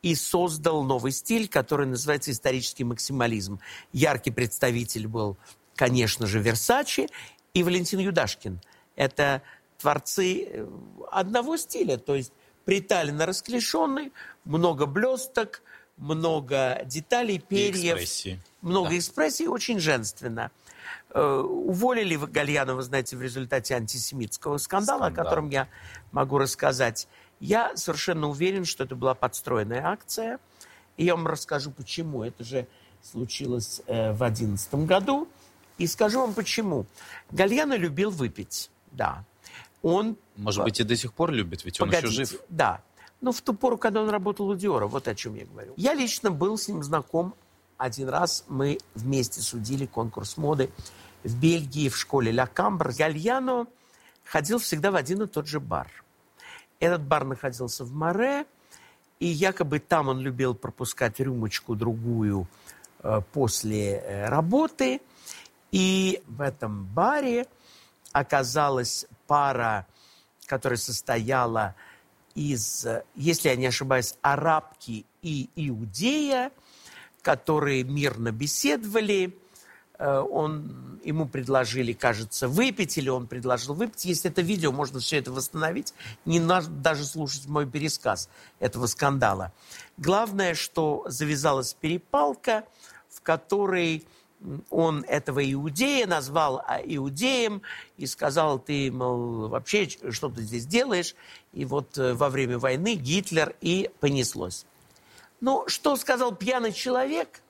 и 0.00 0.14
создал 0.14 0.82
новый 0.82 1.12
стиль, 1.12 1.46
который 1.46 1.86
называется 1.86 2.30
исторический 2.30 2.84
максимализм. 2.84 3.60
Яркий 3.92 4.30
представитель 4.30 5.06
был, 5.06 5.36
конечно 5.74 6.26
же, 6.26 6.38
Версачи 6.38 7.08
и 7.52 7.62
Валентин 7.62 7.98
Юдашкин. 7.98 8.58
Это 8.94 9.42
творцы 9.76 10.44
э, 10.44 10.66
одного 11.10 11.58
стиля, 11.58 11.98
то 11.98 12.14
есть 12.14 12.32
приталенно 12.66 13.24
расклешенный, 13.24 14.12
много 14.44 14.84
блесток, 14.84 15.62
много 15.96 16.82
деталей, 16.84 17.36
И 17.36 17.38
перьев 17.38 17.94
экспрессии. 17.94 18.40
много 18.60 18.90
Да. 18.90 18.98
экспрессий, 18.98 19.46
очень 19.46 19.80
женственно. 19.80 20.50
Э, 21.14 21.38
Уволили 21.40 22.16
Гальяна, 22.16 22.74
вы 22.74 22.82
знаете, 22.82 23.16
в 23.16 23.22
результате 23.22 23.74
антисемитского 23.74 24.58
скандала, 24.58 25.04
Скандал. 25.06 25.22
о 25.22 25.24
котором 25.24 25.48
я 25.48 25.68
могу 26.12 26.36
рассказать. 26.36 27.08
Я 27.40 27.74
совершенно 27.76 28.28
уверен, 28.28 28.64
что 28.66 28.84
это 28.84 28.94
была 28.94 29.14
подстроенная 29.14 29.86
акция. 29.86 30.38
И 30.98 31.04
я 31.06 31.14
вам 31.16 31.26
расскажу, 31.26 31.70
почему. 31.70 32.24
Это 32.24 32.44
же 32.44 32.66
случилось 33.02 33.80
э, 33.86 34.12
в 34.12 34.18
2011 34.18 34.74
году. 34.86 35.28
И 35.78 35.86
скажу 35.86 36.20
вам, 36.20 36.34
почему. 36.34 36.84
Гальяна 37.30 37.74
любил 37.76 38.10
выпить, 38.10 38.70
да. 38.92 39.24
Он 39.86 40.16
Может 40.34 40.64
быть, 40.64 40.80
и 40.80 40.82
до 40.82 40.96
сих 40.96 41.12
пор 41.12 41.30
любит, 41.30 41.64
ведь 41.64 41.80
он 41.80 41.90
еще 41.90 42.00
Погодите, 42.00 42.24
жив. 42.24 42.40
Да. 42.48 42.82
Ну, 43.20 43.30
в 43.30 43.40
ту 43.40 43.54
пору, 43.54 43.78
когда 43.78 44.02
он 44.02 44.08
работал 44.08 44.48
у 44.48 44.56
Диора, 44.56 44.88
вот 44.88 45.06
о 45.06 45.14
чем 45.14 45.36
я 45.36 45.46
говорю. 45.46 45.74
Я 45.76 45.94
лично 45.94 46.32
был 46.32 46.58
с 46.58 46.66
ним 46.66 46.82
знаком 46.82 47.36
один 47.78 48.08
раз. 48.08 48.44
Мы 48.48 48.78
вместе 48.96 49.40
судили 49.40 49.86
конкурс 49.86 50.38
моды 50.38 50.70
в 51.22 51.40
Бельгии, 51.40 51.88
в 51.88 51.96
школе 51.96 52.32
Ля 52.32 52.48
Камбр. 52.48 52.92
Гальяно 52.98 53.68
ходил 54.24 54.58
всегда 54.58 54.90
в 54.90 54.96
один 54.96 55.22
и 55.22 55.28
тот 55.28 55.46
же 55.46 55.60
бар. 55.60 55.86
Этот 56.80 57.02
бар 57.02 57.24
находился 57.24 57.84
в 57.84 57.92
Море, 57.92 58.44
и 59.20 59.26
якобы 59.26 59.78
там 59.78 60.08
он 60.08 60.18
любил 60.18 60.56
пропускать 60.56 61.20
рюмочку-другую 61.20 62.48
э, 63.04 63.20
после 63.32 63.98
э, 63.98 64.28
работы. 64.28 65.00
И 65.70 66.20
в 66.26 66.40
этом 66.40 66.86
баре 66.86 67.46
оказалась 68.10 69.06
пара, 69.26 69.86
которая 70.46 70.78
состояла 70.78 71.74
из, 72.34 72.84
э, 72.84 73.02
если 73.14 73.48
я 73.48 73.56
не 73.56 73.66
ошибаюсь, 73.66 74.14
арабки 74.22 75.04
и 75.22 75.48
иудея, 75.56 76.52
которые 77.22 77.82
мирно 77.82 78.30
беседовали. 78.30 79.36
Э, 79.98 80.18
Он, 80.20 81.00
ему 81.02 81.26
предложили, 81.26 81.92
кажется, 81.92 82.48
выпить, 82.48 82.98
или 82.98 83.08
он 83.08 83.26
предложил 83.26 83.74
выпить. 83.74 84.04
Есть 84.04 84.26
это 84.26 84.42
видео, 84.42 84.70
можно 84.72 85.00
все 85.00 85.18
это 85.18 85.32
восстановить. 85.32 85.94
Не 86.24 86.38
надо 86.38 86.68
даже 86.68 87.04
слушать 87.04 87.46
мой 87.46 87.66
пересказ 87.66 88.28
этого 88.60 88.86
скандала. 88.86 89.52
Главное, 89.96 90.54
что 90.54 91.04
завязалась 91.08 91.74
перепалка, 91.74 92.64
в 93.08 93.22
которой 93.22 94.06
он 94.70 95.04
этого 95.08 95.40
иудея 95.50 96.06
назвал 96.06 96.62
а, 96.66 96.80
иудеем 96.82 97.62
и 97.96 98.06
сказал, 98.06 98.58
ты, 98.58 98.92
мол, 98.92 99.48
вообще 99.48 99.88
что 100.10 100.28
ты 100.28 100.42
здесь 100.42 100.66
делаешь? 100.66 101.14
И 101.52 101.64
вот 101.64 101.96
э, 101.98 102.14
во 102.14 102.28
время 102.28 102.58
войны 102.58 102.94
Гитлер 102.94 103.56
и 103.60 103.90
понеслось. 104.00 104.66
Ну, 105.40 105.64
что 105.68 105.96
сказал 105.96 106.34
пьяный 106.34 106.72
человек, 106.72 107.40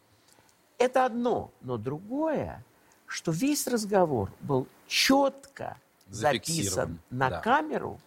это 0.78 1.04
одно. 1.04 1.50
Но 1.60 1.76
другое, 1.76 2.64
что 3.06 3.32
весь 3.32 3.66
разговор 3.66 4.30
был 4.40 4.66
четко 4.86 5.76
записан 6.08 6.98
на 7.10 7.30
да. 7.30 7.40
камеру, 7.40 8.00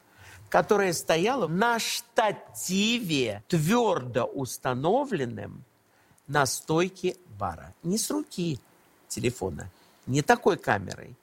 которая 0.49 0.93
стояла 0.93 1.47
на 1.47 1.80
штативе, 1.80 3.43
твердо 3.47 4.26
установленным 4.26 5.64
на 6.27 6.45
стойке 6.45 7.18
бара. 7.38 7.73
Не 7.84 7.97
с 7.97 8.10
руки 8.10 8.60
телефона, 9.10 9.69
не 10.06 10.22
такой 10.22 10.57
камерой. 10.57 11.15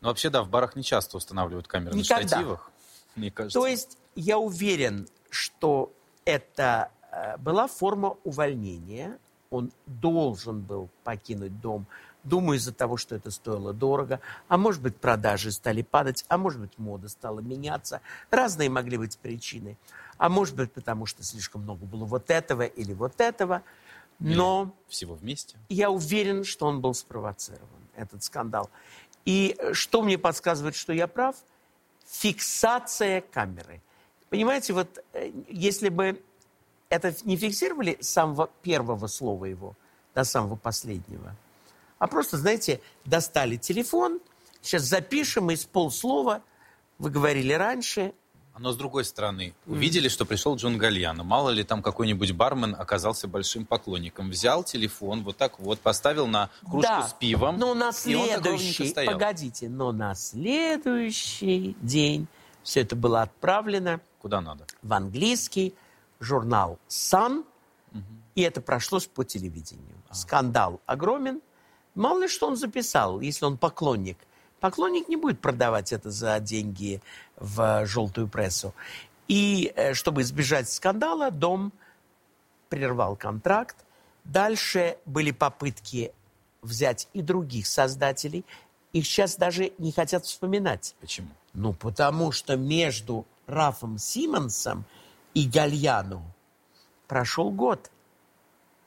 Ну, 0.00 0.08
вообще, 0.08 0.30
да, 0.30 0.42
в 0.42 0.48
барах 0.48 0.76
не 0.76 0.82
часто 0.82 1.18
устанавливают 1.18 1.68
камеры 1.68 1.94
Никогда. 1.94 2.22
на 2.22 2.28
штативах. 2.28 2.70
Мне 3.16 3.30
кажется. 3.30 3.58
То 3.58 3.66
есть 3.66 3.98
я 4.14 4.38
уверен, 4.38 5.08
что 5.28 5.92
это 6.24 6.90
э, 7.12 7.36
была 7.36 7.68
форма 7.68 8.16
увольнения. 8.24 9.18
Он 9.50 9.70
должен 9.86 10.60
был 10.60 10.88
покинуть 11.04 11.60
дом 11.60 11.86
Думаю, 12.22 12.58
из-за 12.58 12.72
того, 12.72 12.96
что 12.96 13.14
это 13.14 13.30
стоило 13.30 13.72
дорого. 13.72 14.20
А 14.48 14.58
может 14.58 14.82
быть, 14.82 14.96
продажи 14.96 15.50
стали 15.52 15.82
падать, 15.82 16.24
а 16.28 16.36
может 16.36 16.60
быть, 16.60 16.78
мода 16.78 17.08
стала 17.08 17.40
меняться. 17.40 18.02
Разные 18.30 18.68
могли 18.68 18.98
быть 18.98 19.16
причины. 19.18 19.78
А 20.18 20.28
может 20.28 20.54
быть, 20.54 20.70
потому 20.70 21.06
что 21.06 21.22
слишком 21.22 21.62
много 21.62 21.86
было 21.86 22.04
вот 22.04 22.30
этого 22.30 22.62
или 22.62 22.92
вот 22.92 23.20
этого. 23.20 23.62
Но 24.20 24.62
Или 24.62 24.90
всего 24.90 25.14
вместе. 25.14 25.56
я 25.68 25.90
уверен, 25.90 26.44
что 26.44 26.66
он 26.66 26.80
был 26.80 26.94
спровоцирован, 26.94 27.68
этот 27.96 28.22
скандал. 28.22 28.70
И 29.24 29.56
что 29.72 30.02
мне 30.02 30.18
подсказывает, 30.18 30.76
что 30.76 30.92
я 30.92 31.06
прав? 31.06 31.36
Фиксация 32.06 33.22
камеры. 33.22 33.80
Понимаете, 34.28 34.72
вот 34.72 35.02
э, 35.12 35.32
если 35.48 35.88
бы 35.88 36.22
это 36.88 37.14
не 37.24 37.36
фиксировали 37.36 37.96
с 38.00 38.08
самого 38.08 38.50
первого 38.62 39.06
слова 39.06 39.44
его 39.46 39.74
до 40.14 40.24
самого 40.24 40.56
последнего, 40.56 41.34
а 41.98 42.06
просто, 42.06 42.36
знаете, 42.36 42.80
достали 43.04 43.56
телефон, 43.56 44.20
сейчас 44.62 44.82
запишем 44.82 45.50
из 45.50 45.64
полслова, 45.64 46.42
вы 46.98 47.10
говорили 47.10 47.52
раньше, 47.52 48.12
Но 48.58 48.72
с 48.72 48.76
другой 48.76 49.04
стороны, 49.04 49.54
увидели, 49.66 50.08
что 50.08 50.26
пришел 50.26 50.54
Джон 50.56 50.76
Гальяно. 50.76 51.24
Мало 51.24 51.48
ли 51.50 51.64
там 51.64 51.82
какой-нибудь 51.82 52.32
бармен 52.32 52.76
оказался 52.78 53.26
большим 53.26 53.64
поклонником. 53.64 54.28
Взял 54.28 54.64
телефон, 54.64 55.22
вот 55.22 55.36
так 55.38 55.58
вот, 55.58 55.80
поставил 55.80 56.26
на 56.26 56.50
кружку 56.68 56.82
Да, 56.82 57.08
с 57.08 57.14
пивом. 57.14 57.58
Но 57.58 57.72
на 57.74 57.92
следующий, 57.92 58.92
погодите, 59.06 59.68
но 59.68 59.92
на 59.92 60.14
следующий 60.14 61.74
день 61.80 62.26
все 62.62 62.80
это 62.80 62.96
было 62.96 63.22
отправлено 63.22 64.00
Куда 64.20 64.40
надо? 64.42 64.66
в 64.82 64.92
английский 64.92 65.74
журнал 66.18 66.78
Sun, 66.88 67.44
и 68.34 68.42
это 68.42 68.60
прошлось 68.60 69.06
по 69.06 69.24
телевидению. 69.24 69.96
Скандал 70.10 70.80
огромен. 70.86 71.40
Мало 71.94 72.22
ли 72.22 72.28
что 72.28 72.46
он 72.46 72.56
записал, 72.56 73.20
если 73.20 73.44
он 73.46 73.56
поклонник. 73.56 74.18
Поклонник 74.60 75.08
не 75.08 75.16
будет 75.16 75.40
продавать 75.40 75.92
это 75.92 76.10
за 76.10 76.38
деньги 76.38 77.00
в 77.36 77.86
желтую 77.86 78.28
прессу. 78.28 78.74
И 79.26 79.72
э, 79.74 79.94
чтобы 79.94 80.22
избежать 80.22 80.68
скандала, 80.70 81.30
дом 81.30 81.72
прервал 82.68 83.16
контракт. 83.16 83.76
Дальше 84.24 84.98
были 85.06 85.30
попытки 85.30 86.12
взять 86.62 87.08
и 87.12 87.22
других 87.22 87.66
создателей. 87.66 88.44
Их 88.92 89.06
сейчас 89.06 89.36
даже 89.36 89.72
не 89.78 89.92
хотят 89.92 90.24
вспоминать. 90.24 90.94
Почему? 91.00 91.28
Ну, 91.54 91.72
потому 91.72 92.32
что 92.32 92.56
между 92.56 93.26
Рафом 93.46 93.98
Симмонсом 93.98 94.84
и 95.34 95.48
Гальяну 95.48 96.22
прошел 97.08 97.50
год. 97.50 97.90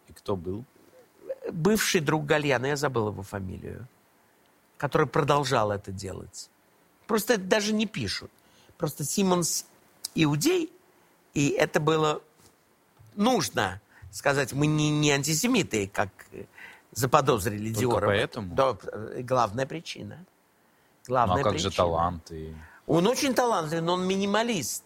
И 0.08 0.14
кто 0.14 0.36
был? 0.36 0.64
Бывший 1.52 2.02
друг 2.02 2.26
Гальяна, 2.26 2.68
я 2.68 2.76
забыл 2.76 3.10
его 3.10 3.22
фамилию, 3.22 3.88
который 4.78 5.08
продолжал 5.08 5.72
это 5.72 5.92
делать. 5.92 6.50
Просто 7.08 7.34
это 7.34 7.44
даже 7.44 7.74
не 7.74 7.86
пишут. 7.86 8.32
Просто 8.78 9.04
Симмонс 9.04 9.66
иудей, 10.16 10.72
и 11.34 11.50
это 11.50 11.80
было 11.80 12.22
нужно 13.16 13.82
сказать. 14.12 14.54
Мы 14.54 14.68
не, 14.68 14.90
не 14.90 15.12
антисемиты, 15.12 15.88
как 15.88 16.10
заподозрили 16.92 17.74
Только 17.74 18.06
поэтому? 18.06 18.56
Да, 18.56 18.78
главная 19.22 19.66
причина. 19.66 20.18
Ну, 20.20 20.26
Главная 21.08 21.42
а 21.42 21.44
как 21.44 21.54
же 21.54 21.68
причина. 21.68 21.86
талант? 21.86 22.32
И... 22.32 22.56
Он 22.88 23.08
очень 23.08 23.34
талантливый, 23.34 23.84
но 23.84 23.94
он 23.94 24.08
минималист. 24.08 24.84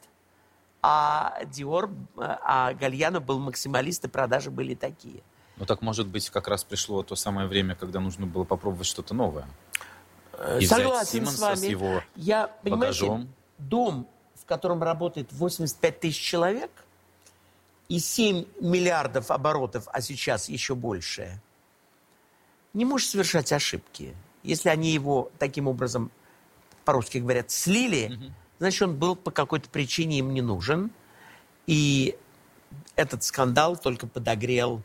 А 0.82 1.44
Диор, 1.46 1.90
а 2.18 2.74
Гальяно 2.74 3.20
был 3.20 3.40
максималист, 3.40 4.06
и 4.06 4.08
продажи 4.08 4.52
были 4.52 4.74
такие. 4.74 5.22
Ну 5.58 5.66
так, 5.66 5.82
может 5.82 6.08
быть, 6.08 6.30
как 6.30 6.48
раз 6.48 6.64
пришло 6.64 7.04
то 7.04 7.16
самое 7.16 7.48
время, 7.48 7.76
когда 7.76 8.00
нужно 8.00 8.26
было 8.28 8.44
попробовать 8.44 8.88
что-то 8.88 9.14
новое. 9.14 9.48
Э, 10.34 10.60
И 10.62 10.66
Согласен 10.68 11.26
с 11.26 11.40
вами. 11.40 11.56
с 11.56 11.64
его 11.64 12.02
Я, 12.16 12.48
понимаете, 12.48 13.06
багажом. 13.06 13.34
дом, 13.58 14.08
в 14.36 14.46
котором 14.46 14.84
работает 14.84 15.32
85 15.34 16.00
тысяч 16.00 16.22
человек, 16.22 16.72
и 17.90 18.00
7 18.00 18.46
миллиардов 18.60 19.32
оборотов, 19.32 19.88
а 19.92 20.02
сейчас 20.02 20.50
еще 20.50 20.76
больше, 20.76 21.42
не 22.74 22.86
может 22.86 23.10
совершать 23.10 23.52
ошибки. 23.52 24.16
Если 24.44 24.70
они 24.70 24.92
его 24.92 25.32
таким 25.40 25.68
образом, 25.68 26.12
по-русски 26.86 27.18
говорят, 27.18 27.50
слили, 27.50 28.20
значит, 28.60 28.82
он 28.84 28.96
был 28.96 29.16
по 29.16 29.32
какой-то 29.32 29.70
причине 29.70 30.20
им 30.20 30.34
не 30.34 30.42
нужен. 30.42 30.92
И 31.66 32.16
этот 32.96 33.24
скандал 33.24 33.76
только 33.78 34.06
подогрел 34.06 34.82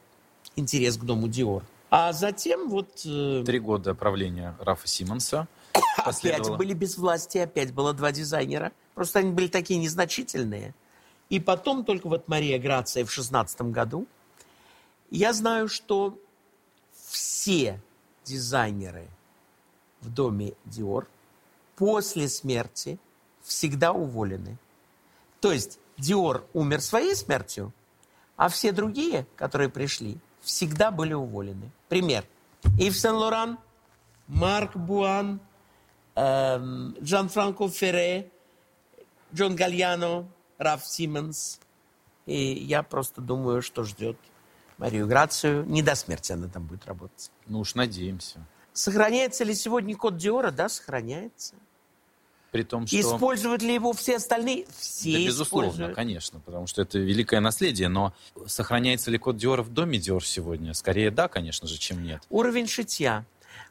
интерес 0.57 0.97
к 0.97 1.05
дому 1.05 1.29
Диор. 1.29 1.65
А 1.91 2.13
затем 2.13 2.69
вот... 2.69 3.03
э, 3.05 3.43
Три 3.45 3.59
года 3.59 3.95
правления 3.95 4.57
Рафа 4.61 4.89
Симмонса. 4.89 5.47
Опять 5.97 6.49
были 6.51 6.73
без 6.73 6.97
власти, 6.97 7.39
опять 7.39 7.73
было 7.73 7.93
два 7.93 8.13
дизайнера. 8.13 8.73
Просто 8.95 9.21
они 9.21 9.33
были 9.33 9.49
такие 9.49 9.79
незначительные. 9.79 10.75
И 11.29 11.41
потом 11.41 11.85
только 11.85 12.09
вот 12.09 12.29
Мария 12.29 12.59
Грация 12.59 13.05
в 13.05 13.11
шестнадцатом 13.13 13.73
году. 13.73 14.07
Я 15.11 15.33
знаю, 15.33 15.69
что 15.69 16.19
все 16.93 17.81
дизайнеры 18.25 19.09
в 20.01 20.09
доме 20.11 20.55
Диор 20.65 21.07
после 21.77 22.29
смерти 22.29 22.99
всегда 23.43 23.93
уволены. 23.93 24.59
То 25.41 25.53
есть 25.53 25.79
Диор 25.99 26.45
умер 26.53 26.81
своей 26.81 27.15
смертью, 27.15 27.73
а 28.37 28.49
все 28.49 28.73
другие, 28.73 29.27
которые 29.37 29.69
пришли, 29.69 30.19
всегда 30.43 30.91
были 30.91 31.15
уволены. 31.15 31.71
Пример. 31.89 32.25
Ив 32.79 32.97
Сен-Лоран, 32.97 33.59
Марк 34.29 34.77
Буан, 34.77 35.41
эм, 36.15 36.95
Джан-Франко 37.01 37.69
Ферре, 37.69 38.31
Джон 39.35 39.57
Гальяно, 39.57 40.29
Раф 40.59 40.85
Симмонс. 40.85 41.59
И 42.27 42.53
я 42.53 42.83
просто 42.83 43.21
думаю, 43.21 43.63
что 43.63 43.85
ждет 43.85 44.17
Марию 44.79 45.07
Грацию. 45.07 45.65
Не 45.67 45.83
до 45.83 45.95
смерти 45.95 46.33
она 46.33 46.49
там 46.49 46.67
будет 46.67 46.87
работать. 46.87 47.31
Ну 47.47 47.61
уж 47.61 47.75
надеемся. 47.75 48.47
Сохраняется 48.73 49.45
ли 49.45 49.55
сегодня 49.55 49.97
код 49.97 50.17
Диора? 50.17 50.51
Да, 50.51 50.69
сохраняется. 50.69 51.55
При 52.53 52.65
том, 52.65 52.87
что... 52.87 53.01
Используют 53.01 53.63
ли 53.63 53.73
его 53.73 53.95
все 53.95 54.17
остальные? 54.17 54.67
Да, 54.67 54.73
Все 54.79 55.27
безусловно, 55.27 55.69
используют. 55.69 55.97
конечно, 55.97 56.39
потому 56.41 56.67
что 56.67 56.83
это 56.83 56.99
великое 56.99 57.41
наследие. 57.41 57.89
Но 57.89 58.13
сохраняется 58.47 59.11
ли 59.11 59.17
код 59.17 59.39
Диора 59.39 59.63
в 59.63 59.71
доме 59.71 59.99
Диор 59.99 60.23
сегодня? 60.23 60.75
Скорее 60.75 61.11
да, 61.11 61.29
конечно 61.29 61.67
же, 61.67 61.79
чем 61.79 62.05
нет. 62.05 62.23
Уровень 62.29 62.69
шитья. 62.69 63.25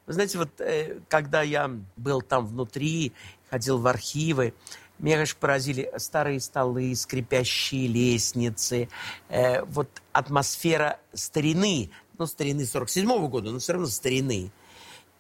Вы 0.07 0.13
знаете, 0.13 0.39
вот 0.39 0.59
э, 0.59 0.99
когда 1.09 1.43
я 1.43 1.69
был 1.95 2.21
там 2.23 2.47
внутри, 2.47 3.13
ходил 3.51 3.77
в 3.77 3.85
архивы, 3.85 4.55
меня, 4.97 5.17
конечно, 5.17 5.37
поразили 5.39 5.91
старые 5.97 6.39
столы, 6.39 6.95
скрипящие 6.95 7.87
лестницы, 7.87 8.89
э, 9.29 9.63
вот 9.65 9.89
атмосфера 10.11 10.99
старины, 11.13 11.91
ну, 12.17 12.25
старины 12.25 12.65
47 12.65 13.27
года, 13.27 13.51
но 13.51 13.59
все 13.59 13.73
равно 13.73 13.87
старины. 13.87 14.51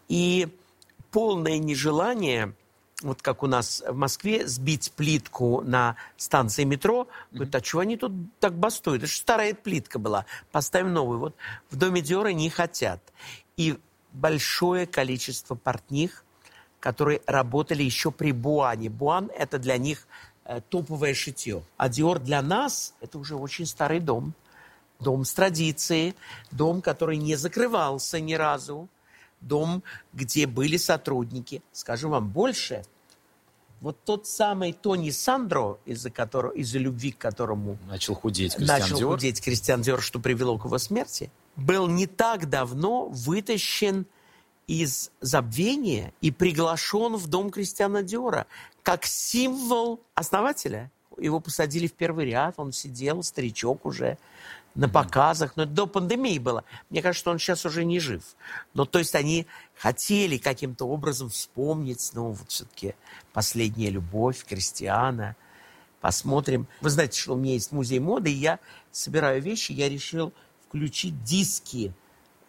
И 0.07 0.47
полное 1.11 1.59
нежелание, 1.59 2.55
вот 3.01 3.21
как 3.21 3.43
у 3.43 3.47
нас 3.47 3.83
в 3.87 3.95
Москве, 3.95 4.47
сбить 4.47 4.91
плитку 4.91 5.61
на 5.61 5.95
станции 6.17 6.63
метро. 6.63 7.07
Говорит, 7.31 7.55
а 7.55 7.61
чего 7.61 7.81
они 7.81 7.97
тут 7.97 8.11
так 8.39 8.53
бастуют? 8.53 9.03
Это 9.03 9.11
же 9.11 9.17
старая 9.17 9.53
плитка 9.53 9.99
была. 9.99 10.25
Поставим 10.51 10.93
новую. 10.93 11.19
Вот 11.19 11.35
в 11.69 11.75
доме 11.75 12.01
Диора 12.01 12.29
не 12.29 12.49
хотят. 12.49 13.01
И 13.57 13.79
большое 14.13 14.85
количество 14.85 15.55
портних, 15.55 16.23
которые 16.79 17.21
работали 17.25 17.83
еще 17.83 18.11
при 18.11 18.31
Буане. 18.31 18.89
Буан– 18.89 19.31
это 19.37 19.59
для 19.59 19.77
них 19.77 20.07
э, 20.45 20.61
топовое 20.69 21.13
шитье. 21.13 21.63
А 21.77 21.89
Диор 21.89 22.19
для 22.19 22.41
нас– 22.41 22.93
это 23.01 23.17
уже 23.19 23.35
очень 23.35 23.65
старый 23.65 23.99
дом. 23.99 24.33
Дом 24.99 25.25
с 25.25 25.33
традицией, 25.33 26.15
дом, 26.51 26.81
который 26.81 27.17
не 27.17 27.35
закрывался 27.35 28.19
ни 28.19 28.33
разу, 28.33 28.87
дом, 29.41 29.83
где 30.13 30.47
были 30.47 30.77
сотрудники. 30.77 31.61
Скажу 31.71 32.09
вам 32.09 32.29
больше, 32.29 32.83
вот 33.81 33.97
тот 34.05 34.27
самый 34.27 34.73
Тони 34.73 35.09
Сандро, 35.09 35.79
из-за 35.85 36.11
которого, 36.11 36.51
из-за 36.51 36.77
любви 36.77 37.11
к 37.11 37.17
которому 37.17 37.77
Начал 37.87 38.13
худеть 38.13 38.55
Кристиан 38.55 38.79
начал 38.79 38.97
Диор. 38.97 39.13
худеть 39.13 39.41
Кристиан 39.41 39.81
Диор, 39.81 40.01
что 40.01 40.19
привело 40.19 40.57
к 40.57 40.65
его 40.65 40.77
смерти, 40.77 41.31
был 41.55 41.87
не 41.87 42.05
так 42.05 42.47
давно 42.47 43.07
вытащен 43.07 44.05
из 44.67 45.11
забвения 45.19 46.13
и 46.21 46.31
приглашен 46.31 47.15
в 47.15 47.27
дом 47.27 47.49
Кристиана 47.49 48.03
Диора 48.03 48.45
как 48.83 49.05
символ 49.05 49.99
основателя. 50.13 50.91
Его 51.17 51.39
посадили 51.39 51.87
в 51.87 51.93
первый 51.93 52.25
ряд, 52.25 52.55
он 52.57 52.71
сидел, 52.71 53.21
старичок 53.23 53.85
уже, 53.85 54.17
на 54.75 54.89
показах. 54.89 55.53
Но 55.55 55.65
до 55.65 55.87
пандемии 55.87 56.39
было. 56.39 56.63
Мне 56.89 57.01
кажется, 57.01 57.21
что 57.21 57.31
он 57.31 57.39
сейчас 57.39 57.65
уже 57.65 57.83
не 57.85 57.99
жив. 57.99 58.23
Но 58.73 58.85
то 58.85 58.99
есть 58.99 59.15
они 59.15 59.47
хотели 59.75 60.37
каким-то 60.37 60.85
образом 60.85 61.29
вспомнить, 61.29 62.11
ну, 62.13 62.31
вот 62.31 62.49
все-таки 62.49 62.95
последняя 63.33 63.89
любовь 63.89 64.45
Кристиана. 64.45 65.35
Посмотрим. 65.99 66.67
Вы 66.81 66.89
знаете, 66.89 67.19
что 67.19 67.33
у 67.33 67.37
меня 67.37 67.53
есть 67.53 67.71
музей 67.71 67.99
моды, 67.99 68.31
и 68.31 68.35
я 68.35 68.59
собираю 68.91 69.41
вещи, 69.41 69.71
я 69.71 69.87
решил 69.87 70.33
включить 70.67 71.23
диски 71.23 71.93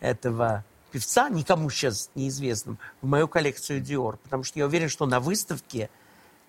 этого 0.00 0.64
певца, 0.90 1.28
никому 1.28 1.68
сейчас 1.70 2.10
неизвестным, 2.14 2.78
в 3.00 3.06
мою 3.06 3.26
коллекцию 3.26 3.82
Dior, 3.82 4.18
потому 4.22 4.44
что 4.44 4.58
я 4.58 4.66
уверен, 4.66 4.88
что 4.88 5.06
на 5.06 5.20
выставке 5.20 5.90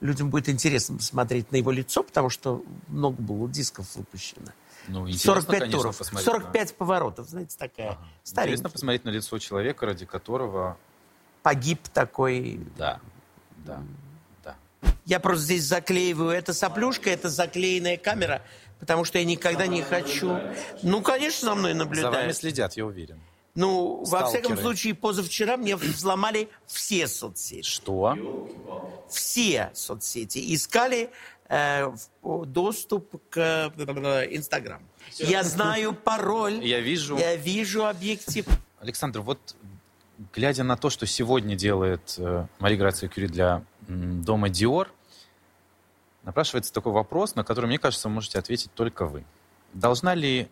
людям 0.01 0.29
будет 0.29 0.49
интересно 0.49 0.97
посмотреть 0.97 1.51
на 1.51 1.55
его 1.55 1.71
лицо, 1.71 2.03
потому 2.03 2.29
что 2.29 2.63
много 2.87 3.21
было 3.21 3.49
дисков 3.49 3.95
выпущено. 3.95 4.51
Ну, 4.88 5.01
интересно, 5.07 5.34
45 5.35 5.60
конечно, 5.60 5.80
туров, 5.80 5.97
посмотреть 5.97 6.26
45 6.26 6.76
поворотов, 6.76 7.30
знаете, 7.30 7.55
такая 7.57 7.91
на- 7.91 7.97
старенькая. 8.23 8.53
Интересно 8.53 8.69
посмотреть 8.69 9.05
на 9.05 9.10
лицо 9.10 9.39
человека, 9.39 9.85
ради 9.85 10.05
которого... 10.05 10.77
Погиб 11.41 11.88
такой. 11.89 12.60
Да, 12.77 12.99
да, 13.65 13.81
да. 14.43 14.55
Я 15.05 15.19
просто 15.19 15.43
здесь 15.45 15.64
заклеиваю. 15.65 16.30
Это 16.31 16.53
соплюшка, 16.53 17.10
это 17.10 17.30
заклеенная 17.30 17.97
камера, 17.97 18.41
потому 18.80 19.03
что 19.05 19.18
я 19.19 19.26
никогда 19.26 19.68
не 19.68 19.81
хочу... 19.81 20.39
Ну, 20.84 21.01
конечно, 21.01 21.49
за 21.49 21.55
мной 21.55 21.73
За 21.73 21.80
вами 21.80 21.84
наблюдают. 21.84 22.35
следят, 22.38 22.77
я 22.77 22.85
уверен. 22.85 23.19
Ну, 23.55 24.03
во 24.05 24.26
всяком 24.26 24.53
Сталкеры. 24.53 24.61
случае, 24.61 24.95
позавчера 24.95 25.57
мне 25.57 25.76
взломали 25.76 26.49
все 26.65 27.07
соцсети. 27.07 27.61
Что? 27.61 28.18
Все 29.10 29.69
соцсети. 29.76 30.55
Искали 30.55 31.11
доступ 32.21 33.21
к 33.30 33.38
э, 33.38 34.27
Инстаграм. 34.31 34.81
Я 35.17 35.43
знаю 35.43 35.93
пароль. 35.93 36.63
Я 36.63 36.80
вижу... 36.80 37.17
Я 37.17 37.35
вижу 37.35 37.85
объектив. 37.85 38.45
Александр, 38.80 39.21
вот 39.21 39.55
глядя 40.34 40.63
на 40.63 40.77
то, 40.77 40.89
что 40.89 41.05
сегодня 41.05 41.55
делает 41.55 42.15
э, 42.17 42.45
Мария 42.59 42.77
Грация 42.77 43.09
Кюри 43.09 43.27
для 43.27 43.63
дома 43.88 44.49
Диор, 44.49 44.91
напрашивается 46.23 46.73
такой 46.73 46.93
вопрос, 46.93 47.35
на 47.35 47.43
который, 47.43 47.65
мне 47.65 47.80
кажется, 47.80 48.07
вы 48.07 48.15
можете 48.15 48.39
ответить 48.39 48.71
только 48.73 49.05
вы. 49.05 49.23
Должна 49.73 50.15
ли 50.15 50.47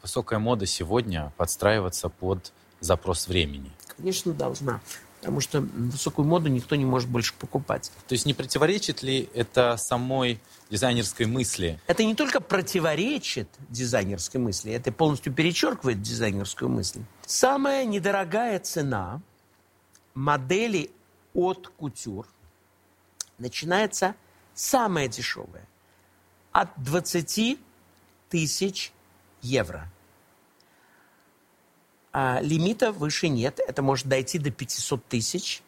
высокая 0.00 0.38
мода 0.38 0.66
сегодня 0.66 1.32
подстраиваться 1.36 2.08
под 2.08 2.52
запрос 2.80 3.28
времени? 3.28 3.70
Конечно, 3.96 4.32
должна. 4.32 4.80
Потому 5.22 5.38
что 5.38 5.60
высокую 5.60 6.26
моду 6.26 6.48
никто 6.48 6.74
не 6.74 6.84
может 6.84 7.08
больше 7.08 7.32
покупать. 7.34 7.92
То 8.08 8.12
есть 8.12 8.26
не 8.26 8.34
противоречит 8.34 9.04
ли 9.04 9.30
это 9.34 9.76
самой 9.76 10.40
дизайнерской 10.68 11.26
мысли? 11.26 11.80
Это 11.86 12.02
не 12.02 12.16
только 12.16 12.40
противоречит 12.40 13.48
дизайнерской 13.68 14.40
мысли, 14.40 14.72
это 14.72 14.90
полностью 14.90 15.32
перечеркивает 15.32 16.02
дизайнерскую 16.02 16.68
мысль. 16.68 17.02
Самая 17.24 17.84
недорогая 17.84 18.58
цена 18.58 19.20
модели 20.14 20.90
от 21.34 21.68
кутюр 21.68 22.26
начинается 23.38 24.16
самая 24.54 25.06
дешевая. 25.06 25.68
От 26.50 26.70
20 26.82 27.60
тысяч 28.28 28.92
евро. 29.40 29.88
А 32.12 32.40
лимита 32.42 32.92
выше 32.92 33.28
нет. 33.28 33.58
Это 33.66 33.82
может 33.82 34.06
дойти 34.06 34.38
до 34.38 34.50
500 34.50 35.04
тысяч. 35.06 35.62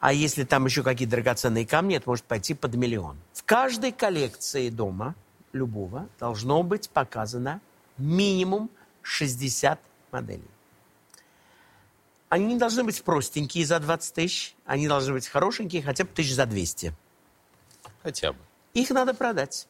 А 0.00 0.12
если 0.12 0.44
там 0.44 0.66
еще 0.66 0.82
какие 0.82 1.08
драгоценные 1.08 1.66
камни, 1.66 1.96
это 1.96 2.08
может 2.08 2.24
пойти 2.24 2.54
под 2.54 2.74
миллион. 2.74 3.16
В 3.32 3.44
каждой 3.44 3.92
коллекции 3.92 4.68
дома, 4.68 5.14
любого, 5.52 6.08
должно 6.18 6.62
быть 6.62 6.90
показано 6.90 7.60
минимум 7.96 8.68
60 9.02 9.80
моделей. 10.12 10.50
Они 12.28 12.46
не 12.46 12.58
должны 12.58 12.82
быть 12.82 13.02
простенькие 13.02 13.64
за 13.64 13.78
20 13.78 14.14
тысяч, 14.14 14.54
они 14.64 14.88
должны 14.88 15.12
быть 15.12 15.28
хорошенькие 15.28 15.82
хотя 15.82 16.04
бы 16.04 16.10
тысяч 16.10 16.34
за 16.34 16.46
200. 16.46 16.92
Хотя 18.02 18.32
бы. 18.32 18.38
Их 18.74 18.90
надо 18.90 19.14
продать. 19.14 19.68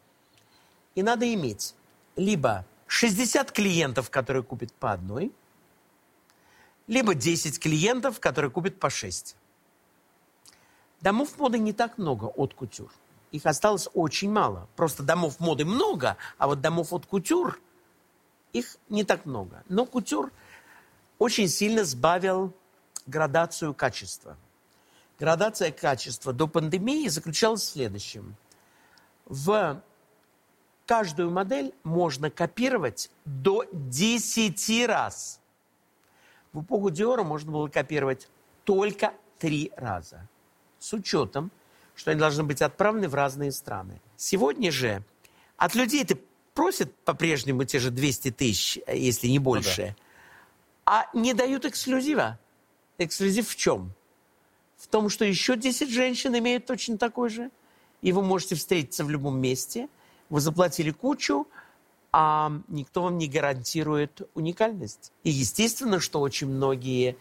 И 0.95 1.03
надо 1.03 1.33
иметь 1.33 1.75
либо 2.17 2.65
60 2.87 3.53
клиентов, 3.53 4.11
которые 4.11 4.43
купят 4.43 4.73
по 4.73 4.93
одной, 4.93 5.31
либо 6.87 7.15
10 7.15 7.59
клиентов, 7.59 8.21
которые 8.21 8.51
купят 8.51 8.79
по 8.79 8.91
6. 8.91 9.37
Домов 11.01 11.39
моды 11.39 11.59
не 11.59 11.73
так 11.73 11.99
много 11.99 12.27
от 12.27 12.55
кутюр. 12.55 12.91
Их 13.33 13.45
осталось 13.45 13.89
очень 13.93 14.31
мало. 14.31 14.69
Просто 14.77 15.03
домов 15.03 15.41
моды 15.41 15.65
много, 15.65 16.17
а 16.39 16.47
вот 16.47 16.61
домов 16.61 16.93
от 16.93 17.07
кутюр 17.07 17.61
их 18.53 18.77
не 18.89 19.05
так 19.05 19.27
много. 19.27 19.63
Но 19.69 19.85
кутюр 19.85 20.33
очень 21.19 21.49
сильно 21.49 21.85
сбавил 21.85 22.55
градацию 23.07 23.75
качества. 23.75 24.37
Градация 25.19 25.71
качества 25.71 26.33
до 26.33 26.47
пандемии 26.47 27.09
заключалась 27.09 27.63
в 27.63 27.73
следующем. 27.73 28.37
В 29.25 29.83
каждую 30.87 31.31
модель 31.31 31.75
можно 31.83 32.31
копировать 32.31 33.11
до 33.25 33.65
10 33.73 34.87
раз. 34.87 35.41
В 36.57 36.63
эпоху 36.63 36.89
Диора 36.89 37.23
можно 37.23 37.53
было 37.53 37.69
копировать 37.69 38.31
только 38.65 39.13
три 39.39 39.71
раза. 39.77 40.27
С 40.79 40.95
учетом, 40.95 41.51
что 41.95 42.13
они 42.13 42.19
должны 42.19 42.45
быть 42.45 42.63
отправлены 42.63 43.11
в 43.11 43.15
разные 43.15 43.53
страны. 43.53 44.01
Сегодня 44.17 44.73
же 44.73 45.05
от 45.59 45.75
людей 45.75 46.03
это 46.03 46.17
просят 46.55 46.95
по-прежнему 47.05 47.65
те 47.65 47.79
же 47.79 47.91
200 47.91 48.31
тысяч, 48.31 48.79
если 48.89 49.29
не 49.29 49.39
больше, 49.39 49.95
а 50.87 51.05
не 51.13 51.35
дают 51.35 51.67
эксклюзива. 51.67 52.39
Эксклюзив 52.97 53.51
в 53.51 53.55
чем? 53.55 53.93
В 54.79 54.87
том, 54.87 55.11
что 55.11 55.27
еще 55.27 55.59
10 55.59 55.91
женщин 55.91 56.39
имеют 56.39 56.65
точно 56.65 56.97
такой 56.97 57.29
же, 57.29 57.51
и 58.01 58.13
вы 58.13 58.23
можете 58.23 58.55
встретиться 58.55 59.05
в 59.05 59.11
любом 59.11 59.39
месте. 59.39 59.91
Вы 60.31 60.41
заплатили 60.41 60.91
кучу, 60.91 61.47
а 62.19 62.51
никто 62.69 63.03
вам 63.03 63.19
не 63.19 63.29
гарантирует 63.29 64.23
уникальность. 64.33 65.13
И 65.23 65.29
естественно, 65.29 66.01
что 66.01 66.23
очень 66.23 66.49
многие 66.49 67.19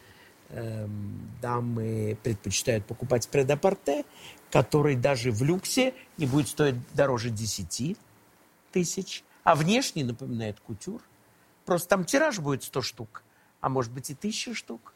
эм, 0.48 1.32
дамы 1.42 2.18
предпочитают 2.24 2.86
покупать 2.86 3.28
предапорте, 3.28 4.06
который 4.50 4.96
даже 4.96 5.32
в 5.32 5.44
люксе 5.44 5.94
не 6.18 6.26
будет 6.26 6.48
стоить 6.48 6.76
дороже 6.94 7.30
10 7.30 7.98
тысяч, 8.72 9.26
а 9.44 9.56
внешне 9.56 10.06
напоминает 10.06 10.62
кутюр. 10.62 11.02
Просто 11.66 11.90
там 11.90 12.06
тираж 12.06 12.40
будет 12.40 12.64
100 12.64 12.82
штук, 12.82 13.24
а 13.60 13.68
может 13.68 13.92
быть 13.92 14.10
и 14.12 14.14
1000 14.14 14.54
штук, 14.54 14.94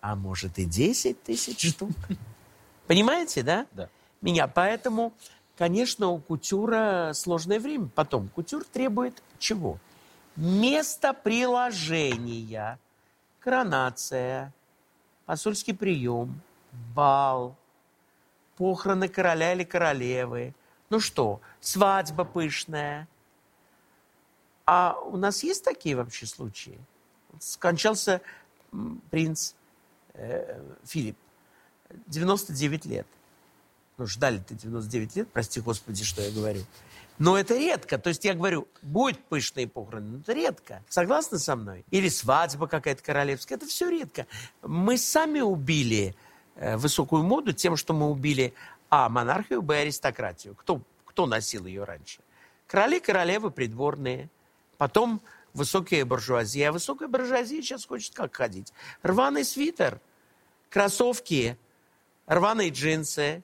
а 0.00 0.16
может 0.16 0.58
и 0.58 0.64
10 0.64 1.22
тысяч 1.22 1.68
штук. 1.68 1.90
Понимаете, 2.86 3.42
да? 3.42 3.66
Да. 3.72 3.90
Меня. 4.22 4.48
Поэтому, 4.48 5.12
конечно, 5.62 6.08
у 6.08 6.18
кутюра 6.18 7.12
сложное 7.14 7.60
время. 7.60 7.88
Потом, 7.94 8.28
кутюр 8.30 8.64
требует 8.64 9.22
чего? 9.38 9.78
Место 10.34 11.12
приложения, 11.12 12.80
коронация, 13.38 14.52
посольский 15.24 15.72
прием, 15.72 16.40
бал, 16.96 17.54
похороны 18.56 19.06
короля 19.06 19.52
или 19.52 19.62
королевы. 19.62 20.52
Ну 20.90 20.98
что, 20.98 21.40
свадьба 21.60 22.24
пышная. 22.24 23.06
А 24.66 24.98
у 24.98 25.16
нас 25.16 25.44
есть 25.44 25.62
такие 25.62 25.94
вообще 25.94 26.26
случаи? 26.26 26.76
Скончался 27.38 28.20
принц 29.12 29.54
э, 30.14 30.60
Филипп, 30.86 31.18
99 32.08 32.84
лет. 32.86 33.06
Ну, 33.98 34.06
ждали-то 34.06 34.54
99 34.54 35.16
лет, 35.16 35.28
прости 35.32 35.60
господи, 35.60 36.04
что 36.04 36.22
я 36.22 36.30
говорю. 36.30 36.62
Но 37.18 37.38
это 37.38 37.56
редко. 37.56 37.98
То 37.98 38.08
есть 38.08 38.24
я 38.24 38.34
говорю, 38.34 38.66
будет 38.80 39.22
пышные 39.24 39.68
похороны, 39.68 40.08
но 40.08 40.18
это 40.18 40.32
редко. 40.32 40.82
Согласны 40.88 41.38
со 41.38 41.56
мной? 41.56 41.84
Или 41.90 42.08
свадьба 42.08 42.66
какая-то 42.66 43.02
королевская. 43.02 43.58
Это 43.58 43.66
все 43.66 43.90
редко. 43.90 44.26
Мы 44.62 44.96
сами 44.98 45.40
убили 45.40 46.16
э, 46.56 46.76
высокую 46.76 47.22
моду 47.22 47.52
тем, 47.52 47.76
что 47.76 47.92
мы 47.92 48.10
убили 48.10 48.54
а. 48.88 49.08
монархию, 49.08 49.62
б. 49.62 49.76
аристократию. 49.76 50.54
Кто, 50.54 50.80
кто 51.04 51.26
носил 51.26 51.66
ее 51.66 51.84
раньше? 51.84 52.20
Короли, 52.66 52.98
королевы, 52.98 53.50
придворные. 53.50 54.28
Потом 54.78 55.20
высокая 55.52 56.04
буржуазия. 56.04 56.70
А 56.70 56.72
высокая 56.72 57.08
буржуазия 57.08 57.62
сейчас 57.62 57.84
хочет 57.84 58.14
как 58.14 58.34
ходить? 58.34 58.72
Рваный 59.02 59.44
свитер, 59.44 60.00
кроссовки, 60.70 61.56
рваные 62.26 62.70
джинсы. 62.70 63.42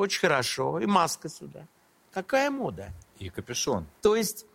Очень 0.00 0.20
хорошо. 0.20 0.80
И 0.80 0.86
маска 0.86 1.28
сюда. 1.28 1.66
Какая 2.10 2.50
мода? 2.50 2.90
И 3.18 3.28
капюшон. 3.28 3.86
То 4.00 4.16
есть, 4.16 4.46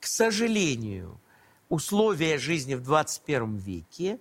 к 0.00 0.06
сожалению, 0.06 1.20
условия 1.68 2.38
жизни 2.38 2.74
в 2.74 2.82
21 2.82 3.56
веке 3.56 4.18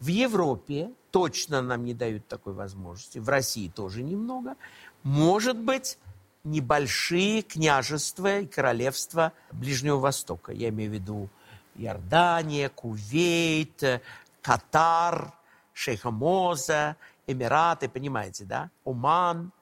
в 0.00 0.08
Европе 0.08 0.90
точно 1.12 1.62
нам 1.62 1.84
не 1.84 1.94
дают 1.94 2.26
такой 2.26 2.54
возможности, 2.54 3.20
в 3.20 3.28
России 3.28 3.68
тоже 3.68 4.02
немного, 4.02 4.56
может 5.04 5.58
быть, 5.58 5.96
небольшие 6.42 7.42
княжества 7.42 8.40
и 8.40 8.46
королевства 8.46 9.32
Ближнего 9.52 9.98
Востока. 9.98 10.50
Я 10.50 10.70
имею 10.70 10.90
в 10.90 10.94
виду 10.94 11.28
Иордания, 11.76 12.68
Кувейт, 12.68 14.02
Катар, 14.42 15.32
Шейха 15.72 16.10
Моза, 16.10 16.96
Эмираты, 17.28 17.88
понимаете, 17.88 18.44
да? 18.44 18.70
Оман. 18.84 19.52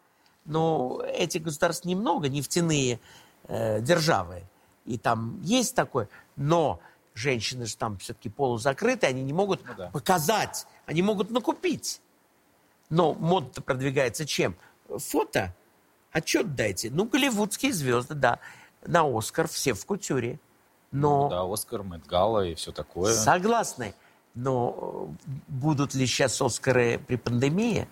Но 0.45 1.03
этих 1.07 1.43
государств 1.43 1.85
немного, 1.85 2.29
нефтяные 2.29 3.01
э, 3.49 3.81
державы. 3.81 4.43
И 4.85 4.99
там 4.99 5.41
есть 5.43 5.75
такое. 5.75 6.09
Но 6.37 6.81
женщины 7.15 7.67
же 7.67 7.77
там 7.77 7.97
все-таки 7.99 8.29
полузакрыты, 8.29 9.07
они 9.07 9.23
не 9.23 9.33
могут 9.33 9.65
Ну 9.67 9.75
да. 9.77 9.91
показать, 9.91 10.67
они 10.87 11.01
могут 11.03 11.31
накупить. 11.31 12.01
Но 12.91 13.15
мода 13.15 13.63
продвигается 13.63 14.27
чем? 14.27 14.57
Фото. 14.89 15.55
Отчет 16.13 16.55
дайте. 16.55 16.91
Ну, 16.91 17.07
голливудские 17.07 17.73
звезды, 17.73 18.15
да. 18.15 18.39
На 18.87 19.03
Оскар 19.05 19.49
все 19.49 19.73
в 19.73 19.85
кутюре. 19.87 20.39
Но 20.93 21.29
Да, 21.29 21.43
Оскар, 21.51 21.83
Мэтт 21.83 22.07
и 22.07 22.55
все 22.55 22.71
такое. 22.71 23.13
согласны. 23.15 23.95
Но 24.35 25.09
будут 25.49 25.95
ли 25.95 26.07
сейчас 26.07 26.41
Оскары 26.41 26.99
при 26.99 27.17
пандемии? 27.17 27.89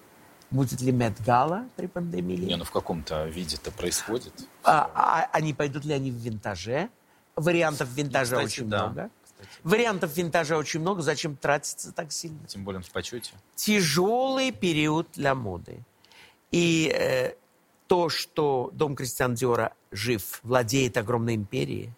Будет 0.52 0.82
ли 0.82 0.92
Мэтт 0.92 1.22
Гала 1.24 1.66
при 1.76 1.86
пандемии? 1.86 2.36
Не, 2.36 2.56
ну 2.56 2.64
в 2.64 2.70
каком-то 2.70 3.26
виде 3.26 3.56
это 3.56 3.72
происходит. 3.72 4.34
А, 4.62 4.90
а 4.94 5.28
они 5.32 5.54
пойдут 5.54 5.86
ли 5.86 5.94
они 5.94 6.10
в 6.10 6.16
винтаже? 6.16 6.90
Вариантов 7.36 7.88
винтажа 7.94 8.36
кстати, 8.36 8.44
очень 8.44 8.68
да. 8.68 8.86
много. 8.86 9.10
Кстати. 9.24 9.50
Вариантов 9.64 10.14
винтажа 10.14 10.58
очень 10.58 10.80
много. 10.80 11.00
Зачем 11.00 11.36
тратиться 11.36 11.90
так 11.92 12.12
сильно? 12.12 12.46
Тем 12.46 12.64
более 12.64 12.82
в 12.82 12.90
почете. 12.90 13.32
Тяжелый 13.54 14.52
период 14.52 15.08
для 15.14 15.34
моды. 15.34 15.80
И 16.50 16.94
э, 16.94 17.32
то, 17.86 18.10
что 18.10 18.68
дом 18.74 18.94
Кристиан 18.94 19.34
Диора 19.34 19.72
жив, 19.90 20.40
владеет 20.42 20.98
огромной 20.98 21.34
империей, 21.34 21.92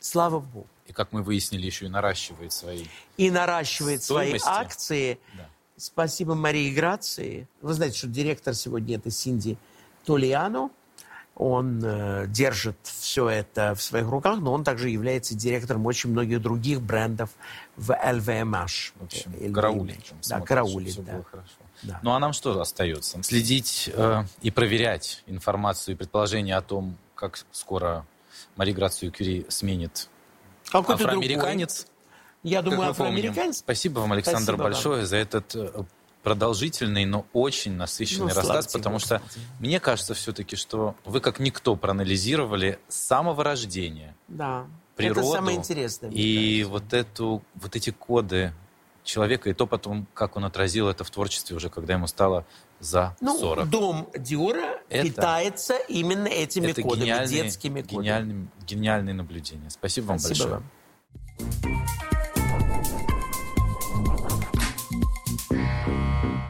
слава 0.00 0.40
богу. 0.40 0.66
И 0.86 0.92
как 0.92 1.12
мы 1.12 1.22
выяснили, 1.22 1.64
еще 1.64 1.86
и 1.86 1.88
наращивает 1.88 2.52
свои. 2.52 2.84
И 3.16 3.30
наращивает 3.30 4.02
свои 4.02 4.38
Стоимости. 4.38 4.48
акции. 4.48 5.18
Да. 5.34 5.48
Спасибо 5.76 6.34
Марии 6.34 6.74
Грации. 6.74 7.46
Вы 7.60 7.74
знаете, 7.74 7.98
что 7.98 8.08
директор 8.08 8.54
сегодня 8.54 8.96
это 8.96 9.10
Синди 9.10 9.58
Толиано. 10.04 10.70
Он 11.34 11.82
э, 11.84 12.26
держит 12.28 12.78
все 12.82 13.28
это 13.28 13.74
в 13.74 13.82
своих 13.82 14.08
руках, 14.08 14.40
но 14.40 14.54
он 14.54 14.64
также 14.64 14.88
является 14.88 15.34
директором 15.34 15.84
очень 15.84 16.10
многих 16.10 16.40
других 16.40 16.80
брендов 16.80 17.28
в 17.76 17.90
LVMH. 17.90 18.92
В 18.98 19.04
общем, 19.04 19.52
караулит. 19.52 19.98
LVMH. 19.98 20.08
там, 20.08 20.40
Да, 20.40 20.40
караулит, 20.40 21.04
да. 21.04 21.24
Да. 21.82 22.00
Ну 22.02 22.12
а 22.12 22.18
нам 22.18 22.32
что 22.32 22.58
остается? 22.58 23.22
Следить 23.22 23.90
э, 23.92 24.24
и 24.40 24.50
проверять 24.50 25.22
информацию 25.26 25.94
и 25.94 25.98
предположения 25.98 26.56
о 26.56 26.62
том, 26.62 26.96
как 27.14 27.38
скоро 27.52 28.06
Мари 28.56 28.72
Грацию 28.72 29.12
Кюри 29.12 29.44
сменит 29.50 30.08
Какой-то 30.70 31.04
афроамериканец. 31.04 31.80
другой. 31.80 31.95
Я 32.42 32.62
как 32.62 32.70
думаю, 32.70 32.90
афроамериканец. 32.90 33.58
Спасибо 33.58 34.00
вам, 34.00 34.12
Александр, 34.12 34.40
Спасибо 34.42 34.62
вам. 34.62 34.72
большое 34.72 35.06
за 35.06 35.16
этот 35.16 35.54
э, 35.56 35.84
продолжительный, 36.22 37.04
но 37.04 37.26
очень 37.32 37.72
насыщенный 37.72 38.28
Ну, 38.28 38.34
рассказ, 38.34 38.46
славьте 38.46 38.78
потому 38.78 38.98
что 38.98 39.22
мне 39.60 39.80
кажется 39.80 40.14
все-таки, 40.14 40.56
что 40.56 40.94
вы 41.04 41.20
как 41.20 41.38
никто 41.40 41.76
проанализировали 41.76 42.78
с 42.88 42.96
самого 43.06 43.42
рождения 43.44 44.14
Да. 44.28 44.66
природу 44.96 45.20
это 45.20 45.30
самое 45.32 45.56
интересное. 45.56 46.10
и 46.10 46.62
кажется. 46.64 46.70
вот 46.72 46.92
эту 46.92 47.42
вот 47.54 47.76
эти 47.76 47.90
коды 47.90 48.52
человека 49.04 49.48
и 49.50 49.52
то 49.54 49.66
потом, 49.68 50.06
как 50.14 50.36
он 50.36 50.44
отразил 50.44 50.88
это 50.88 51.04
в 51.04 51.10
творчестве 51.10 51.56
уже, 51.56 51.68
когда 51.70 51.94
ему 51.94 52.08
стало 52.08 52.44
за 52.80 53.16
Ну, 53.20 53.38
40. 53.38 53.70
дом 53.70 54.08
Диора 54.18 54.80
Это- 54.88 55.06
питается 55.08 55.76
именно 55.88 56.26
этими 56.26 56.68
это 56.72 56.82
кодами, 56.82 57.26
детскими 57.28 57.82
кодами. 57.82 58.00
гениальные, 58.02 58.48
гениальные 58.66 59.14
наблюдения. 59.14 59.70
Спасибо 59.70 60.06
вам 60.06 60.18
Спасибо 60.18 60.48
большое. 60.48 60.62
вам. 61.38 61.85